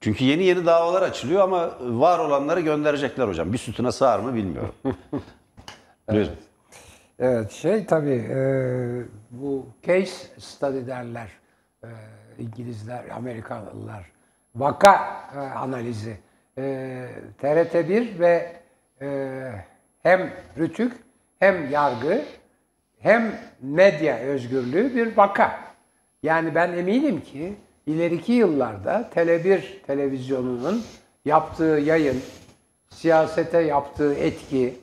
Çünkü 0.00 0.24
yeni 0.24 0.44
yeni 0.44 0.66
davalar 0.66 1.02
açılıyor 1.02 1.42
ama 1.42 1.70
var 1.80 2.18
olanları 2.18 2.60
gönderecekler 2.60 3.28
hocam. 3.28 3.52
Bir 3.52 3.58
sütuna 3.58 3.92
sığar 3.92 4.18
mı 4.18 4.34
bilmiyorum. 4.34 4.74
Buyurun. 6.10 6.32
Evet 7.18 7.52
şey 7.52 7.86
tabii 7.86 8.14
e, 8.14 8.40
bu 9.30 9.66
case 9.86 10.26
study 10.38 10.86
derler 10.86 11.28
e, 12.38 12.42
İngilizler, 12.42 13.04
Amerikalılar. 13.08 14.12
Vaka 14.54 15.24
e, 15.34 15.38
analizi. 15.38 16.16
E, 16.58 16.62
TRT1 17.42 18.18
ve 18.18 18.52
e, 19.00 19.50
hem 20.02 20.32
Rütük 20.58 20.92
hem 21.38 21.70
yargı 21.70 22.22
hem 22.98 23.34
medya 23.60 24.18
özgürlüğü 24.18 24.94
bir 24.94 25.16
vaka. 25.16 25.60
Yani 26.22 26.54
ben 26.54 26.72
eminim 26.72 27.20
ki 27.20 27.54
ileriki 27.86 28.32
yıllarda 28.32 29.10
Tele1 29.14 29.82
televizyonunun 29.86 30.84
yaptığı 31.24 31.80
yayın, 31.84 32.22
siyasete 32.88 33.60
yaptığı 33.60 34.14
etki, 34.14 34.74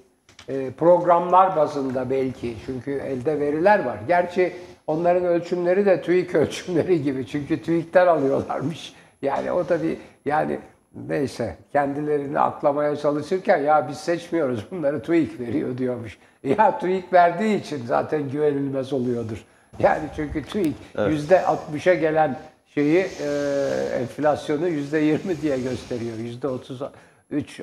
e, 0.49 0.71
programlar 0.71 1.55
bazında 1.55 2.09
belki 2.09 2.55
çünkü 2.65 2.91
elde 2.91 3.39
veriler 3.39 3.85
var. 3.85 3.99
Gerçi 4.07 4.53
onların 4.87 5.25
ölçümleri 5.25 5.85
de 5.85 6.01
TÜİK 6.01 6.35
ölçümleri 6.35 7.03
gibi 7.03 7.27
çünkü 7.27 7.61
TÜİK'ten 7.61 8.07
alıyorlarmış. 8.07 8.93
Yani 9.21 9.51
o 9.51 9.69
da 9.69 9.83
bir 9.83 9.97
yani 10.25 10.59
neyse 10.95 11.55
kendilerini 11.71 12.39
aklamaya 12.39 12.95
çalışırken 12.95 13.57
ya 13.57 13.87
biz 13.89 13.97
seçmiyoruz 13.97 14.65
bunları 14.71 15.01
TÜİK 15.01 15.39
veriyor 15.39 15.77
diyormuş. 15.77 16.17
Ya 16.43 16.79
TÜİK 16.79 17.13
verdiği 17.13 17.61
için 17.61 17.85
zaten 17.85 18.29
güvenilmez 18.29 18.93
oluyordur. 18.93 19.45
Yani 19.79 20.03
çünkü 20.15 20.43
TÜİK 20.43 20.75
yüzde 21.09 21.35
60'a 21.35 21.93
gelen 21.93 22.39
şeyi 22.73 22.97
e, 22.99 23.29
enflasyonu 24.01 24.67
yüzde 24.67 24.97
20 24.97 25.41
diye 25.41 25.59
gösteriyor. 25.59 26.17
Yüzde 26.17 26.47
33 26.47 27.59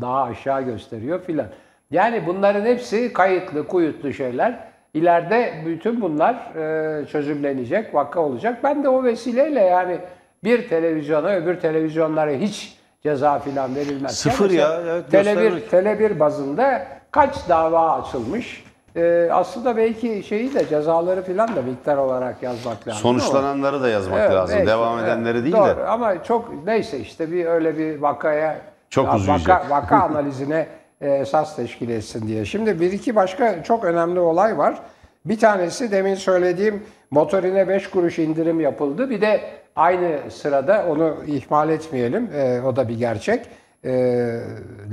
daha 0.00 0.22
aşağı 0.22 0.62
gösteriyor 0.62 1.20
filan. 1.24 1.46
Yani 1.90 2.26
bunların 2.26 2.64
hepsi 2.64 3.12
kayıtlı, 3.12 3.66
kuyutlu 3.66 4.12
şeyler. 4.12 4.71
İleride 4.94 5.52
bütün 5.66 6.00
bunlar 6.00 6.34
e, 6.34 7.06
çözümlenecek, 7.06 7.94
vaka 7.94 8.20
olacak. 8.20 8.58
Ben 8.64 8.84
de 8.84 8.88
o 8.88 9.04
vesileyle 9.04 9.60
yani 9.60 9.98
bir 10.44 10.68
televizyona 10.68 11.28
öbür 11.28 11.60
televizyonlara 11.60 12.30
hiç 12.30 12.78
ceza 13.02 13.38
filan 13.38 13.74
verilmez. 13.76 14.18
Sıfır 14.18 14.50
ya, 14.50 14.80
evet, 14.82 15.04
Tele1, 15.12 15.50
göstermek. 15.50 16.00
Tele1 16.00 16.20
bazında 16.20 16.86
kaç 17.10 17.48
dava 17.48 17.90
açılmış? 18.02 18.64
e, 18.96 19.28
aslında 19.32 19.76
belki 19.76 20.22
şeyi 20.22 20.54
de 20.54 20.68
cezaları 20.68 21.22
falan 21.22 21.56
da 21.56 21.62
miktar 21.62 21.96
olarak 21.96 22.42
yazmak 22.42 22.88
lazım. 22.88 23.00
Sonuçlananları 23.02 23.82
da 23.82 23.88
yazmak 23.88 24.18
Evet, 24.20 24.32
lazım. 24.32 24.56
belki, 24.56 24.70
Devam 24.70 24.98
evet. 24.98 25.08
edenleri 25.08 25.42
değil 25.42 25.56
Doğru. 25.56 25.76
de. 25.76 25.86
Ama 25.86 26.24
çok 26.24 26.66
neyse 26.66 26.98
işte 26.98 27.32
bir 27.32 27.46
öyle 27.46 27.78
bir 27.78 27.98
vakaya 27.98 28.56
Çok 28.90 29.06
vaka, 29.06 29.16
uzayacak. 29.16 29.70
vaka 29.70 29.96
analizine 29.96 30.56
e, 30.58 30.66
esas 31.06 31.56
teşkil 31.56 31.88
etsin 31.88 32.28
diye. 32.28 32.44
Şimdi 32.44 32.80
bir 32.80 32.92
iki 32.92 33.16
başka 33.16 33.62
çok 33.62 33.84
önemli 33.84 34.20
olay 34.20 34.58
var. 34.58 34.82
Bir 35.24 35.38
tanesi 35.38 35.90
demin 35.90 36.14
söylediğim 36.14 36.82
motorine 37.10 37.68
5 37.68 37.90
kuruş 37.90 38.18
indirim 38.18 38.60
yapıldı. 38.60 39.10
Bir 39.10 39.20
de 39.20 39.40
aynı 39.76 40.30
sırada 40.30 40.86
onu 40.88 41.16
ihmal 41.26 41.70
etmeyelim. 41.70 42.30
e, 42.34 42.60
o 42.62 42.76
da 42.76 42.88
bir 42.88 42.98
gerçek. 42.98 43.46
E, 43.84 43.90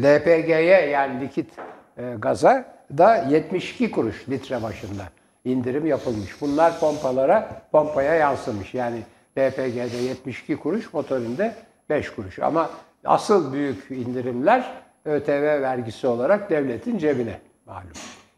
LPG'ye 0.03 0.89
yani 0.89 1.22
likit 1.22 1.49
e, 1.97 2.03
gaza 2.20 2.66
da 2.97 3.16
72 3.16 3.91
kuruş 3.91 4.30
litre 4.30 4.64
başında 4.64 5.03
indirim 5.45 5.86
yapılmış. 5.86 6.41
Bunlar 6.41 6.80
pompalara, 6.80 7.49
pompaya 7.72 8.16
yansımış. 8.16 8.74
Yani 8.74 8.99
LPG'de 9.38 9.97
72 9.97 10.57
kuruş, 10.57 10.93
motorinde 10.93 11.53
5 11.89 12.10
kuruş. 12.10 12.39
Ama 12.39 12.70
asıl 13.05 13.53
büyük 13.53 13.91
indirimler 13.91 14.72
ÖTV 15.10 15.62
vergisi 15.62 16.07
olarak 16.07 16.49
devletin 16.49 16.97
cebine 16.97 17.39
malum. 17.66 17.89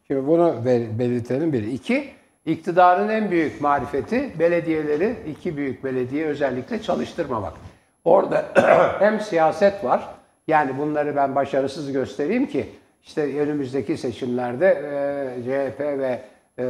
Şimdi 0.08 0.28
bunu 0.28 0.56
bel- 0.66 1.00
belirtelim 1.00 1.54
bir. 1.54 1.64
İki, 1.64 2.10
iktidarın 2.46 3.10
en 3.10 3.32
büyük 3.32 3.62
marifeti 3.62 4.40
belediyeleri, 4.40 5.16
iki 5.28 5.58
büyük 5.58 5.84
belediye 5.84 6.26
özellikle 6.26 6.82
çalıştırmamak. 6.82 7.54
Orada 8.06 8.46
hem 9.00 9.20
siyaset 9.20 9.84
var, 9.84 10.08
yani 10.48 10.78
bunları 10.78 11.16
ben 11.16 11.36
başarısız 11.36 11.92
göstereyim 11.92 12.46
ki 12.46 12.70
işte 13.04 13.40
önümüzdeki 13.40 13.98
seçimlerde 13.98 14.68
e, 14.68 15.44
CHP 15.44 15.80
ve 15.80 16.22
e, 16.60 16.64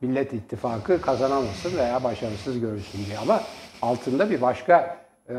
Millet 0.00 0.32
İttifakı 0.32 1.00
kazanamasın 1.00 1.78
veya 1.78 2.04
başarısız 2.04 2.60
görülsün 2.60 3.06
diye. 3.06 3.18
Ama 3.18 3.40
altında 3.82 4.30
bir 4.30 4.40
başka 4.40 4.96
e, 5.28 5.34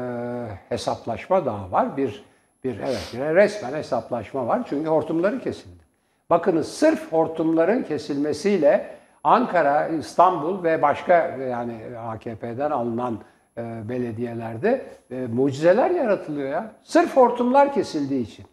hesaplaşma 0.70 1.46
daha 1.46 1.72
var. 1.72 1.98
Bir 1.98 2.24
bir 2.64 2.80
evet 2.80 3.14
resmen 3.14 3.74
hesaplaşma 3.74 4.48
var. 4.48 4.62
Çünkü 4.70 4.90
hortumları 4.90 5.40
kesildi. 5.40 5.84
Bakınız 6.30 6.68
sırf 6.68 7.12
hortumların 7.12 7.84
kesilmesiyle 7.84 8.96
Ankara, 9.24 9.88
İstanbul 9.88 10.64
ve 10.64 10.82
başka 10.82 11.14
yani 11.50 11.78
AKP'den 11.98 12.72
alınan 12.72 13.20
e, 13.58 13.90
belediyelerde 13.90 14.86
e, 15.12 15.16
mucizeler 15.16 15.92
yaratılıyor 15.92 16.50
ya. 16.50 16.72
Sırf 16.84 17.18
hortumlar 17.18 17.74
kesildiği 17.74 18.24
için. 18.24 18.46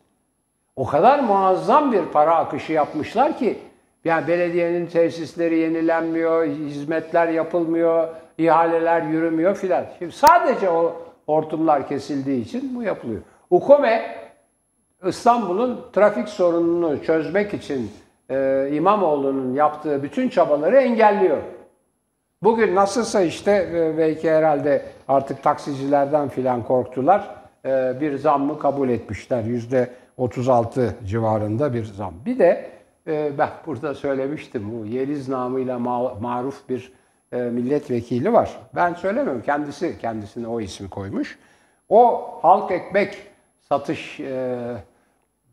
O 0.77 0.87
kadar 0.87 1.19
muazzam 1.19 1.93
bir 1.93 2.07
para 2.07 2.37
akışı 2.37 2.73
yapmışlar 2.73 3.39
ki 3.39 3.59
yani 4.05 4.29
belediyenin 4.29 4.87
tesisleri 4.87 5.59
yenilenmiyor, 5.59 6.47
hizmetler 6.47 7.29
yapılmıyor, 7.29 8.09
ihaleler 8.39 9.03
yürümüyor 9.03 9.55
filan. 9.55 9.85
Şimdi 9.99 10.13
sadece 10.13 10.71
o 10.71 11.03
hortumlar 11.27 11.89
kesildiği 11.89 12.45
için 12.45 12.77
bu 12.77 12.83
yapılıyor. 12.83 13.23
UKOME 13.51 14.03
İstanbul'un 15.07 15.81
trafik 15.93 16.29
sorununu 16.29 17.03
çözmek 17.03 17.55
için 17.55 17.91
e, 18.31 18.69
İmamoğlu'nun 18.73 19.55
yaptığı 19.55 20.03
bütün 20.03 20.29
çabaları 20.29 20.77
engelliyor. 20.77 21.39
Bugün 22.43 22.75
nasılsa 22.75 23.21
işte 23.21 23.71
e, 23.75 23.99
belki 23.99 24.31
herhalde 24.31 24.83
artık 25.09 25.43
taksicilerden 25.43 26.29
filan 26.29 26.63
korktular. 26.63 27.35
E, 27.65 28.01
bir 28.01 28.19
zammı 28.19 28.59
kabul 28.59 28.89
etmişler. 28.89 29.43
Yüzde 29.43 29.91
36 30.17 30.97
civarında 31.07 31.75
bir 31.75 31.85
zam. 31.85 32.15
Bir 32.27 32.39
de 32.39 32.71
e, 33.07 33.39
ben 33.39 33.49
burada 33.67 33.95
söylemiştim 33.95 34.73
bu 34.73 34.87
Yeliz 34.87 35.29
namıyla 35.29 35.77
ma- 35.77 36.21
maruf 36.21 36.69
bir 36.69 36.93
e, 37.33 37.37
milletvekili 37.37 38.33
var. 38.33 38.59
Ben 38.75 38.95
söylemiyorum. 38.95 39.43
Kendisi 39.43 39.99
kendisine 39.99 40.47
o 40.47 40.61
ismi 40.61 40.91
koymuş. 40.91 41.39
O 41.89 42.29
halk 42.43 42.71
ekmek 42.71 43.30
satış 43.73 44.21
e, 44.21 44.25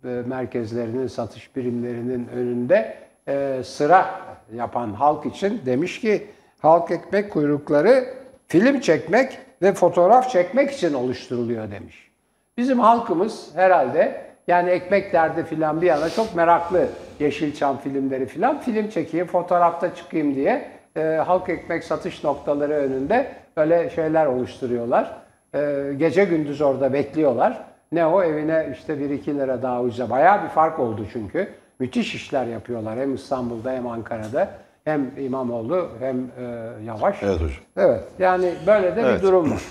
e, 0.03 0.07
merkezlerinin, 0.07 1.07
satış 1.07 1.55
birimlerinin 1.55 2.27
önünde 2.27 2.97
e, 3.27 3.61
sıra 3.63 4.05
yapan 4.53 4.93
halk 4.93 5.25
için 5.25 5.61
demiş 5.65 6.01
ki 6.01 6.27
halk 6.61 6.91
ekmek 6.91 7.31
kuyrukları 7.31 8.05
film 8.47 8.79
çekmek 8.79 9.37
ve 9.61 9.73
fotoğraf 9.73 10.29
çekmek 10.29 10.71
için 10.71 10.93
oluşturuluyor 10.93 11.71
demiş. 11.71 12.11
Bizim 12.57 12.79
halkımız 12.79 13.49
herhalde 13.55 14.21
yani 14.47 14.69
ekmek 14.69 15.13
derdi 15.13 15.43
filan 15.43 15.81
bir 15.81 15.87
yana 15.87 16.09
çok 16.09 16.35
meraklı 16.35 16.87
Yeşilçam 17.19 17.77
filmleri 17.77 18.25
filan 18.25 18.59
film 18.59 18.89
çekeyim, 18.89 19.27
fotoğrafta 19.27 19.95
çıkayım 19.95 20.35
diye 20.35 20.71
e, 20.95 21.01
halk 21.01 21.49
ekmek 21.49 21.83
satış 21.83 22.23
noktaları 22.23 22.73
önünde 22.73 23.31
öyle 23.55 23.89
şeyler 23.89 24.25
oluşturuyorlar. 24.25 25.17
E, 25.55 25.93
gece 25.97 26.25
gündüz 26.25 26.61
orada 26.61 26.93
bekliyorlar. 26.93 27.66
Ne 27.91 28.05
o 28.05 28.23
evine 28.23 28.73
işte 28.79 28.93
1-2 28.93 29.35
lira 29.39 29.61
daha 29.61 29.81
ucuza. 29.81 30.09
Bayağı 30.09 30.43
bir 30.43 30.49
fark 30.49 30.79
oldu 30.79 31.05
çünkü. 31.13 31.53
Müthiş 31.79 32.15
işler 32.15 32.45
yapıyorlar 32.45 32.99
hem 32.99 33.15
İstanbul'da 33.15 33.71
hem 33.71 33.87
Ankara'da. 33.87 34.51
Hem 34.83 35.11
İmamoğlu 35.19 35.89
hem 35.99 36.31
e, 36.37 36.69
Yavaş. 36.85 37.23
Evet 37.23 37.35
hocam. 37.35 37.49
Evet 37.77 38.03
yani 38.19 38.53
böyle 38.67 38.95
de 38.95 39.01
Evet. 39.01 39.17
bir 39.21 39.27
durum 39.27 39.51
var. 39.51 39.61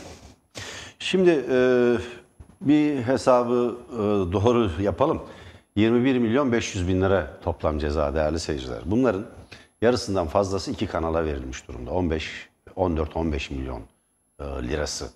Şimdi 0.98 1.44
e, 1.50 1.58
bir 2.60 3.02
hesabı 3.02 3.76
e, 3.92 3.96
doğru 4.32 4.70
yapalım. 4.82 5.22
21 5.76 6.18
milyon 6.18 6.52
500 6.52 6.88
bin 6.88 7.00
lira 7.02 7.26
toplam 7.44 7.78
ceza 7.78 8.14
değerli 8.14 8.40
seyirciler. 8.40 8.78
Bunların 8.84 9.24
yarısından 9.82 10.26
fazlası 10.26 10.70
iki 10.70 10.86
kanala 10.86 11.24
verilmiş 11.24 11.68
durumda. 11.68 11.90
15, 11.90 12.48
14-15 12.76 13.54
milyon 13.54 13.80
e, 14.40 14.44
lirası. 14.44 15.06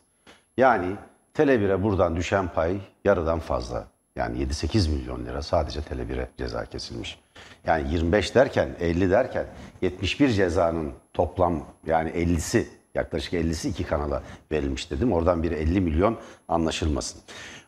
Yani 0.57 0.87
Tele1'e 1.35 1.83
buradan 1.83 2.17
düşen 2.17 2.49
pay 2.49 2.81
yarıdan 3.05 3.39
fazla. 3.39 3.87
Yani 4.17 4.39
7-8 4.39 4.91
milyon 4.91 5.27
lira 5.27 5.43
sadece 5.43 5.81
Tele1'e 5.81 6.29
ceza 6.39 6.65
kesilmiş. 6.65 7.21
Yani 7.67 7.93
25 7.93 8.35
derken 8.35 8.77
50 8.81 9.11
derken 9.11 9.47
71 9.83 10.29
cezanın 10.29 10.93
toplam 11.15 11.67
yani 11.87 12.11
50'si 12.11 12.65
yaklaşık 12.95 13.33
50'si 13.33 13.69
iki 13.69 13.85
kanala 13.85 14.23
verilmiş 14.53 14.91
dedim. 14.91 15.13
Oradan 15.13 15.43
bir 15.43 15.53
50 15.53 15.81
milyon 15.81 16.19
anlaşılmasın. 16.49 17.21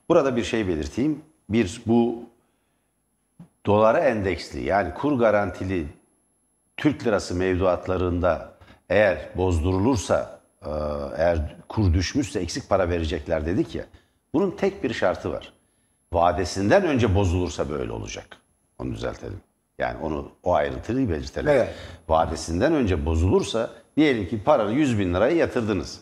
Burada 0.09 0.37
bir 0.37 0.45
şey 0.45 0.69
belirteyim. 0.69 1.23
Bir 1.49 1.83
bu 1.87 2.23
dolara 3.67 3.99
endeksli 3.99 4.65
yani 4.65 4.95
kur 4.95 5.19
garantili 5.19 5.87
Türk 6.77 7.07
lirası 7.07 7.35
mevduatlarında 7.35 8.53
eğer 8.89 9.29
bozdurulursa, 9.37 10.32
eğer 11.17 11.57
kur 11.69 11.95
düşmüşse 11.95 12.41
eksik 12.41 12.69
para 12.69 12.89
verecekler 12.89 13.47
dedik 13.47 13.75
ya. 13.75 13.85
Bunun 14.35 14.51
tek 14.51 14.85
bir 14.85 14.95
şartı 14.95 15.33
var. 15.33 15.53
Vadesinden 16.13 16.85
önce 16.85 17.15
bozulursa 17.15 17.71
böyle 17.71 17.93
olacak. 17.93 18.27
Onu 18.79 18.95
düzeltelim. 18.95 19.41
Yani 19.79 19.99
onu 20.03 20.29
o 20.43 20.55
ayrıntıyı 20.55 21.11
belirtelim. 21.11 21.49
Evet. 21.49 21.75
Vadesinden 22.09 22.73
önce 22.73 23.07
bozulursa 23.07 23.71
diyelim 23.97 24.29
ki 24.29 24.43
paranı 24.45 24.73
100 24.73 24.99
bin 24.99 25.15
lirayı 25.15 25.37
yatırdınız. 25.37 26.01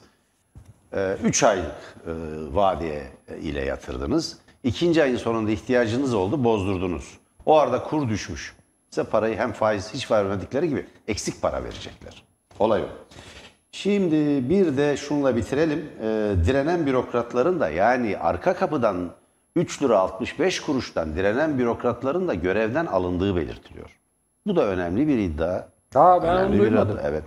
3 1.25 1.43
aylık 1.43 1.75
e, 2.07 2.11
vadeye 2.55 3.07
ile 3.43 3.65
yatırdınız. 3.65 4.39
İkinci 4.63 5.03
ayın 5.03 5.17
sonunda 5.17 5.51
ihtiyacınız 5.51 6.15
oldu, 6.15 6.45
bozdurdunuz. 6.45 7.19
O 7.47 7.59
arada 7.59 7.83
kur 7.83 8.09
düşmüş. 8.09 8.57
Size 8.91 9.05
parayı 9.05 9.37
hem 9.37 9.53
faiz 9.53 9.95
hiç 9.95 10.11
vermedikleri 10.11 10.69
gibi 10.69 10.87
eksik 11.09 11.43
para 11.43 11.65
verecekler. 11.65 12.23
Olay 12.59 12.83
o. 12.83 12.89
Şimdi 13.73 14.49
bir 14.51 14.77
de 14.77 14.97
şunla 14.97 15.37
bitirelim. 15.37 15.79
E, 16.03 16.07
direnen 16.47 16.87
bürokratların 16.87 17.61
da 17.61 17.69
yani 17.69 18.19
arka 18.19 18.55
kapıdan 18.55 19.11
3 19.57 19.83
lira 19.83 19.99
65 19.99 20.61
kuruştan 20.61 21.17
direnen 21.17 21.59
bürokratların 21.59 22.29
da 22.29 22.35
görevden 22.35 22.87
alındığı 22.87 23.37
belirtiliyor. 23.37 23.97
Bu 24.47 24.57
da 24.57 24.67
önemli 24.67 25.09
bir 25.09 25.19
iddia. 25.19 25.67
Aa, 25.95 26.23
ben 26.23 26.29
onu 26.29 26.39
Önemli 26.39 26.53
bir 26.53 26.59
duymadım. 26.59 26.91
adı- 26.97 27.03
Evet. 27.05 27.25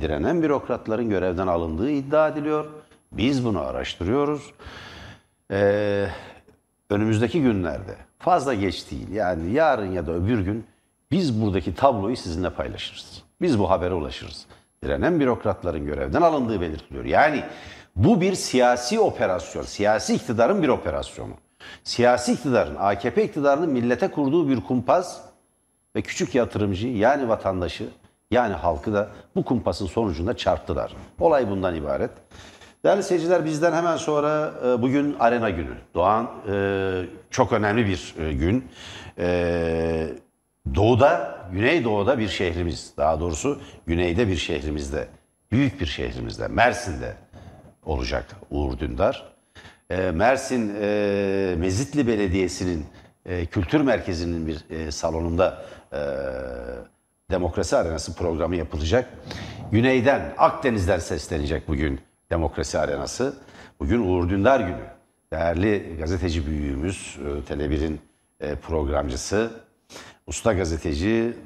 Direnen 0.00 0.42
bürokratların 0.42 1.10
görevden 1.10 1.46
alındığı 1.46 1.90
iddia 1.90 2.28
ediliyor. 2.28 2.64
Biz 3.12 3.44
bunu 3.44 3.60
araştırıyoruz. 3.60 4.52
Ee, 5.50 6.06
önümüzdeki 6.90 7.42
günlerde 7.42 7.94
fazla 8.18 8.54
geç 8.54 8.90
değil 8.90 9.10
yani 9.12 9.52
yarın 9.52 9.92
ya 9.92 10.06
da 10.06 10.12
öbür 10.12 10.40
gün 10.40 10.64
biz 11.10 11.42
buradaki 11.42 11.74
tabloyu 11.74 12.16
sizinle 12.16 12.50
paylaşırız. 12.50 13.22
Biz 13.40 13.58
bu 13.58 13.70
habere 13.70 13.94
ulaşırız. 13.94 14.46
Direnen 14.84 15.20
bürokratların 15.20 15.86
görevden 15.86 16.22
alındığı 16.22 16.60
belirtiliyor. 16.60 17.04
Yani 17.04 17.44
bu 17.96 18.20
bir 18.20 18.34
siyasi 18.34 19.00
operasyon, 19.00 19.62
siyasi 19.62 20.14
iktidarın 20.14 20.62
bir 20.62 20.68
operasyonu. 20.68 21.32
Siyasi 21.84 22.32
iktidarın, 22.32 22.76
AKP 22.78 23.24
iktidarının 23.24 23.70
millete 23.70 24.08
kurduğu 24.08 24.48
bir 24.48 24.60
kumpaz 24.60 25.24
ve 25.96 26.02
küçük 26.02 26.34
yatırımcı 26.34 26.88
yani 26.88 27.28
vatandaşı 27.28 27.88
yani 28.30 28.54
halkı 28.54 28.92
da 28.92 29.08
bu 29.36 29.44
kumpasın 29.44 29.86
sonucunda 29.86 30.36
çarptılar. 30.36 30.92
Olay 31.20 31.50
bundan 31.50 31.74
ibaret. 31.74 32.10
Değerli 32.84 33.02
seyirciler 33.02 33.44
bizden 33.44 33.72
hemen 33.72 33.96
sonra 33.96 34.52
e, 34.66 34.82
bugün 34.82 35.16
Arena 35.20 35.50
Günü. 35.50 35.74
Doğan 35.94 36.30
e, 36.52 37.04
çok 37.30 37.52
önemli 37.52 37.86
bir 37.86 38.14
e, 38.18 38.32
gün. 38.32 38.64
Doğuda, 40.74 41.38
güneydoğuda 41.52 42.18
bir 42.18 42.28
şehrimiz, 42.28 42.92
daha 42.96 43.20
doğrusu 43.20 43.60
güneyde 43.86 44.28
bir 44.28 44.36
şehrimizde, 44.36 45.08
büyük 45.52 45.80
bir 45.80 45.86
şehrimizde, 45.86 46.48
Mersin'de 46.48 47.14
olacak 47.82 48.26
Uğur 48.50 48.78
Dündar. 48.78 49.32
E, 49.90 50.10
Mersin 50.10 50.74
e, 50.80 51.54
Mezitli 51.58 52.06
Belediyesi'nin 52.06 52.86
e, 53.26 53.46
kültür 53.46 53.80
merkezinin 53.80 54.46
bir 54.46 54.64
e, 54.70 54.90
salonunda 54.90 55.64
e, 55.92 56.00
Demokrasi 57.30 57.76
Arenası 57.76 58.16
programı 58.16 58.56
yapılacak. 58.56 59.08
Güneyden, 59.72 60.34
Akdeniz'den 60.38 60.98
seslenecek 60.98 61.68
bugün 61.68 62.00
Demokrasi 62.30 62.78
Arenası. 62.78 63.36
Bugün 63.80 64.00
Uğur 64.00 64.28
Dündar 64.28 64.60
günü. 64.60 64.84
Değerli 65.32 65.96
gazeteci 65.98 66.46
büyüğümüz, 66.46 67.18
e, 67.20 67.52
Tele1'in 67.52 68.00
e, 68.40 68.54
programcısı, 68.54 69.50
usta 70.26 70.52
gazeteci 70.52 71.36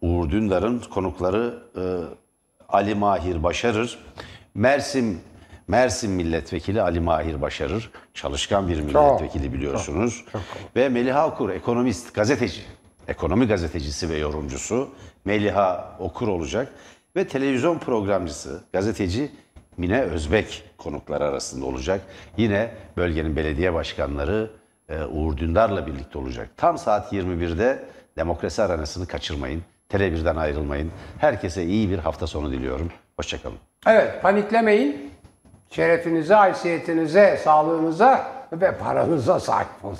Uğur 0.00 0.30
Dündar'ın 0.30 0.78
konukları 0.78 1.62
e, 1.76 1.82
Ali 2.68 2.94
Mahir 2.94 3.42
Başarır, 3.42 3.98
Mersin 4.54 5.20
Mersin 5.68 6.10
Milletvekili 6.10 6.82
Ali 6.82 7.00
Mahir 7.00 7.42
Başarır, 7.42 7.90
çalışkan 8.14 8.68
bir 8.68 8.80
milletvekili 8.80 9.52
biliyorsunuz. 9.52 10.24
Ve 10.76 10.88
Meliha 10.88 11.28
Okur, 11.28 11.50
ekonomist, 11.50 12.14
gazeteci, 12.14 12.62
ekonomi 13.08 13.46
gazetecisi 13.46 14.08
ve 14.08 14.16
yorumcusu 14.16 14.88
Meliha 15.24 15.96
Okur 15.98 16.28
olacak. 16.28 16.72
Ve 17.16 17.28
televizyon 17.28 17.78
programcısı, 17.78 18.62
gazeteci 18.72 19.30
Mine 19.76 20.00
Özbek 20.00 20.64
konuklar 20.78 21.20
arasında 21.20 21.64
olacak. 21.66 22.00
Yine 22.36 22.70
bölgenin 22.96 23.36
belediye 23.36 23.74
başkanları 23.74 24.50
e, 24.88 25.04
Uğur 25.04 25.36
Dündar'la 25.36 25.86
birlikte 25.86 26.18
olacak. 26.18 26.50
Tam 26.56 26.78
saat 26.78 27.12
21'de 27.12 27.84
demokrasi 28.18 28.62
aranasını 28.62 29.06
kaçırmayın. 29.06 29.62
Tele1'den 29.90 30.36
ayrılmayın. 30.36 30.92
Herkese 31.18 31.64
iyi 31.64 31.90
bir 31.90 31.98
hafta 31.98 32.26
sonu 32.26 32.52
diliyorum. 32.52 32.90
Hoşçakalın. 33.16 33.56
Evet 33.86 34.22
paniklemeyin. 34.22 35.12
Şerefinize, 35.70 36.34
haysiyetinize, 36.34 37.40
sağlığınıza 37.44 38.26
ve 38.52 38.78
paranıza 38.78 39.40
sahip 39.40 39.68
olun. 39.82 39.96